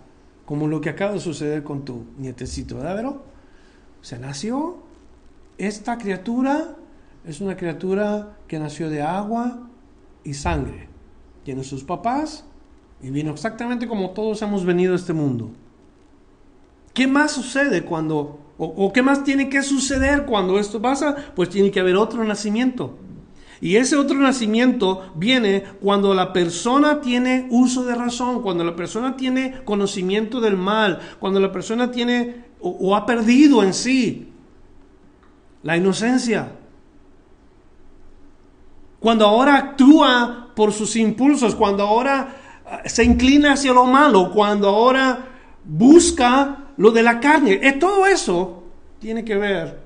como 0.46 0.68
lo 0.68 0.80
que 0.80 0.90
acaba 0.90 1.12
de 1.12 1.20
suceder 1.20 1.62
con 1.62 1.84
tu 1.84 2.04
nietecito, 2.18 2.76
¿verdad, 2.76 2.96
Vero? 2.96 3.24
Se 4.02 4.18
nació, 4.18 4.78
esta 5.58 5.98
criatura 5.98 6.76
es 7.24 7.40
una 7.40 7.56
criatura 7.56 8.36
que 8.48 8.58
nació 8.58 8.90
de 8.90 9.02
agua 9.02 9.68
y 10.24 10.34
sangre 10.34 10.94
tiene 11.44 11.62
sus 11.62 11.84
papás 11.84 12.44
y 13.02 13.10
vino 13.10 13.30
exactamente 13.30 13.86
como 13.86 14.10
todos 14.10 14.42
hemos 14.42 14.64
venido 14.64 14.94
a 14.94 14.96
este 14.96 15.12
mundo. 15.12 15.50
¿Qué 16.94 17.06
más 17.06 17.32
sucede 17.32 17.84
cuando, 17.84 18.40
o, 18.56 18.92
qué 18.92 19.02
más 19.02 19.24
tiene 19.24 19.48
que 19.48 19.62
suceder 19.62 20.24
cuando 20.24 20.58
esto 20.58 20.80
pasa? 20.80 21.16
Pues 21.36 21.50
tiene 21.50 21.70
que 21.70 21.80
haber 21.80 21.96
otro 21.96 22.24
nacimiento. 22.24 22.96
Y 23.60 23.76
ese 23.76 23.96
otro 23.96 24.18
nacimiento 24.18 25.12
viene 25.14 25.64
cuando 25.80 26.14
la 26.14 26.32
persona 26.32 27.00
tiene 27.00 27.46
uso 27.50 27.84
de 27.84 27.94
razón, 27.94 28.42
cuando 28.42 28.64
la 28.64 28.76
persona 28.76 29.16
tiene 29.16 29.62
conocimiento 29.64 30.40
del 30.40 30.56
mal, 30.56 31.00
cuando 31.20 31.40
la 31.40 31.52
persona 31.52 31.90
tiene 31.90 32.44
o, 32.60 32.96
ha 32.96 33.04
perdido 33.04 33.62
en 33.62 33.74
sí 33.74 34.32
la 35.62 35.76
inocencia. 35.76 36.52
Cuando 39.00 39.26
ahora 39.26 39.56
actúa 39.56 40.48
por 40.54 40.72
sus 40.72 40.96
impulsos, 40.96 41.54
cuando 41.54 41.82
ahora 41.82 42.36
ah, 42.66 42.82
se 42.86 43.04
inclina 43.04 43.52
hacia 43.52 43.72
lo 43.72 43.84
malo, 43.84 44.30
cuando 44.32 44.68
ahora 44.68 45.26
busca 45.64 46.68
lo 46.76 46.90
de 46.90 47.02
la 47.02 47.20
carne. 47.20 47.60
Eh, 47.62 47.72
todo 47.72 48.06
eso 48.06 48.62
tiene 48.98 49.24
que 49.24 49.36
ver 49.36 49.83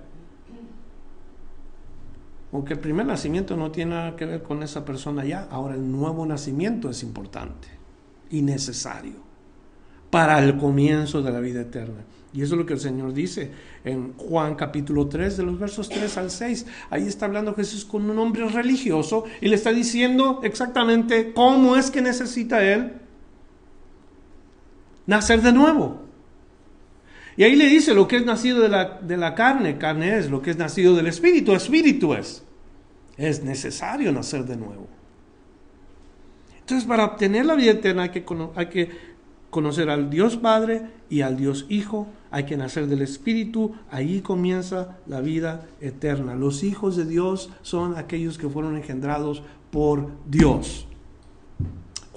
aunque 2.52 2.74
el 2.74 2.80
primer 2.80 3.06
nacimiento 3.06 3.56
no 3.56 3.70
tiene 3.70 3.94
nada 3.94 4.16
que 4.16 4.24
ver 4.24 4.42
con 4.42 4.62
esa 4.62 4.84
persona 4.84 5.24
ya, 5.24 5.48
ahora 5.50 5.74
el 5.74 5.90
nuevo 5.90 6.24
nacimiento 6.24 6.88
es 6.88 7.02
importante 7.02 7.68
y 8.30 8.42
necesario 8.42 9.16
para 10.10 10.42
el 10.42 10.56
comienzo 10.56 11.22
de 11.22 11.30
la 11.30 11.40
vida 11.40 11.60
eterna. 11.60 12.04
Y 12.32 12.42
eso 12.42 12.54
es 12.54 12.58
lo 12.58 12.66
que 12.66 12.74
el 12.74 12.80
Señor 12.80 13.12
dice 13.14 13.50
en 13.84 14.14
Juan 14.14 14.54
capítulo 14.54 15.08
3, 15.08 15.38
de 15.38 15.42
los 15.42 15.58
versos 15.58 15.88
3 15.88 16.16
al 16.18 16.30
6. 16.30 16.66
Ahí 16.90 17.06
está 17.06 17.26
hablando 17.26 17.54
Jesús 17.54 17.84
con 17.84 18.08
un 18.08 18.18
hombre 18.18 18.46
religioso 18.48 19.24
y 19.40 19.48
le 19.48 19.54
está 19.54 19.72
diciendo 19.72 20.40
exactamente 20.42 21.32
cómo 21.32 21.76
es 21.76 21.90
que 21.90 22.02
necesita 22.02 22.62
él 22.62 22.92
nacer 25.06 25.42
de 25.42 25.52
nuevo. 25.52 26.07
Y 27.38 27.44
ahí 27.44 27.54
le 27.54 27.68
dice 27.68 27.94
lo 27.94 28.08
que 28.08 28.16
es 28.16 28.26
nacido 28.26 28.60
de 28.60 28.68
la, 28.68 28.98
de 29.00 29.16
la 29.16 29.36
carne, 29.36 29.78
carne 29.78 30.18
es, 30.18 30.28
lo 30.28 30.42
que 30.42 30.50
es 30.50 30.58
nacido 30.58 30.96
del 30.96 31.06
espíritu, 31.06 31.54
espíritu 31.54 32.12
es. 32.14 32.42
Es 33.16 33.44
necesario 33.44 34.10
nacer 34.10 34.44
de 34.44 34.56
nuevo. 34.56 34.88
Entonces, 36.58 36.84
para 36.84 37.04
obtener 37.04 37.46
la 37.46 37.54
vida 37.54 37.70
eterna 37.70 38.02
hay 38.02 38.08
que, 38.08 38.24
hay 38.56 38.66
que 38.66 38.90
conocer 39.50 39.88
al 39.88 40.10
Dios 40.10 40.36
Padre 40.36 40.88
y 41.08 41.20
al 41.20 41.36
Dios 41.36 41.66
Hijo, 41.68 42.08
hay 42.32 42.42
que 42.42 42.56
nacer 42.56 42.88
del 42.88 43.02
Espíritu, 43.02 43.72
ahí 43.88 44.20
comienza 44.20 44.98
la 45.06 45.20
vida 45.20 45.68
eterna. 45.80 46.34
Los 46.34 46.64
hijos 46.64 46.96
de 46.96 47.04
Dios 47.04 47.50
son 47.62 47.96
aquellos 47.96 48.36
que 48.36 48.48
fueron 48.48 48.76
engendrados 48.76 49.44
por 49.70 50.10
Dios. 50.26 50.88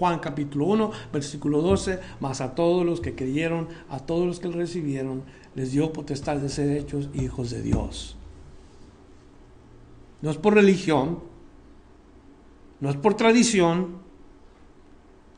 Juan 0.01 0.17
capítulo 0.17 0.65
1, 0.65 0.91
versículo 1.13 1.61
12, 1.61 1.99
más 2.21 2.41
a 2.41 2.55
todos 2.55 2.83
los 2.83 3.01
que 3.01 3.13
creyeron, 3.13 3.67
a 3.87 3.99
todos 3.99 4.25
los 4.25 4.39
que 4.39 4.47
recibieron, 4.47 5.21
les 5.53 5.73
dio 5.73 5.93
potestad 5.93 6.37
de 6.37 6.49
ser 6.49 6.75
hechos 6.75 7.09
hijos 7.13 7.51
de 7.51 7.61
Dios. 7.61 8.17
No 10.23 10.31
es 10.31 10.37
por 10.37 10.55
religión, 10.55 11.19
no 12.79 12.89
es 12.89 12.95
por 12.95 13.13
tradición. 13.13 13.99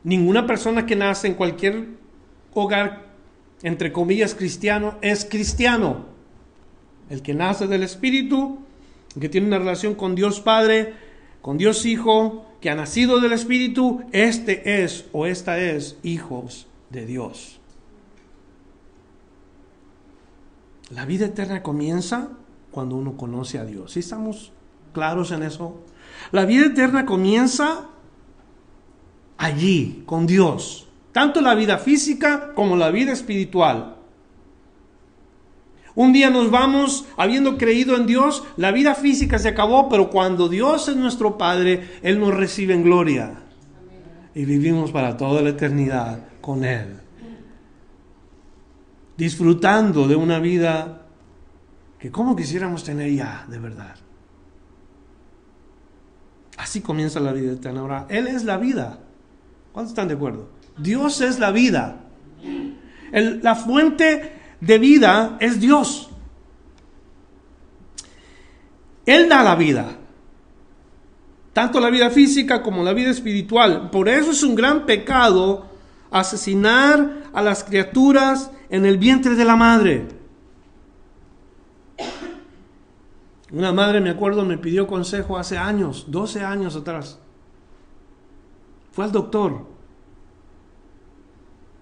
Ninguna 0.02 0.46
persona 0.46 0.86
que 0.86 0.96
nace 0.96 1.26
en 1.26 1.34
cualquier 1.34 1.88
hogar, 2.54 3.12
entre 3.62 3.92
comillas, 3.92 4.34
cristiano, 4.34 4.96
es 5.02 5.26
cristiano. 5.26 6.06
El 7.10 7.20
que 7.20 7.34
nace 7.34 7.66
del 7.66 7.82
Espíritu, 7.82 8.60
el 9.14 9.20
que 9.20 9.28
tiene 9.28 9.46
una 9.46 9.58
relación 9.58 9.94
con 9.94 10.14
Dios 10.14 10.40
Padre, 10.40 10.94
con 11.42 11.58
Dios 11.58 11.84
Hijo, 11.84 12.46
que 12.64 12.70
ha 12.70 12.74
nacido 12.74 13.20
del 13.20 13.34
Espíritu, 13.34 14.04
este 14.10 14.82
es 14.82 15.04
o 15.12 15.26
esta 15.26 15.58
es 15.58 15.98
hijos 16.02 16.66
de 16.88 17.04
Dios. 17.04 17.60
La 20.88 21.04
vida 21.04 21.26
eterna 21.26 21.62
comienza 21.62 22.30
cuando 22.70 22.96
uno 22.96 23.18
conoce 23.18 23.58
a 23.58 23.66
Dios. 23.66 23.92
¿Sí 23.92 24.00
estamos 24.00 24.50
claros 24.94 25.30
en 25.30 25.42
eso? 25.42 25.78
La 26.32 26.46
vida 26.46 26.64
eterna 26.64 27.04
comienza 27.04 27.90
allí, 29.36 30.02
con 30.06 30.26
Dios. 30.26 30.88
Tanto 31.12 31.42
la 31.42 31.54
vida 31.54 31.76
física 31.76 32.54
como 32.54 32.78
la 32.78 32.90
vida 32.90 33.12
espiritual. 33.12 33.93
Un 35.96 36.12
día 36.12 36.28
nos 36.30 36.50
vamos 36.50 37.06
habiendo 37.16 37.56
creído 37.56 37.96
en 37.96 38.06
Dios, 38.06 38.42
la 38.56 38.72
vida 38.72 38.94
física 38.94 39.38
se 39.38 39.48
acabó, 39.48 39.88
pero 39.88 40.10
cuando 40.10 40.48
Dios 40.48 40.88
es 40.88 40.96
nuestro 40.96 41.38
Padre, 41.38 41.98
Él 42.02 42.18
nos 42.18 42.34
recibe 42.34 42.74
en 42.74 42.82
gloria. 42.82 43.42
Y 44.34 44.44
vivimos 44.44 44.90
para 44.90 45.16
toda 45.16 45.40
la 45.40 45.50
eternidad 45.50 46.18
con 46.40 46.64
Él. 46.64 46.98
Disfrutando 49.16 50.08
de 50.08 50.16
una 50.16 50.40
vida 50.40 51.06
que 52.00 52.10
como 52.10 52.34
quisiéramos 52.34 52.82
tener 52.82 53.12
ya, 53.12 53.46
de 53.48 53.58
verdad. 53.60 53.94
Así 56.56 56.80
comienza 56.80 57.20
la 57.20 57.32
vida 57.32 57.52
eterna. 57.52 57.80
Ahora, 57.80 58.06
Él 58.08 58.26
es 58.26 58.44
la 58.44 58.56
vida. 58.56 58.98
¿Cuántos 59.72 59.92
están 59.92 60.08
de 60.08 60.14
acuerdo? 60.14 60.48
Dios 60.76 61.20
es 61.20 61.38
la 61.38 61.52
vida. 61.52 62.00
la 63.12 63.54
fuente 63.54 64.43
de 64.60 64.78
vida 64.78 65.36
es 65.40 65.60
Dios. 65.60 66.10
Él 69.06 69.28
da 69.28 69.42
la 69.42 69.54
vida, 69.54 69.98
tanto 71.52 71.78
la 71.80 71.90
vida 71.90 72.10
física 72.10 72.62
como 72.62 72.82
la 72.82 72.94
vida 72.94 73.10
espiritual. 73.10 73.90
Por 73.90 74.08
eso 74.08 74.30
es 74.30 74.42
un 74.42 74.54
gran 74.54 74.86
pecado 74.86 75.66
asesinar 76.10 77.24
a 77.32 77.42
las 77.42 77.64
criaturas 77.64 78.50
en 78.70 78.86
el 78.86 78.98
vientre 78.98 79.34
de 79.34 79.44
la 79.44 79.56
madre. 79.56 80.08
Una 83.52 83.72
madre, 83.72 84.00
me 84.00 84.10
acuerdo, 84.10 84.44
me 84.44 84.58
pidió 84.58 84.86
consejo 84.86 85.38
hace 85.38 85.58
años, 85.58 86.06
12 86.08 86.42
años 86.42 86.74
atrás. 86.74 87.20
Fue 88.90 89.04
al 89.04 89.12
doctor 89.12 89.66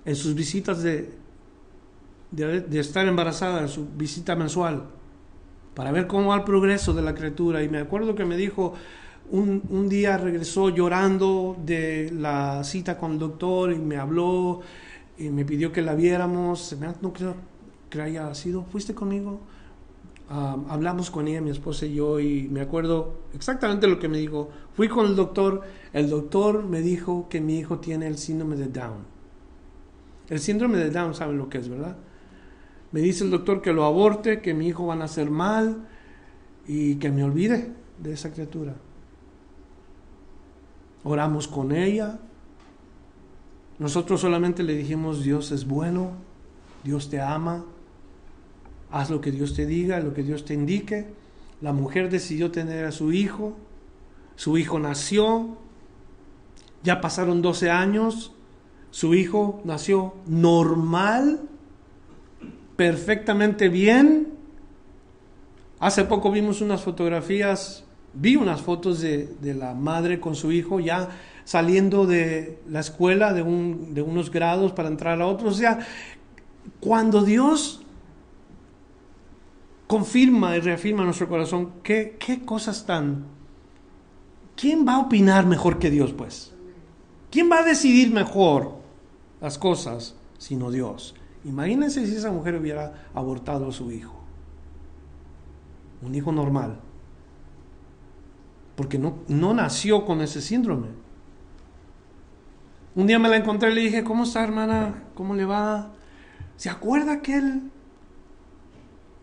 en 0.04 0.16
sus 0.16 0.34
visitas 0.34 0.82
de, 0.82 1.21
de, 2.32 2.80
estar 2.80 3.06
embarazada 3.06 3.60
en 3.60 3.68
su 3.68 3.86
visita 3.86 4.34
mensual 4.34 4.84
para 5.74 5.92
ver 5.92 6.06
cómo 6.06 6.28
va 6.28 6.36
el 6.36 6.44
progreso 6.44 6.92
de 6.92 7.02
la 7.02 7.14
criatura. 7.14 7.62
Y 7.62 7.68
me 7.68 7.78
acuerdo 7.78 8.14
que 8.14 8.24
me 8.24 8.36
dijo, 8.36 8.74
un, 9.30 9.62
un, 9.70 9.88
día 9.88 10.18
regresó 10.18 10.68
llorando 10.68 11.56
de 11.64 12.10
la 12.12 12.64
cita 12.64 12.98
con 12.98 13.12
el 13.12 13.18
doctor 13.18 13.72
y 13.72 13.78
me 13.78 13.96
habló 13.96 14.60
y 15.18 15.30
me 15.30 15.44
pidió 15.44 15.72
que 15.72 15.82
la 15.82 15.94
viéramos. 15.94 16.76
No 17.00 17.12
creo 17.12 17.36
que 17.88 18.02
haya 18.02 18.34
sido, 18.34 18.64
¿fuiste 18.64 18.94
conmigo? 18.94 19.40
Ah, 20.28 20.56
hablamos 20.68 21.10
con 21.10 21.28
ella, 21.28 21.42
mi 21.42 21.50
esposa 21.50 21.84
y 21.84 21.94
yo, 21.94 22.18
y 22.18 22.48
me 22.48 22.62
acuerdo 22.62 23.18
exactamente 23.34 23.86
lo 23.86 23.98
que 23.98 24.08
me 24.08 24.16
dijo. 24.18 24.48
Fui 24.72 24.88
con 24.88 25.06
el 25.06 25.14
doctor, 25.14 25.60
el 25.92 26.08
doctor 26.08 26.62
me 26.64 26.80
dijo 26.80 27.28
que 27.28 27.40
mi 27.40 27.58
hijo 27.58 27.80
tiene 27.80 28.06
el 28.06 28.16
síndrome 28.16 28.56
de 28.56 28.68
Down. 28.68 29.04
El 30.30 30.40
síndrome 30.40 30.78
de 30.78 30.90
Down, 30.90 31.14
¿saben 31.14 31.36
lo 31.36 31.50
que 31.50 31.58
es, 31.58 31.68
verdad? 31.68 31.98
Me 32.92 33.00
dice 33.00 33.24
el 33.24 33.30
doctor 33.30 33.62
que 33.62 33.72
lo 33.72 33.84
aborte, 33.84 34.40
que 34.40 34.54
mi 34.54 34.68
hijo 34.68 34.86
va 34.86 34.94
a 34.94 34.96
nacer 34.96 35.30
mal 35.30 35.88
y 36.66 36.96
que 36.96 37.10
me 37.10 37.24
olvide 37.24 37.72
de 37.98 38.12
esa 38.12 38.32
criatura. 38.32 38.74
Oramos 41.04 41.48
con 41.48 41.72
ella. 41.72 42.18
Nosotros 43.78 44.20
solamente 44.20 44.62
le 44.62 44.74
dijimos, 44.74 45.24
Dios 45.24 45.50
es 45.50 45.66
bueno, 45.66 46.12
Dios 46.84 47.08
te 47.08 47.20
ama, 47.20 47.64
haz 48.90 49.10
lo 49.10 49.20
que 49.20 49.32
Dios 49.32 49.54
te 49.54 49.66
diga, 49.66 49.98
lo 50.00 50.12
que 50.12 50.22
Dios 50.22 50.44
te 50.44 50.54
indique. 50.54 51.06
La 51.60 51.72
mujer 51.72 52.10
decidió 52.10 52.50
tener 52.50 52.84
a 52.84 52.92
su 52.92 53.12
hijo, 53.12 53.56
su 54.36 54.58
hijo 54.58 54.78
nació, 54.78 55.56
ya 56.82 57.00
pasaron 57.00 57.40
12 57.40 57.70
años, 57.70 58.32
su 58.90 59.14
hijo 59.14 59.62
nació 59.64 60.14
normal, 60.26 61.48
perfectamente 62.82 63.68
bien. 63.68 64.26
Hace 65.78 66.02
poco 66.02 66.32
vimos 66.32 66.60
unas 66.60 66.82
fotografías, 66.82 67.84
vi 68.12 68.34
unas 68.34 68.60
fotos 68.60 69.00
de, 69.00 69.36
la 69.40 69.72
madre 69.72 70.18
con 70.18 70.34
su 70.34 70.50
hijo 70.50 70.80
ya 70.80 71.08
saliendo 71.44 72.06
de 72.06 72.58
la 72.68 72.80
escuela 72.80 73.32
de, 73.34 73.42
un, 73.42 73.94
de 73.94 74.02
unos 74.02 74.32
grados 74.32 74.72
para 74.72 74.88
entrar 74.88 75.22
a 75.22 75.28
otros. 75.28 75.54
O 75.54 75.58
sea, 75.58 75.78
cuando 76.80 77.22
Dios 77.22 77.82
confirma 79.86 80.56
y 80.56 80.60
reafirma 80.60 81.04
nuestro 81.04 81.28
corazón, 81.28 81.74
¿qué, 81.84 82.16
qué 82.18 82.44
cosas 82.44 82.84
tan... 82.84 83.26
¿Quién 84.56 84.84
va 84.84 84.94
a 84.94 84.98
opinar 84.98 85.46
mejor 85.46 85.78
que 85.78 85.88
Dios, 85.88 86.12
pues? 86.12 86.52
¿Quién 87.30 87.48
va 87.48 87.60
a 87.60 87.62
decidir 87.62 88.12
mejor 88.12 88.74
las 89.40 89.56
cosas 89.56 90.16
sino 90.36 90.72
Dios? 90.72 91.14
Imagínense 91.44 92.06
si 92.06 92.14
esa 92.14 92.30
mujer 92.30 92.54
hubiera 92.56 93.06
abortado 93.14 93.68
a 93.68 93.72
su 93.72 93.90
hijo. 93.90 94.14
Un 96.02 96.14
hijo 96.14 96.32
normal. 96.32 96.80
Porque 98.76 98.98
no, 98.98 99.18
no 99.28 99.54
nació 99.54 100.04
con 100.04 100.20
ese 100.20 100.40
síndrome. 100.40 100.88
Un 102.94 103.06
día 103.06 103.18
me 103.18 103.28
la 103.28 103.36
encontré 103.36 103.70
y 103.70 103.74
le 103.74 103.80
dije, 103.82 104.04
¿cómo 104.04 104.24
está 104.24 104.42
hermana? 104.44 105.04
¿Cómo 105.14 105.34
le 105.34 105.44
va? 105.44 105.92
¿Se 106.56 106.68
acuerda 106.68 107.22
que 107.22 107.36
él 107.36 107.72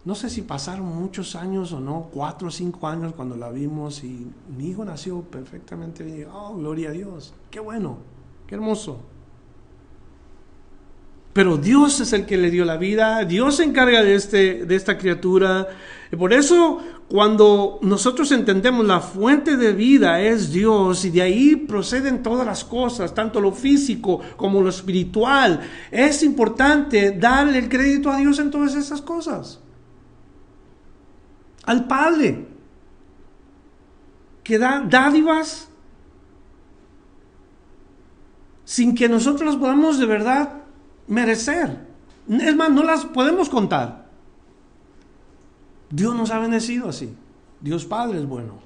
no 0.06 0.16
sé 0.16 0.30
si 0.30 0.42
pasaron 0.42 0.88
muchos 0.88 1.36
años 1.36 1.74
o 1.74 1.80
no, 1.80 2.10
cuatro 2.12 2.48
o 2.48 2.52
cinco 2.52 2.88
años 2.88 3.14
cuando 3.14 3.36
la 3.36 3.52
vimos 3.52 4.04
y 4.04 4.32
mi 4.58 4.70
hijo 4.70 4.86
nació 4.86 5.22
perfectamente 5.22 6.04
bien. 6.04 6.30
Oh, 6.32 6.56
gloria 6.56 6.90
a 6.90 6.92
Dios. 6.94 7.34
Qué 7.52 7.60
bueno, 7.60 7.98
qué 8.48 8.56
hermoso. 8.56 9.02
Pero 11.40 11.56
Dios 11.56 12.02
es 12.02 12.12
el 12.12 12.26
que 12.26 12.36
le 12.36 12.52
dio 12.52 12.66
la 12.66 12.76
vida, 12.76 13.24
Dios 13.24 13.56
se 13.56 13.64
encarga 13.64 14.04
de, 14.04 14.14
este, 14.14 14.66
de 14.66 14.76
esta 14.76 14.98
criatura. 14.98 15.70
Y 16.12 16.18
por 16.18 16.34
eso 16.34 16.84
cuando 17.08 17.80
nosotros 17.82 18.34
entendemos 18.34 18.86
la 18.86 19.00
fuente 19.00 19.56
de 19.56 19.72
vida 19.72 20.20
es 20.20 20.52
Dios 20.52 21.06
y 21.06 21.12
de 21.12 21.22
ahí 21.22 21.56
proceden 21.56 22.24
todas 22.24 22.46
las 22.46 22.66
cosas, 22.66 23.16
tanto 23.16 23.40
lo 23.40 23.54
físico 23.54 24.20
como 24.36 24.62
lo 24.62 24.68
espiritual, 24.68 25.62
es 25.92 26.24
importante 26.24 27.12
darle 27.18 27.60
el 27.60 27.70
crédito 27.70 28.12
a 28.12 28.18
Dios 28.18 28.38
en 28.40 28.52
todas 28.52 28.76
esas 28.76 29.02
cosas. 29.02 29.62
Al 31.64 31.88
Padre, 31.88 32.50
que 34.44 34.60
da 34.60 34.84
dádivas 34.86 35.70
sin 38.66 38.94
que 38.94 39.08
nosotros 39.08 39.54
las 39.54 39.56
podamos 39.56 40.00
de 40.00 40.06
verdad 40.06 40.59
merecer. 41.10 41.86
Es 42.30 42.56
más, 42.56 42.72
no 42.72 42.84
las 42.84 43.06
podemos 43.06 43.50
contar. 43.50 44.08
Dios 45.90 46.16
nos 46.16 46.30
ha 46.32 46.40
bendecido 46.40 46.88
así. 46.88 47.14
Dios 47.60 47.86
Padre 47.86 48.20
es 48.20 48.26
bueno. 48.26 48.60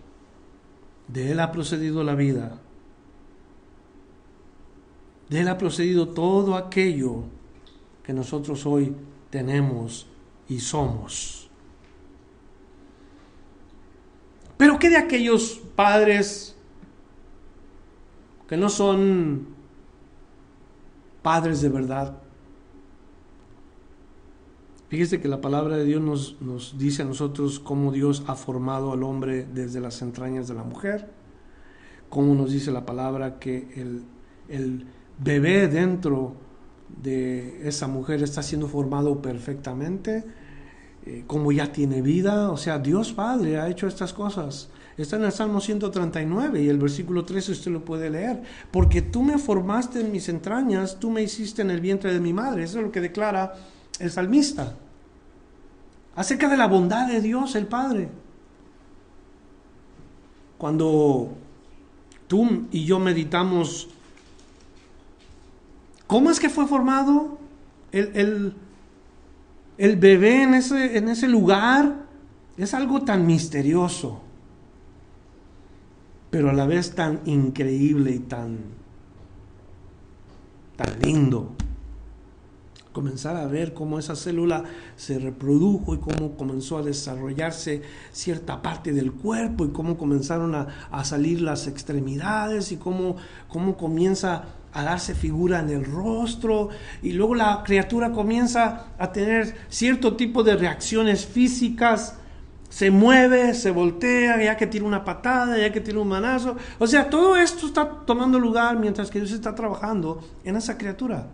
De 1.07 1.31
Él 1.31 1.39
ha 1.39 1.51
procedido 1.51 2.03
la 2.03 2.15
vida. 2.15 2.59
De 5.29 5.39
Él 5.39 5.47
ha 5.47 5.57
procedido 5.57 6.09
todo 6.09 6.55
aquello 6.55 7.23
que 8.03 8.13
nosotros 8.13 8.65
hoy 8.65 8.93
tenemos 9.29 10.07
y 10.49 10.59
somos. 10.59 11.49
Pero 14.57 14.77
¿qué 14.77 14.89
de 14.89 14.97
aquellos 14.97 15.61
padres 15.75 16.55
que 18.47 18.57
no 18.57 18.69
son 18.69 19.47
padres 21.21 21.61
de 21.61 21.69
verdad? 21.69 22.22
Fíjese 24.93 25.19
que 25.19 25.27
la 25.27 25.41
palabra 25.41 25.75
de 25.75 25.85
Dios 25.85 26.03
nos, 26.03 26.39
nos, 26.39 26.77
dice 26.77 27.01
a 27.01 27.05
nosotros 27.05 27.59
cómo 27.59 27.91
Dios 27.91 28.23
ha 28.27 28.35
formado 28.35 28.91
al 28.91 29.01
hombre 29.01 29.43
desde 29.43 29.79
las 29.79 30.03
entrañas 30.03 30.47
de 30.47 30.53
la 30.53 30.61
mujer, 30.61 31.09
cómo 32.09 32.35
nos 32.35 32.51
dice 32.51 32.69
la 32.69 32.85
palabra 32.85 33.39
que 33.39 33.73
el, 33.75 34.03
el 34.49 34.85
bebé 35.17 35.67
dentro 35.67 36.35
de 37.01 37.67
esa 37.67 37.87
mujer 37.87 38.21
está 38.21 38.43
siendo 38.43 38.67
formado 38.67 39.19
perfectamente, 39.19 40.25
eh, 41.07 41.23
como 41.25 41.51
ya 41.51 41.71
tiene 41.71 42.03
vida, 42.03 42.51
o 42.51 42.57
sea, 42.57 42.77
Dios 42.77 43.13
Padre 43.13 43.59
ha 43.59 43.69
hecho 43.69 43.87
estas 43.87 44.13
cosas. 44.13 44.69
Está 44.95 45.15
en 45.15 45.23
el 45.23 45.31
Salmo 45.31 45.59
139 45.59 46.61
y 46.61 46.69
el 46.69 46.77
versículo 46.77 47.25
13 47.25 47.53
usted 47.53 47.71
lo 47.71 47.83
puede 47.83 48.11
leer. 48.11 48.43
Porque 48.69 49.01
tú 49.01 49.23
me 49.23 49.39
formaste 49.39 50.01
en 50.01 50.11
mis 50.11 50.29
entrañas, 50.29 50.99
tú 50.99 51.09
me 51.09 51.23
hiciste 51.23 51.63
en 51.63 51.71
el 51.71 51.81
vientre 51.81 52.13
de 52.13 52.19
mi 52.19 52.31
madre. 52.31 52.65
Eso 52.65 52.77
es 52.77 52.85
lo 52.85 52.91
que 52.91 53.01
declara 53.01 53.55
el 53.99 54.11
salmista 54.11 54.75
acerca 56.15 56.47
de 56.47 56.57
la 56.57 56.67
bondad 56.67 57.07
de 57.07 57.21
Dios 57.21 57.55
el 57.55 57.67
Padre. 57.67 58.09
Cuando 60.57 61.33
tú 62.27 62.67
y 62.71 62.85
yo 62.85 62.99
meditamos, 62.99 63.89
¿cómo 66.07 66.29
es 66.29 66.39
que 66.39 66.49
fue 66.49 66.67
formado 66.67 67.37
el, 67.91 68.55
el, 69.77 69.95
bebé 69.97 70.43
en 70.43 70.53
ese, 70.53 70.97
en 70.97 71.09
ese 71.09 71.27
lugar? 71.27 72.03
Es 72.57 72.73
algo 72.73 73.01
tan 73.01 73.25
misterioso, 73.25 74.21
pero 76.29 76.51
a 76.51 76.53
la 76.53 76.67
vez 76.67 76.93
tan 76.93 77.21
increíble 77.25 78.11
y 78.11 78.19
tan, 78.19 78.59
tan 80.77 80.99
lindo 81.01 81.55
comenzar 82.93 83.35
a 83.35 83.47
ver 83.47 83.73
cómo 83.73 83.99
esa 83.99 84.15
célula 84.15 84.63
se 84.95 85.19
reprodujo 85.19 85.95
y 85.95 85.97
cómo 85.97 86.37
comenzó 86.37 86.77
a 86.77 86.83
desarrollarse 86.83 87.81
cierta 88.11 88.61
parte 88.61 88.93
del 88.93 89.11
cuerpo 89.11 89.65
y 89.65 89.69
cómo 89.69 89.97
comenzaron 89.97 90.55
a, 90.55 91.03
salir 91.03 91.41
las 91.41 91.67
extremidades 91.67 92.71
y 92.71 92.77
cómo, 92.77 93.17
cómo 93.49 93.75
comienza 93.75 94.45
a 94.71 94.83
darse 94.83 95.15
figura 95.15 95.59
en 95.59 95.69
el 95.69 95.85
rostro 95.85 96.69
y 97.01 97.11
luego 97.13 97.35
la 97.35 97.63
criatura 97.65 98.11
comienza 98.11 98.87
a 98.97 99.11
tener 99.11 99.55
cierto 99.69 100.15
tipo 100.15 100.43
de 100.43 100.55
reacciones 100.55 101.25
físicas, 101.25 102.15
se 102.69 102.89
mueve, 102.89 103.53
se 103.53 103.69
voltea, 103.69 104.41
ya 104.41 104.57
que 104.57 104.65
tira 104.65 104.85
una 104.85 105.03
patada, 105.03 105.59
ya 105.59 105.71
que 105.71 105.81
tira 105.81 105.99
un 105.99 106.07
manazo. 106.07 106.55
O 106.79 106.87
sea, 106.87 107.09
todo 107.09 107.37
esto 107.37 107.67
está 107.67 107.87
tomando 108.05 108.39
lugar 108.39 108.79
mientras 108.79 109.11
que 109.11 109.19
Dios 109.19 109.31
está 109.31 109.53
trabajando 109.53 110.21
en 110.43 110.55
esa 110.55 110.75
criatura. 110.77 111.27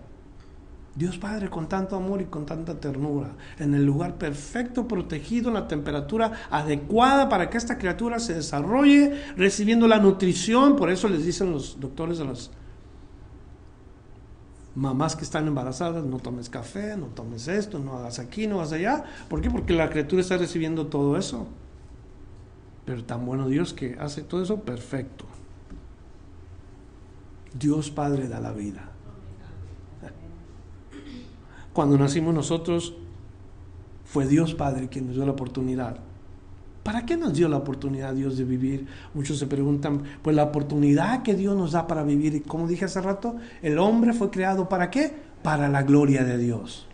Dios 1.00 1.18
Padre 1.18 1.50
con 1.50 1.70
tanto 1.70 1.96
amor 1.96 2.22
y 2.22 2.26
con 2.26 2.46
tanta 2.46 2.78
ternura, 2.78 3.30
en 3.58 3.74
el 3.74 3.86
lugar 3.86 4.18
perfecto, 4.18 4.86
protegido, 4.86 5.48
en 5.48 5.54
la 5.54 5.66
temperatura 5.66 6.34
adecuada 6.52 7.30
para 7.30 7.50
que 7.50 7.58
esta 7.58 7.78
criatura 7.78 8.20
se 8.20 8.34
desarrolle, 8.34 9.14
recibiendo 9.38 9.88
la 9.88 10.00
nutrición. 10.00 10.76
Por 10.76 10.90
eso 10.90 11.08
les 11.08 11.26
dicen 11.26 11.54
los 11.54 11.80
doctores 11.80 12.20
a 12.20 12.26
las 12.26 12.52
mamás 14.76 15.16
que 15.16 15.24
están 15.24 15.48
embarazadas, 15.48 16.04
no 16.04 16.18
tomes 16.18 16.50
café, 16.50 16.98
no 16.98 17.06
tomes 17.06 17.48
esto, 17.48 17.80
no 17.80 17.98
hagas 17.98 18.20
aquí, 18.20 18.46
no 18.46 18.58
hagas 18.58 18.74
allá. 18.74 19.06
¿Por 19.30 19.40
qué? 19.40 19.50
Porque 19.50 19.72
la 19.72 19.90
criatura 19.90 20.22
está 20.22 20.36
recibiendo 20.36 20.88
todo 20.88 21.16
eso. 21.16 21.48
Pero 22.84 23.06
tan 23.06 23.26
bueno 23.26 23.48
Dios 23.48 23.74
que 23.74 23.96
hace 24.02 24.22
todo 24.22 24.44
eso 24.44 24.64
perfecto. 24.64 25.24
Dios 27.58 27.90
Padre 27.90 28.28
da 28.28 28.42
la 28.42 28.52
vida 28.52 28.99
cuando 31.80 31.98
nacimos 31.98 32.34
nosotros, 32.34 32.94
fue 34.04 34.28
Dios 34.28 34.54
Padre 34.54 34.90
quien 34.90 35.08
nos 35.08 35.16
dio 35.16 35.26
la 35.26 35.32
oportunidad. 35.32 35.96
¿Para 36.84 37.06
qué 37.06 37.16
nos 37.16 37.34
dio 37.34 37.48
la 37.48 37.56
oportunidad 37.56 38.14
Dios 38.14 38.36
de 38.38 38.44
vivir? 38.44 38.86
Muchos 39.14 39.40
se 39.40 39.48
preguntan, 39.48 40.04
pues 40.22 40.36
la 40.36 40.44
oportunidad 40.44 41.24
que 41.24 41.36
Dios 41.36 41.56
nos 41.56 41.72
da 41.72 41.88
para 41.88 42.04
vivir, 42.04 42.36
y 42.36 42.42
como 42.42 42.68
dije 42.68 42.84
hace 42.84 43.00
rato, 43.00 43.38
el 43.62 43.80
hombre 43.80 44.12
fue 44.12 44.30
creado 44.30 44.68
para 44.68 44.92
qué? 44.92 45.16
Para 45.42 45.70
la 45.70 45.84
gloria 45.84 46.26
de 46.26 46.38
Dios. 46.38 46.86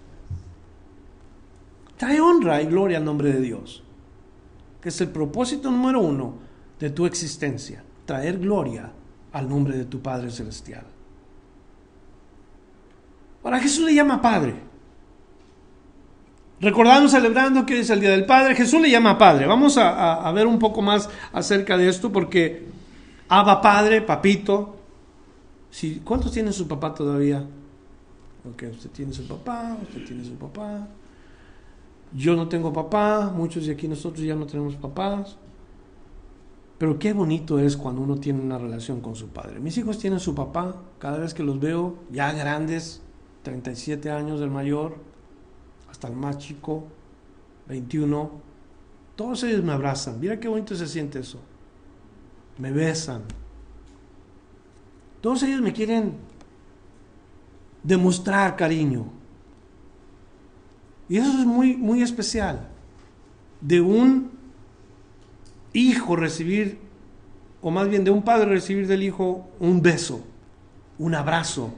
Trae 1.97 2.21
honra 2.21 2.61
y 2.61 2.67
gloria 2.67 2.99
al 2.99 3.05
nombre 3.05 3.33
de 3.33 3.41
Dios, 3.41 3.83
que 4.81 4.89
es 4.89 5.01
el 5.01 5.09
propósito 5.09 5.71
número 5.71 5.99
uno 5.99 6.35
de 6.79 6.91
tu 6.91 7.07
existencia, 7.07 7.83
traer 8.05 8.37
gloria 8.37 8.91
al 9.33 9.49
nombre 9.49 9.75
de 9.75 9.85
tu 9.85 9.99
Padre 9.99 10.29
Celestial. 10.29 10.85
Ahora 13.43 13.59
Jesús 13.59 13.83
le 13.83 13.95
llama 13.95 14.21
Padre. 14.21 14.74
Recordando, 16.61 17.09
celebrando 17.09 17.65
que 17.65 17.79
es 17.79 17.89
el 17.89 17.99
Día 17.99 18.11
del 18.11 18.25
Padre, 18.25 18.55
Jesús 18.55 18.81
le 18.81 18.89
llama 18.89 19.17
Padre. 19.17 19.45
Vamos 19.45 19.77
a, 19.77 20.31
ver 20.31 20.47
un 20.47 20.57
poco 20.57 20.81
más 20.81 21.09
acerca 21.33 21.77
de 21.77 21.89
esto 21.89 22.11
porque 22.11 22.67
Abba 23.27 23.61
Padre, 23.61 24.01
Papito. 24.01 24.77
Si, 25.69 25.99
¿Cuántos 25.99 26.31
tienen 26.31 26.53
su 26.53 26.67
papá 26.67 26.93
todavía? 26.93 27.45
Porque 28.43 28.67
usted 28.67 28.89
tiene 28.91 29.11
su 29.11 29.27
papá, 29.27 29.77
usted 29.81 30.05
tiene 30.05 30.23
su 30.23 30.35
papá. 30.35 30.87
Yo 32.13 32.35
no 32.35 32.47
tengo 32.47 32.71
papá, 32.71 33.33
muchos 33.35 33.65
de 33.65 33.73
aquí 33.73 33.89
nosotros 33.89 34.25
ya 34.25 34.35
no 34.35 34.45
tenemos 34.45 34.75
papás. 34.75 35.37
Pero 36.77 36.99
qué 36.99 37.11
bonito 37.11 37.59
es 37.59 37.75
cuando 37.75 38.01
uno 38.01 38.17
tiene 38.17 38.41
una 38.41 38.57
relación 38.57 39.01
con 39.01 39.15
su 39.15 39.27
padre. 39.29 39.59
Mis 39.59 39.77
hijos 39.77 39.97
tienen 39.97 40.19
su 40.19 40.35
papá, 40.35 40.75
cada 40.99 41.17
vez 41.17 41.33
que 41.33 41.43
los 41.43 41.59
veo, 41.59 41.95
ya 42.11 42.31
grandes, 42.31 43.01
37 43.43 44.11
años 44.11 44.39
del 44.39 44.51
mayor, 44.51 44.97
hasta 46.05 46.13
el 46.13 46.19
más 46.19 46.37
chico, 46.37 46.83
21, 47.67 48.31
todos 49.15 49.43
ellos 49.43 49.63
me 49.63 49.73
abrazan. 49.73 50.19
Mira 50.19 50.39
qué 50.39 50.47
bonito 50.47 50.75
se 50.75 50.87
siente 50.87 51.19
eso. 51.19 51.39
Me 52.59 52.71
besan. 52.71 53.23
Todos 55.21 55.41
ellos 55.43 55.61
me 55.61 55.73
quieren 55.73 56.13
demostrar 57.81 58.55
cariño. 58.55 59.05
Y 61.09 61.17
eso 61.17 61.39
es 61.39 61.45
muy, 61.45 61.75
muy 61.75 62.01
especial. 62.03 62.67
De 63.61 63.81
un 63.81 64.31
hijo 65.73 66.15
recibir, 66.15 66.77
o 67.61 67.71
más 67.71 67.89
bien 67.89 68.03
de 68.03 68.11
un 68.11 68.21
padre 68.21 68.45
recibir 68.45 68.87
del 68.87 69.01
hijo 69.01 69.49
un 69.59 69.81
beso, 69.81 70.23
un 70.99 71.15
abrazo, 71.15 71.73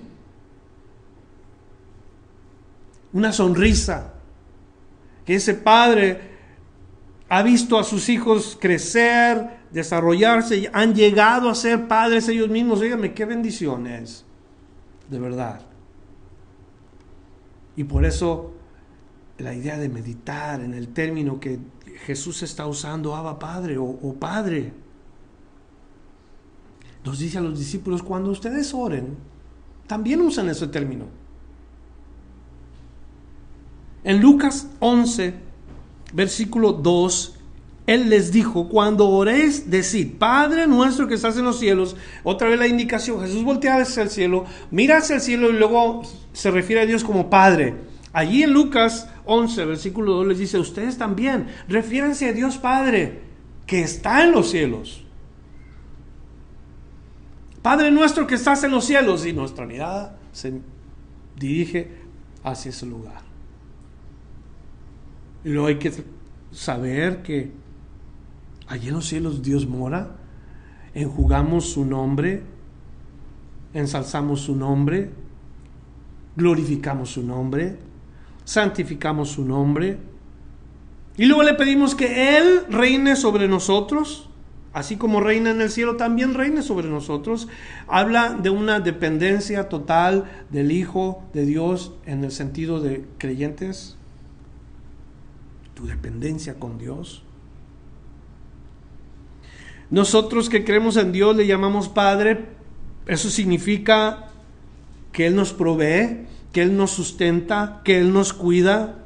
una 3.13 3.31
sonrisa, 3.31 4.16
que 5.27 5.35
ese 5.35 5.55
padre 5.55 6.21
ha 7.27 7.43
visto 7.43 7.77
a 7.77 7.83
sus 7.83 8.07
hijos 8.07 8.57
crecer, 8.59 9.57
desarrollarse, 9.71 10.71
han 10.71 10.95
llegado 10.95 11.49
a 11.49 11.55
ser 11.55 11.89
padres 11.89 12.29
ellos 12.29 12.47
mismos. 12.47 12.79
Dígame, 12.79 13.13
qué 13.13 13.25
bendiciones, 13.25 14.23
de 15.09 15.19
verdad. 15.19 15.59
Y 17.75 17.83
por 17.83 18.05
eso 18.05 18.53
la 19.37 19.53
idea 19.53 19.77
de 19.77 19.89
meditar 19.89 20.61
en 20.61 20.73
el 20.73 20.87
término 20.87 21.41
que 21.41 21.59
Jesús 22.05 22.41
está 22.41 22.65
usando, 22.65 23.13
Abba 23.13 23.37
Padre 23.37 23.77
o, 23.77 23.83
o 23.83 24.13
Padre. 24.13 24.71
Nos 27.03 27.19
dice 27.19 27.37
a 27.37 27.41
los 27.41 27.59
discípulos, 27.59 28.01
cuando 28.01 28.31
ustedes 28.31 28.73
oren, 28.73 29.17
también 29.87 30.21
usan 30.21 30.47
ese 30.47 30.67
término. 30.67 31.16
En 34.07 34.21
Lucas 34.21 34.69
11, 34.79 35.33
versículo 36.13 36.71
2, 36.71 37.35
Él 37.87 38.09
les 38.09 38.31
dijo, 38.31 38.69
cuando 38.69 39.09
oréis, 39.09 39.69
decid, 39.69 40.13
Padre 40.17 40.65
nuestro 40.65 41.09
que 41.09 41.15
estás 41.15 41.35
en 41.35 41.43
los 41.43 41.59
cielos, 41.59 41.97
otra 42.23 42.47
vez 42.47 42.57
la 42.57 42.67
indicación, 42.67 43.19
Jesús 43.19 43.43
voltea 43.43 43.75
hacia 43.75 44.03
el 44.03 44.09
cielo, 44.09 44.45
mira 44.71 44.99
hacia 44.99 45.15
el 45.15 45.21
cielo 45.21 45.49
y 45.49 45.57
luego 45.59 46.03
se 46.31 46.51
refiere 46.51 46.83
a 46.83 46.85
Dios 46.85 47.03
como 47.03 47.29
Padre. 47.29 47.75
Allí 48.13 48.43
en 48.43 48.53
Lucas 48.53 49.09
11, 49.25 49.65
versículo 49.65 50.13
2 50.13 50.27
les 50.27 50.37
dice, 50.37 50.57
ustedes 50.57 50.97
también, 50.97 51.47
refiéranse 51.67 52.29
a 52.29 52.31
Dios 52.31 52.57
Padre, 52.57 53.23
que 53.65 53.81
está 53.81 54.23
en 54.23 54.31
los 54.31 54.49
cielos. 54.49 55.03
Padre 57.61 57.91
nuestro 57.91 58.25
que 58.25 58.35
estás 58.35 58.63
en 58.63 58.71
los 58.71 58.85
cielos, 58.85 59.25
y 59.25 59.33
nuestra 59.33 59.65
mirada 59.65 60.17
se 60.31 60.61
dirige 61.35 61.91
hacia 62.41 62.69
ese 62.69 62.85
lugar. 62.85 63.26
Y 65.47 65.51
luego 65.51 65.67
hay 65.67 65.79
que 65.79 65.93
saber 66.51 67.21
que 67.23 67.53
allí 68.67 68.89
en 68.89 68.95
los 68.95 69.07
cielos 69.07 69.41
Dios 69.41 69.65
mora, 69.65 70.17
enjugamos 70.93 71.69
su 71.69 71.85
nombre, 71.85 72.43
ensalzamos 73.73 74.41
su 74.41 74.57
nombre, 74.57 75.09
glorificamos 76.35 77.11
su 77.11 77.23
nombre, 77.23 77.77
santificamos 78.43 79.29
su 79.29 79.45
nombre. 79.45 79.99
Y 81.15 81.23
luego 81.27 81.43
le 81.43 81.53
pedimos 81.53 81.95
que 81.95 82.37
Él 82.37 82.63
reine 82.69 83.15
sobre 83.15 83.47
nosotros, 83.47 84.29
así 84.73 84.97
como 84.97 85.21
reina 85.21 85.51
en 85.51 85.61
el 85.61 85.69
cielo, 85.69 85.95
también 85.95 86.33
reine 86.33 86.61
sobre 86.61 86.89
nosotros. 86.89 87.47
Habla 87.87 88.33
de 88.33 88.49
una 88.49 88.81
dependencia 88.81 89.69
total 89.69 90.25
del 90.49 90.73
Hijo 90.73 91.23
de 91.31 91.45
Dios 91.45 91.93
en 92.05 92.25
el 92.25 92.33
sentido 92.33 92.81
de 92.81 93.05
creyentes. 93.17 93.97
Tu 95.77 95.85
dependencia 95.85 96.57
con 96.57 96.79
Dios. 96.79 97.21
Nosotros 99.91 100.49
que 100.49 100.65
creemos 100.65 100.97
en 100.97 101.11
Dios 101.11 101.35
le 101.35 101.45
llamamos 101.45 101.87
Padre. 101.87 102.45
Eso 103.05 103.29
significa 103.29 104.31
que 105.11 105.27
Él 105.27 105.35
nos 105.35 105.53
provee, 105.53 106.25
que 106.51 106.63
Él 106.63 106.75
nos 106.75 106.89
sustenta, 106.89 107.81
que 107.85 107.99
Él 107.99 108.11
nos 108.11 108.33
cuida. 108.33 109.05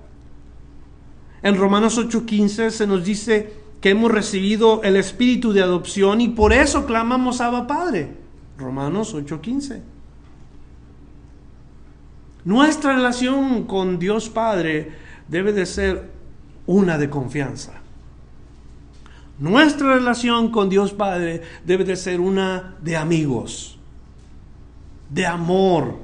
En 1.44 1.58
Romanos 1.58 1.98
8:15 1.98 2.70
se 2.70 2.88
nos 2.88 3.04
dice 3.04 3.52
que 3.82 3.90
hemos 3.90 4.10
recibido 4.10 4.82
el 4.84 4.96
espíritu 4.96 5.52
de 5.52 5.62
adopción 5.62 6.22
y 6.22 6.30
por 6.30 6.54
eso 6.54 6.86
clamamos 6.86 7.42
Abba 7.42 7.68
Padre. 7.68 8.16
Romanos 8.58 9.14
8:15. 9.14 9.82
Nuestra 12.46 12.96
relación 12.96 13.66
con 13.66 14.00
Dios 14.00 14.30
Padre 14.30 14.94
debe 15.28 15.52
de 15.52 15.66
ser 15.66 16.21
una 16.66 16.98
de 16.98 17.10
confianza. 17.10 17.74
Nuestra 19.40 19.96
relación 19.96 20.52
con 20.52 20.70
Dios 20.70 20.94
Padre 20.94 21.42
debe 21.66 21.84
de 21.84 21.96
ser 21.96 22.20
una 22.20 22.76
de 22.82 22.96
amigos, 22.96 23.80
de 25.10 25.26
amor, 25.26 25.98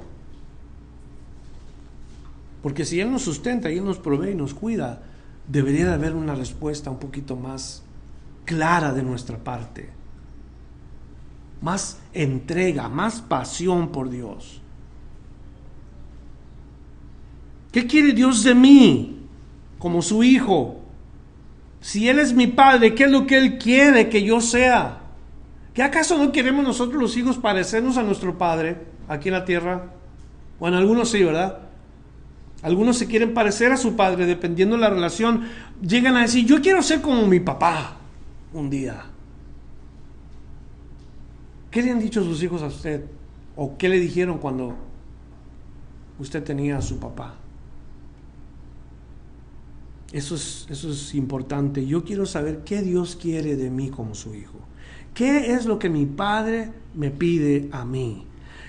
porque 2.62 2.84
si 2.84 3.00
Él 3.00 3.12
nos 3.12 3.22
sustenta 3.22 3.72
y 3.72 3.78
Él 3.78 3.86
nos 3.86 4.00
provee 4.00 4.32
y 4.32 4.36
nos 4.36 4.54
cuida, 4.54 5.02
debería 5.48 5.86
de 5.86 5.94
haber 5.94 6.16
una 6.16 6.36
respuesta 6.36 6.90
un 6.90 7.00
poquito 7.00 7.36
más 7.36 7.84
clara 8.44 8.94
de 8.94 9.04
nuestra 9.04 9.38
parte. 9.38 9.90
Más 11.62 12.00
entrega, 12.14 12.90
más 12.90 13.22
pasión 13.22 13.92
por 13.92 14.10
Dios. 14.10 14.62
¿Qué 17.72 17.88
quiere 17.88 18.14
Dios 18.14 18.44
de 18.44 18.56
mí 18.56 19.17
como 19.80 20.02
su 20.02 20.24
hijo? 20.24 20.82
Si 21.80 22.10
Él 22.10 22.20
es 22.20 22.34
mi 22.34 22.48
padre, 22.48 22.96
¿qué 22.96 23.06
es 23.06 23.12
lo 23.12 23.28
que 23.28 23.38
Él 23.38 23.58
quiere 23.58 24.10
que 24.10 24.24
yo 24.24 24.42
sea? 24.42 25.02
¿Qué 25.74 25.84
acaso 25.84 26.18
no 26.18 26.32
queremos 26.32 26.64
nosotros 26.64 27.00
los 27.00 27.16
hijos 27.18 27.38
parecernos 27.38 27.98
a 27.98 28.04
nuestro 28.04 28.38
padre 28.38 28.78
aquí 29.08 29.30
en 29.30 29.34
la 29.34 29.46
tierra? 29.46 29.92
Bueno, 30.60 30.78
algunos 30.78 31.10
sí, 31.10 31.24
¿verdad? 31.24 31.60
Algunos 32.64 32.98
se 32.98 33.08
quieren 33.08 33.34
parecer 33.34 33.72
a 33.72 33.78
su 33.78 33.96
padre 33.96 34.26
dependiendo 34.26 34.76
de 34.76 34.82
la 34.82 34.90
relación. 34.90 35.48
Llegan 35.82 36.18
a 36.18 36.22
decir, 36.22 36.46
yo 36.46 36.62
quiero 36.62 36.82
ser 36.82 37.02
como 37.02 37.28
mi 37.28 37.40
papá 37.40 37.98
un 38.54 38.70
día. 38.70 39.06
¿Qué 41.70 41.84
le 41.84 41.92
han 41.92 42.00
dicho 42.00 42.24
sus 42.24 42.42
hijos 42.42 42.64
a 42.64 42.68
usted? 42.68 43.06
¿O 43.56 43.78
qué 43.78 43.88
le 43.88 44.00
dijeron 44.00 44.40
cuando 44.40 44.76
usted 46.18 46.44
tenía 46.44 46.78
a 46.78 46.82
su 46.82 47.00
papá? 47.00 47.36
Eso 50.12 50.36
es, 50.36 50.68
eso 50.70 50.92
es 50.92 51.14
importante. 51.16 51.86
Yo 51.86 52.04
quiero 52.04 52.26
saber 52.26 52.64
qué 52.64 52.82
Dios 52.82 53.18
quiere 53.22 53.56
de 53.56 53.70
mí 53.70 53.90
como 53.90 54.16
su 54.16 54.34
hijo. 54.34 54.60
¿Qué 55.14 55.54
es 55.54 55.66
lo 55.66 55.80
que 55.80 55.90
mi 55.90 56.06
padre 56.06 56.72
me 56.94 57.10
pide 57.10 57.70
a 57.72 57.84
mí? 57.84 58.28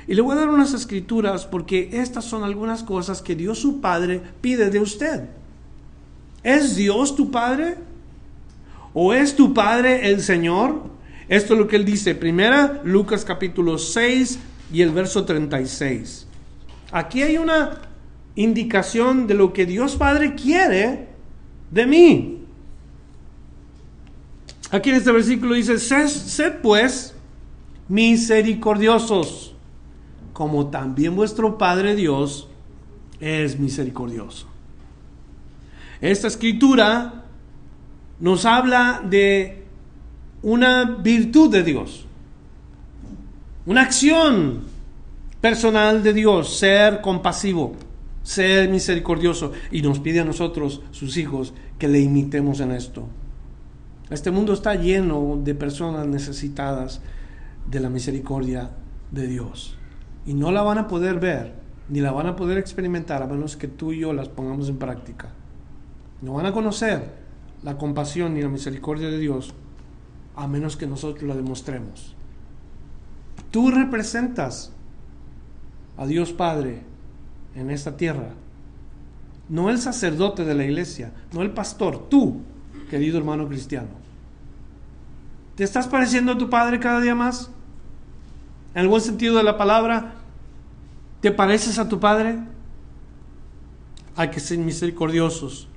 Y 0.09 0.15
le 0.15 0.23
voy 0.23 0.33
a 0.33 0.41
dar 0.41 0.49
unas 0.49 0.73
escrituras 0.73 1.45
porque 1.45 1.91
estas 1.93 2.25
son 2.25 2.43
algunas 2.43 2.83
cosas 2.83 3.21
que 3.21 3.37
Dios 3.37 3.59
su 3.59 3.83
Padre 3.83 4.23
pide 4.41 4.71
de 4.71 4.81
usted. 4.81 5.29
¿Es 6.43 6.77
Dios 6.77 7.15
tu 7.15 7.31
Padre? 7.31 7.77
¿O 8.95 9.13
es 9.13 9.37
tu 9.37 9.53
Padre 9.53 10.09
el 10.09 10.23
Señor? 10.23 10.83
Esto 11.29 11.53
es 11.53 11.61
lo 11.61 11.69
que 11.69 11.77
él 11.77 11.85
dice. 11.85 12.15
Primera, 12.15 12.81
Lucas 12.85 13.23
capítulo 13.27 13.77
6 13.77 14.39
y 14.73 14.81
el 14.81 14.93
verso 14.93 15.27
36. 15.27 16.27
Aquí 16.91 17.23
hay 17.23 17.37
una 17.37 17.83
indicación 18.35 19.27
de 19.27 19.35
lo 19.35 19.53
que 19.53 19.67
Dios 19.67 19.97
Padre 19.97 20.35
quiere 20.35 21.09
de 21.71 21.87
mí. 21.87 22.39
Aquí 24.71 24.91
en 24.91 24.97
este 24.97 25.13
versículo 25.13 25.55
dice, 25.55 25.79
sed 25.79 26.61
pues 26.63 27.15
misericordiosos 27.89 29.55
como 30.39 30.69
también 30.69 31.17
vuestro 31.17 31.59
Padre 31.59 31.97
Dios 31.97 32.47
es 33.19 33.59
misericordioso. 33.59 34.47
Esta 36.01 36.29
escritura 36.29 37.25
nos 38.21 38.45
habla 38.45 39.03
de 39.05 39.65
una 40.43 40.85
virtud 40.85 41.51
de 41.51 41.65
Dios, 41.65 42.07
una 43.67 43.83
acción 43.83 44.63
personal 45.41 46.05
de 46.05 46.13
Dios, 46.13 46.57
ser 46.57 47.01
compasivo, 47.01 47.75
ser 48.29 48.69
misericordioso, 48.69 49.53
y 49.71 49.81
nos 49.81 50.01
pide 50.01 50.21
a 50.21 50.25
nosotros, 50.25 50.83
sus 50.91 51.17
hijos, 51.17 51.55
que 51.79 51.89
le 51.89 51.99
imitemos 51.99 52.61
en 52.61 52.73
esto. 52.73 53.09
Este 54.11 54.31
mundo 54.31 54.53
está 54.53 54.75
lleno 54.75 55.41
de 55.43 55.55
personas 55.55 56.07
necesitadas 56.07 57.01
de 57.71 57.81
la 57.81 57.89
misericordia 57.89 58.71
de 59.13 59.27
Dios 59.29 59.79
y 60.27 60.35
no 60.35 60.53
la 60.53 60.61
van 60.61 60.77
a 60.77 60.89
poder 60.89 61.19
ver 61.19 61.55
ni 61.89 62.03
la 62.03 62.13
van 62.13 62.27
a 62.27 62.37
poder 62.37 62.59
experimentar 62.59 63.23
a 63.23 63.27
menos 63.27 63.57
que 63.57 63.67
tú 63.67 63.93
y 63.93 64.01
yo 64.01 64.13
las 64.13 64.29
pongamos 64.29 64.69
en 64.69 64.77
práctica. 64.77 65.31
No 66.21 66.35
van 66.35 66.45
a 66.45 66.53
conocer 66.53 67.11
la 67.63 67.79
compasión 67.79 68.35
ni 68.35 68.43
la 68.43 68.51
misericordia 68.51 69.09
de 69.09 69.19
Dios 69.19 69.55
a 70.37 70.47
menos 70.47 70.77
que 70.77 70.87
nosotros 70.87 71.27
la 71.27 71.35
demostremos. 71.35 72.15
Tú 73.51 73.71
representas 73.71 74.73
a 75.97 76.05
Dios 76.05 76.35
Padre 76.35 76.83
en 77.59 77.71
esta 77.71 77.97
tierra. 77.97 78.31
No 79.49 79.71
el 79.71 79.79
sacerdote 79.79 80.45
de 80.45 80.55
la 80.55 80.65
iglesia, 80.65 81.13
no 81.33 81.43
el 81.43 81.51
pastor, 81.51 82.09
tú, 82.09 82.43
querido 82.91 83.19
hermano 83.19 83.49
cristiano. 83.49 83.89
¿Te 85.57 85.65
estás 85.65 85.89
pareciendo 85.89 86.33
a 86.33 86.39
tu 86.39 86.49
Padre 86.49 86.79
cada 86.79 87.01
día 87.01 87.15
más? 87.15 87.51
En 88.75 88.89
buen 88.89 89.03
sentido 89.03 89.37
de 89.37 89.43
la 89.43 89.57
palabra, 89.57 90.19
¿Te 91.21 91.33
pareces 91.33 91.79
a 91.79 91.89
tu 91.89 91.99
Padre? 91.99 92.39
Hay 94.15 94.31
que 94.31 94.41
ser 94.41 94.59
misericordiosos. 94.59 95.69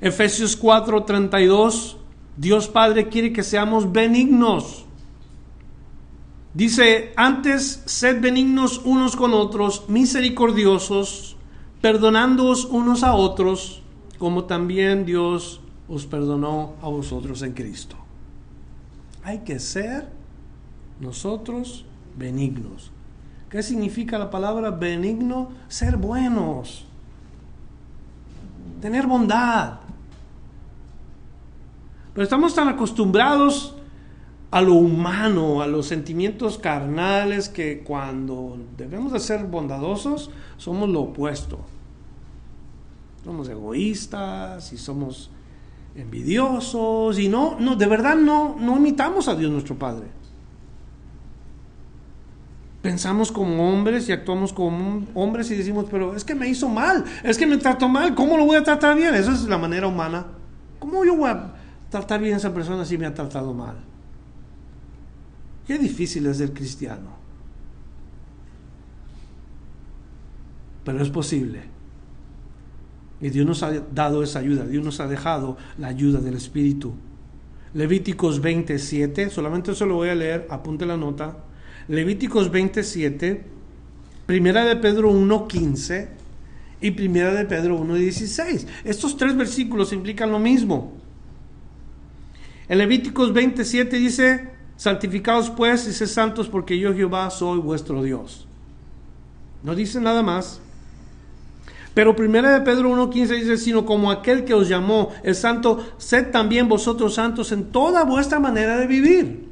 Efesios 0.00 0.60
4:32, 0.60 1.96
Dios 2.36 2.68
Padre 2.68 3.08
quiere 3.08 3.32
que 3.32 3.42
seamos 3.42 3.90
benignos. 3.90 4.84
Dice, 6.58 7.12
antes 7.14 7.84
sed 7.86 8.20
benignos 8.20 8.82
unos 8.84 9.14
con 9.14 9.32
otros, 9.32 9.84
misericordiosos, 9.88 11.36
perdonándoos 11.80 12.64
unos 12.64 13.04
a 13.04 13.14
otros, 13.14 13.80
como 14.18 14.42
también 14.42 15.06
Dios 15.06 15.60
os 15.86 16.06
perdonó 16.06 16.74
a 16.82 16.88
vosotros 16.88 17.42
en 17.42 17.52
Cristo. 17.52 17.94
Hay 19.22 19.44
que 19.44 19.60
ser 19.60 20.08
nosotros 20.98 21.84
benignos. 22.16 22.90
¿Qué 23.48 23.62
significa 23.62 24.18
la 24.18 24.28
palabra 24.28 24.72
benigno? 24.72 25.50
Ser 25.68 25.96
buenos. 25.96 26.86
tener 28.80 29.06
bondad. 29.06 29.78
Pero 32.14 32.24
estamos 32.24 32.52
tan 32.52 32.66
acostumbrados 32.66 33.77
a 34.50 34.60
lo 34.62 34.74
humano, 34.74 35.60
a 35.60 35.66
los 35.66 35.86
sentimientos 35.86 36.58
carnales, 36.58 37.48
que 37.48 37.82
cuando 37.84 38.58
debemos 38.76 39.12
de 39.12 39.20
ser 39.20 39.44
bondadosos, 39.44 40.30
somos 40.56 40.88
lo 40.88 41.00
opuesto. 41.00 41.60
Somos 43.24 43.48
egoístas 43.48 44.72
y 44.72 44.78
somos 44.78 45.30
envidiosos 45.94 47.18
y 47.18 47.28
no, 47.28 47.58
no, 47.58 47.76
de 47.76 47.86
verdad 47.86 48.16
no, 48.16 48.56
no 48.58 48.76
imitamos 48.76 49.28
a 49.28 49.34
Dios 49.34 49.50
nuestro 49.50 49.78
Padre. 49.78 50.06
Pensamos 52.80 53.32
como 53.32 53.70
hombres 53.70 54.08
y 54.08 54.12
actuamos 54.12 54.52
como 54.52 55.04
hombres 55.14 55.50
y 55.50 55.56
decimos, 55.56 55.86
pero 55.90 56.14
es 56.14 56.24
que 56.24 56.34
me 56.34 56.48
hizo 56.48 56.68
mal, 56.68 57.04
es 57.22 57.36
que 57.36 57.46
me 57.46 57.58
trató 57.58 57.88
mal, 57.88 58.14
¿cómo 58.14 58.38
lo 58.38 58.46
voy 58.46 58.56
a 58.56 58.62
tratar 58.62 58.96
bien? 58.96 59.14
Esa 59.14 59.32
es 59.32 59.42
la 59.42 59.58
manera 59.58 59.88
humana. 59.88 60.26
¿Cómo 60.78 61.04
yo 61.04 61.16
voy 61.16 61.28
a 61.28 61.54
tratar 61.90 62.20
bien 62.20 62.34
a 62.34 62.36
esa 62.38 62.54
persona 62.54 62.84
si 62.84 62.96
me 62.96 63.04
ha 63.04 63.12
tratado 63.12 63.52
mal? 63.52 63.87
Qué 65.68 65.78
difícil 65.78 66.24
es 66.26 66.38
ser 66.38 66.54
cristiano. 66.54 67.10
Pero 70.82 71.02
es 71.02 71.10
posible. 71.10 71.60
Y 73.20 73.28
Dios 73.28 73.46
nos 73.46 73.62
ha 73.62 73.72
dado 73.92 74.22
esa 74.22 74.38
ayuda, 74.38 74.64
Dios 74.64 74.82
nos 74.82 74.98
ha 75.00 75.06
dejado 75.06 75.58
la 75.76 75.88
ayuda 75.88 76.20
del 76.20 76.36
Espíritu. 76.36 76.94
Levíticos 77.74 78.40
27, 78.40 79.28
solamente 79.28 79.74
se 79.74 79.84
lo 79.84 79.96
voy 79.96 80.08
a 80.08 80.14
leer, 80.14 80.46
apunte 80.48 80.86
la 80.86 80.96
nota. 80.96 81.36
Levíticos 81.88 82.50
27, 82.50 83.44
Primera 84.24 84.64
de 84.64 84.76
Pedro 84.76 85.12
1.15 85.12 86.08
y 86.80 86.92
Primera 86.92 87.34
de 87.34 87.44
Pedro 87.44 87.78
1.16. 87.78 88.66
Estos 88.84 89.18
tres 89.18 89.36
versículos 89.36 89.92
implican 89.92 90.32
lo 90.32 90.38
mismo. 90.38 90.94
En 92.70 92.78
Levíticos 92.78 93.34
27 93.34 93.96
dice, 93.98 94.57
santificados 94.78 95.50
pues 95.50 95.86
y 95.88 95.92
sed 95.92 96.06
santos 96.06 96.48
porque 96.48 96.78
yo 96.78 96.94
Jehová 96.94 97.28
soy 97.30 97.58
vuestro 97.58 98.02
Dios. 98.02 98.46
No 99.62 99.74
dice 99.74 100.00
nada 100.00 100.22
más. 100.22 100.60
Pero 101.92 102.14
primera 102.14 102.52
de 102.52 102.60
Pedro 102.60 102.90
1.15 102.90 103.40
dice, 103.40 103.56
sino 103.56 103.84
como 103.84 104.12
aquel 104.12 104.44
que 104.44 104.54
os 104.54 104.68
llamó 104.68 105.10
el 105.24 105.34
santo, 105.34 105.84
sed 105.98 106.30
también 106.30 106.68
vosotros 106.68 107.14
santos 107.14 107.50
en 107.50 107.72
toda 107.72 108.04
vuestra 108.04 108.38
manera 108.38 108.78
de 108.78 108.86
vivir. 108.86 109.48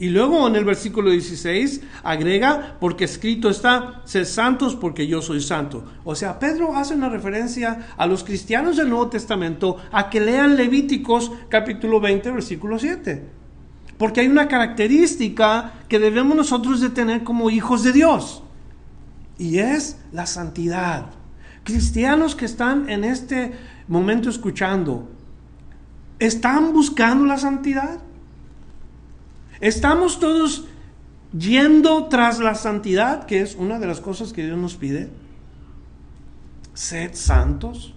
Y 0.00 0.08
luego 0.08 0.48
en 0.48 0.56
el 0.56 0.64
versículo 0.64 1.10
16 1.10 1.82
agrega, 2.02 2.76
porque 2.80 3.04
escrito 3.04 3.50
está, 3.50 4.02
sed 4.04 4.24
santos 4.24 4.74
porque 4.74 5.06
yo 5.06 5.22
soy 5.22 5.40
santo. 5.40 5.84
O 6.02 6.16
sea, 6.16 6.40
Pedro 6.40 6.74
hace 6.74 6.94
una 6.94 7.08
referencia 7.08 7.94
a 7.96 8.06
los 8.06 8.24
cristianos 8.24 8.78
del 8.78 8.88
Nuevo 8.88 9.10
Testamento 9.10 9.76
a 9.92 10.10
que 10.10 10.20
lean 10.20 10.56
Levíticos 10.56 11.30
capítulo 11.48 12.00
20, 12.00 12.32
versículo 12.32 12.80
7. 12.80 13.39
Porque 14.00 14.22
hay 14.22 14.28
una 14.28 14.48
característica 14.48 15.74
que 15.86 15.98
debemos 15.98 16.34
nosotros 16.34 16.80
de 16.80 16.88
tener 16.88 17.22
como 17.22 17.50
hijos 17.50 17.82
de 17.82 17.92
Dios 17.92 18.42
y 19.36 19.58
es 19.58 19.98
la 20.10 20.24
santidad. 20.24 21.10
Cristianos 21.64 22.34
que 22.34 22.46
están 22.46 22.88
en 22.88 23.04
este 23.04 23.52
momento 23.88 24.30
escuchando, 24.30 25.10
¿están 26.18 26.72
buscando 26.72 27.26
la 27.26 27.36
santidad? 27.36 28.00
¿Estamos 29.60 30.18
todos 30.18 30.64
yendo 31.38 32.06
tras 32.06 32.38
la 32.38 32.54
santidad, 32.54 33.26
que 33.26 33.42
es 33.42 33.54
una 33.54 33.78
de 33.78 33.86
las 33.86 34.00
cosas 34.00 34.32
que 34.32 34.46
Dios 34.46 34.56
nos 34.56 34.76
pide? 34.76 35.10
Sed 36.72 37.10
santos. 37.12 37.92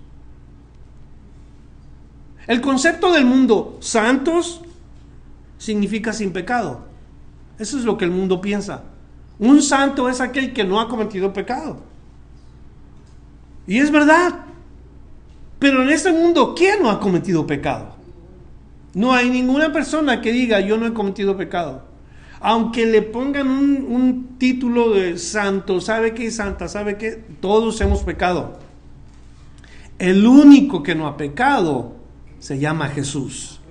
El 2.45 2.60
concepto 2.60 3.14
del 3.14 3.24
mundo, 3.24 3.78
santos, 3.80 4.64
significa 5.64 6.11
sin 6.11 6.34
pecado. 6.34 6.82
Eso 7.57 7.78
es 7.78 7.86
lo 7.86 7.97
que 7.97 8.03
el 8.03 8.11
mundo 8.11 8.41
piensa. 8.41 8.84
Un 9.39 9.61
santo 9.61 10.09
es 10.09 10.20
aquel 10.20 10.51
que 10.51 10.66
no 10.66 10.82
ha 10.82 10.89
cometido 10.89 11.32
pecado. 11.32 11.82
Y 13.66 13.78
es 13.78 13.89
verdad. 13.89 14.45
Pero 15.59 15.82
en 15.82 15.89
este 15.89 16.11
mundo, 16.11 16.53
¿quién 16.53 16.84
no 16.84 16.89
ha 16.89 16.99
cometido 16.99 17.47
pecado? 17.47 17.95
No 18.93 19.14
hay 19.14 19.30
ninguna 19.30 19.72
persona 19.72 20.20
que 20.20 20.34
diga 20.34 20.59
yo 20.59 20.78
no 20.78 20.86
he 20.86 20.93
cometido 20.93 21.38
pecado. 21.38 21.86
Aunque 22.41 22.86
le 22.86 23.01
pongan 23.01 23.47
un, 23.47 24.36
título 24.38 24.91
de 24.93 25.18
santo, 25.18 25.80
¿sabe 25.80 26.14
qué 26.14 26.30
santa? 26.30 26.68
¿Sabe 26.68 26.97
qué? 26.97 27.24
Todos 27.39 27.80
hemos 27.80 28.03
pecado. 28.03 28.59
El 29.97 30.28
único 30.28 30.84
que 30.84 30.93
no 30.93 31.07
ha 31.07 31.16
pecado 31.16 31.93
se 32.39 32.59
llama 32.59 32.89
Jesús. 32.89 33.61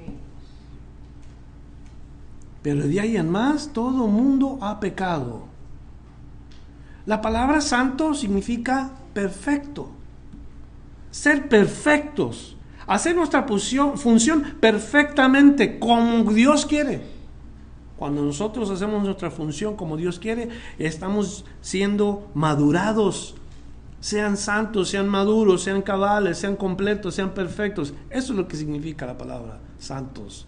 Pero 2.62 2.86
de 2.86 3.00
ahí 3.00 3.16
en 3.16 3.28
más, 3.28 3.72
todo 3.72 4.06
mundo 4.06 4.58
ha 4.62 4.78
pecado. 4.78 5.44
La 7.04 7.20
palabra 7.20 7.60
santo 7.60 8.14
significa 8.14 8.92
perfecto. 9.12 9.90
Ser 11.10 11.48
perfectos. 11.48 12.56
Hacer 12.86 13.16
nuestra 13.16 13.44
función, 13.44 14.54
perfectamente 14.60 15.78
como 15.78 16.32
Dios 16.32 16.66
quiere. 16.66 17.02
Cuando 17.96 18.22
nosotros 18.22 18.70
hacemos 18.70 19.04
nuestra 19.04 19.30
función 19.30 19.76
como 19.76 19.96
Dios 19.96 20.18
quiere, 20.18 20.48
estamos 20.78 21.44
siendo 21.60 22.28
madurados. 22.34 23.36
Sean 24.00 24.36
santos, 24.36 24.88
sean 24.88 25.08
maduros, 25.08 25.62
sean 25.62 25.82
cabales, 25.82 26.38
sean 26.38 26.56
completos, 26.56 27.14
sean 27.14 27.30
perfectos. 27.34 27.94
Eso 28.10 28.32
es 28.32 28.38
lo 28.38 28.48
que 28.48 28.56
significa 28.56 29.06
la 29.06 29.16
palabra 29.16 29.60
santos. 29.78 30.46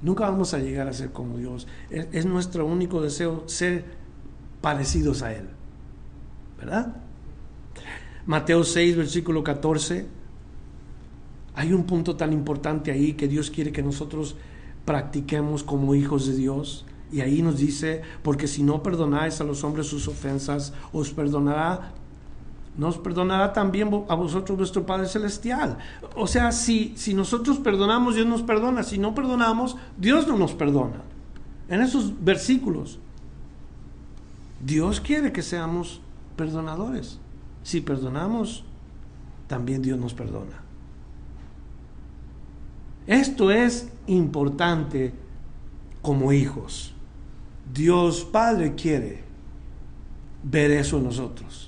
Nunca 0.00 0.28
vamos 0.28 0.54
a 0.54 0.58
llegar 0.58 0.88
a 0.88 0.92
ser 0.92 1.12
como 1.12 1.38
Dios. 1.38 1.66
es 1.90 2.26
nuestro 2.26 2.66
único 2.66 3.00
deseo 3.02 3.44
ser 3.46 3.84
parecidos 4.60 5.22
a 5.22 5.32
Él. 5.32 5.48
¿Verdad? 6.58 6.96
Mateo 8.26 8.64
6, 8.64 8.96
versículo 8.96 9.42
14. 9.42 10.06
Hay 11.54 11.72
un 11.72 11.84
punto 11.84 12.14
tan 12.16 12.32
importante 12.32 12.90
ahí 12.90 13.14
que 13.14 13.26
Dios 13.26 13.50
quiere 13.50 13.72
que 13.72 13.82
nosotros 13.82 14.36
practiquemos 14.84 15.64
como 15.64 15.94
hijos 15.94 16.26
de 16.26 16.34
Dios. 16.34 16.84
Y 17.10 17.20
ahí 17.20 17.42
nos 17.42 17.58
dice, 17.58 18.02
porque 18.22 18.46
si 18.46 18.62
no 18.62 18.82
perdonáis 18.82 19.40
a 19.40 19.44
los 19.44 19.64
hombres 19.64 19.86
sus 19.86 20.08
ofensas, 20.08 20.74
os 20.92 21.10
perdonará, 21.12 21.92
nos 22.78 22.96
perdonará 22.96 23.52
también 23.52 23.90
a 24.08 24.14
vosotros 24.14 24.56
vuestro 24.56 24.86
Padre 24.86 25.08
Celestial. 25.08 25.78
O 26.14 26.28
sea, 26.28 26.52
si, 26.52 26.94
si 26.96 27.12
nosotros 27.12 27.58
perdonamos, 27.58 28.14
Dios 28.14 28.26
nos 28.26 28.42
perdona. 28.42 28.84
Si 28.84 28.98
no 28.98 29.16
perdonamos, 29.16 29.76
Dios 29.96 30.28
no 30.28 30.38
nos 30.38 30.54
perdona. 30.54 31.02
En 31.68 31.82
esos 31.82 32.24
versículos. 32.24 33.00
Dios 34.64 35.00
quiere 35.00 35.32
que 35.32 35.42
seamos 35.42 36.00
perdonadores. 36.36 37.18
Si 37.64 37.80
perdonamos, 37.80 38.64
también 39.48 39.82
Dios 39.82 39.98
nos 39.98 40.14
perdona. 40.14 40.62
Esto 43.08 43.50
es 43.50 43.90
importante 44.06 45.12
como 46.00 46.32
hijos. 46.32 46.94
Dios 47.74 48.24
Padre 48.24 48.76
quiere 48.76 49.24
ver 50.44 50.70
eso 50.70 50.98
en 50.98 51.04
nosotros. 51.04 51.67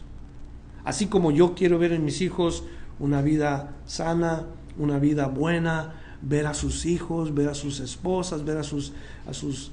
Así 0.90 1.06
como 1.06 1.30
yo 1.30 1.54
quiero 1.54 1.78
ver 1.78 1.92
en 1.92 2.04
mis 2.04 2.20
hijos 2.20 2.64
una 2.98 3.22
vida 3.22 3.76
sana, 3.86 4.46
una 4.76 4.98
vida 4.98 5.28
buena, 5.28 5.94
ver 6.20 6.48
a 6.48 6.52
sus 6.52 6.84
hijos, 6.84 7.32
ver 7.32 7.48
a 7.48 7.54
sus 7.54 7.78
esposas, 7.78 8.44
ver 8.44 8.56
a 8.56 8.64
sus, 8.64 8.92
a 9.24 9.32
sus 9.32 9.70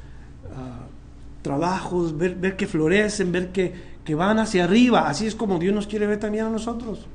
ah, 0.55 0.85
trabajos, 1.41 2.15
ver, 2.15 2.55
que 2.55 2.67
florecen, 2.67 3.31
ver 3.31 3.51
que, 3.51 3.73
que 4.05 4.13
van 4.13 4.37
hacia 4.37 4.65
arriba. 4.65 5.09
Así 5.09 5.25
es 5.25 5.33
como 5.33 5.57
Dios 5.57 5.73
nos 5.73 5.87
quiere 5.87 6.05
ver 6.05 6.19
también 6.19 6.45
a 6.45 6.49
nosotros. 6.51 7.07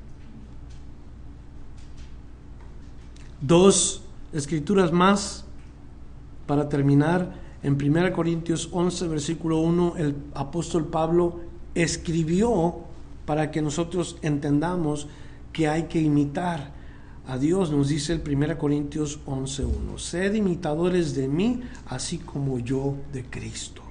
Dos 3.41 4.03
escrituras 4.33 4.91
más 4.91 5.45
para 6.49 6.69
terminar. 6.69 7.35
En 7.63 7.75
1 7.75 8.13
Corintios 8.13 8.69
11, 8.73 9.07
versículo 9.07 9.61
1, 9.61 9.95
el 9.99 10.17
apóstol 10.35 10.89
Pablo 10.89 11.39
escribió 11.77 12.91
para 13.27 13.51
que 13.51 13.63
nosotros 13.63 14.17
entendamos 14.23 15.09
que 15.53 15.69
hay 15.69 15.85
que 15.85 16.01
imitar 16.01 16.73
a 17.27 17.39
Dios. 17.39 17.71
Nos 17.71 17.89
dice 17.89 18.15
el 18.15 18.23
1 18.27 18.59
Corintios 18.59 19.21
11, 19.27 19.65
1. 19.65 19.99
Sed 19.99 20.35
imitadores 20.35 21.15
de 21.15 21.29
mí, 21.29 21.63
así 21.87 22.19
como 22.19 22.59
yo 22.59 22.97
de 23.13 23.25
Cristo. 23.25 23.83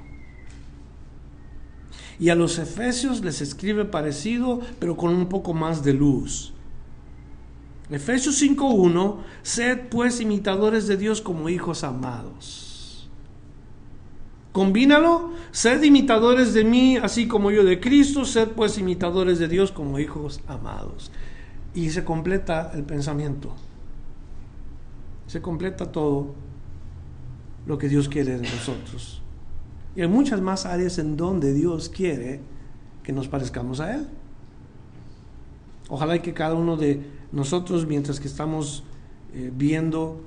Y 2.20 2.30
a 2.30 2.36
los 2.36 2.60
efesios 2.60 3.22
les 3.22 3.42
escribe 3.42 3.86
parecido, 3.86 4.60
pero 4.80 4.96
con 4.96 5.14
un 5.14 5.28
poco 5.28 5.54
más 5.54 5.84
de 5.84 5.94
luz. 5.94 6.54
Efesios 7.90 8.42
5.1, 8.42 9.18
sed 9.42 9.90
pues 9.90 10.22
imitadores 10.22 10.88
de 10.88 10.98
Dios 10.98 11.20
como 11.20 11.50
hijos 11.50 11.84
amados. 11.84 12.71
Combínalo, 14.52 15.32
sed 15.52 15.82
imitadores 15.84 16.54
de 16.54 16.66
mí, 16.66 16.98
así 16.98 17.28
como 17.28 17.52
yo 17.52 17.64
de 17.64 17.80
Cristo, 17.80 18.26
sed 18.26 18.50
pues 18.50 18.78
imitadores 18.78 19.40
de 19.40 19.48
Dios 19.48 19.72
como 19.72 19.98
hijos 19.98 20.42
amados. 20.48 21.12
Y 21.74 21.92
se 21.92 22.04
completa 22.04 22.72
el 22.74 22.84
pensamiento. 22.84 23.56
Se 25.28 25.42
completa 25.42 25.92
todo 25.92 26.36
lo 27.66 27.78
que 27.78 27.88
Dios 27.88 28.10
quiere 28.10 28.38
de 28.38 28.42
nosotros. 28.42 29.22
Y 29.96 30.02
hay 30.02 30.10
muchas 30.10 30.42
más 30.42 30.66
áreas 30.66 30.98
en 30.98 31.16
donde 31.16 31.54
Dios 31.54 31.88
quiere 31.88 32.42
que 33.04 33.14
nos 33.14 33.30
parezcamos 33.30 33.80
a 33.80 33.96
Él. 33.96 34.08
Ojalá 35.88 36.22
que 36.22 36.34
cada 36.34 36.56
uno 36.56 36.76
de 36.76 37.02
nosotros, 37.32 37.86
mientras 37.86 38.20
que 38.20 38.28
estamos 38.28 38.84
eh, 39.34 39.52
viendo 39.54 40.22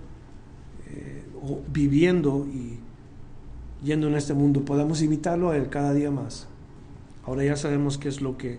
eh, 0.88 1.24
o 1.42 1.60
viviendo 1.70 2.46
y 2.46 2.78
yendo 3.84 4.08
en 4.08 4.14
este 4.14 4.34
mundo, 4.34 4.64
podamos 4.64 5.02
imitarlo 5.02 5.50
a 5.50 5.56
Él 5.56 5.68
cada 5.68 5.92
día 5.92 6.10
más. 6.10 6.48
Ahora 7.24 7.44
ya 7.44 7.56
sabemos 7.56 7.98
qué 7.98 8.08
es 8.08 8.20
lo 8.20 8.36
que, 8.36 8.58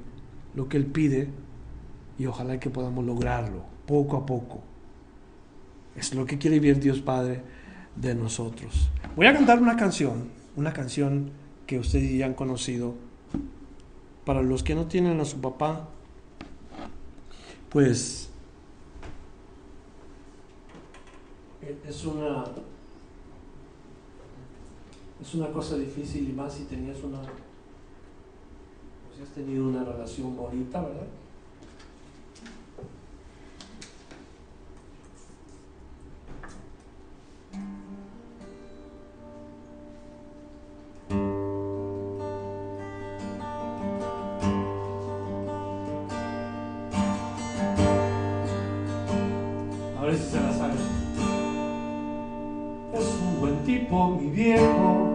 lo 0.53 0.69
que 0.69 0.77
Él 0.77 0.85
pide 0.85 1.29
y 2.17 2.27
ojalá 2.27 2.59
que 2.59 2.69
podamos 2.69 3.03
lograrlo 3.03 3.63
poco 3.87 4.17
a 4.17 4.25
poco. 4.25 4.61
Es 5.95 6.13
lo 6.13 6.25
que 6.25 6.37
quiere 6.37 6.59
vivir 6.59 6.79
Dios 6.79 7.01
Padre 7.01 7.41
de 7.95 8.13
nosotros. 8.15 8.89
Voy 9.15 9.27
a 9.27 9.33
cantar 9.33 9.61
una 9.61 9.75
canción, 9.75 10.29
una 10.55 10.73
canción 10.73 11.31
que 11.65 11.79
ustedes 11.79 12.17
ya 12.17 12.25
han 12.25 12.33
conocido. 12.33 12.95
Para 14.25 14.41
los 14.41 14.63
que 14.63 14.75
no 14.75 14.87
tienen 14.87 15.19
a 15.19 15.25
su 15.25 15.39
papá, 15.39 15.87
pues 17.69 18.29
es 21.87 22.05
una 22.05 22.45
es 25.21 25.33
una 25.35 25.51
cosa 25.51 25.77
difícil 25.77 26.29
y 26.29 26.33
más 26.33 26.53
si 26.53 26.63
tenías 26.65 27.01
una 27.03 27.21
si 29.15 29.21
has 29.23 29.29
tenido 29.29 29.69
una 29.69 29.83
relación 29.83 30.35
bonita, 30.35 30.81
¿verdad? 30.81 31.07
tipo 53.65 54.07
mi 54.09 54.29
viejo. 54.29 55.14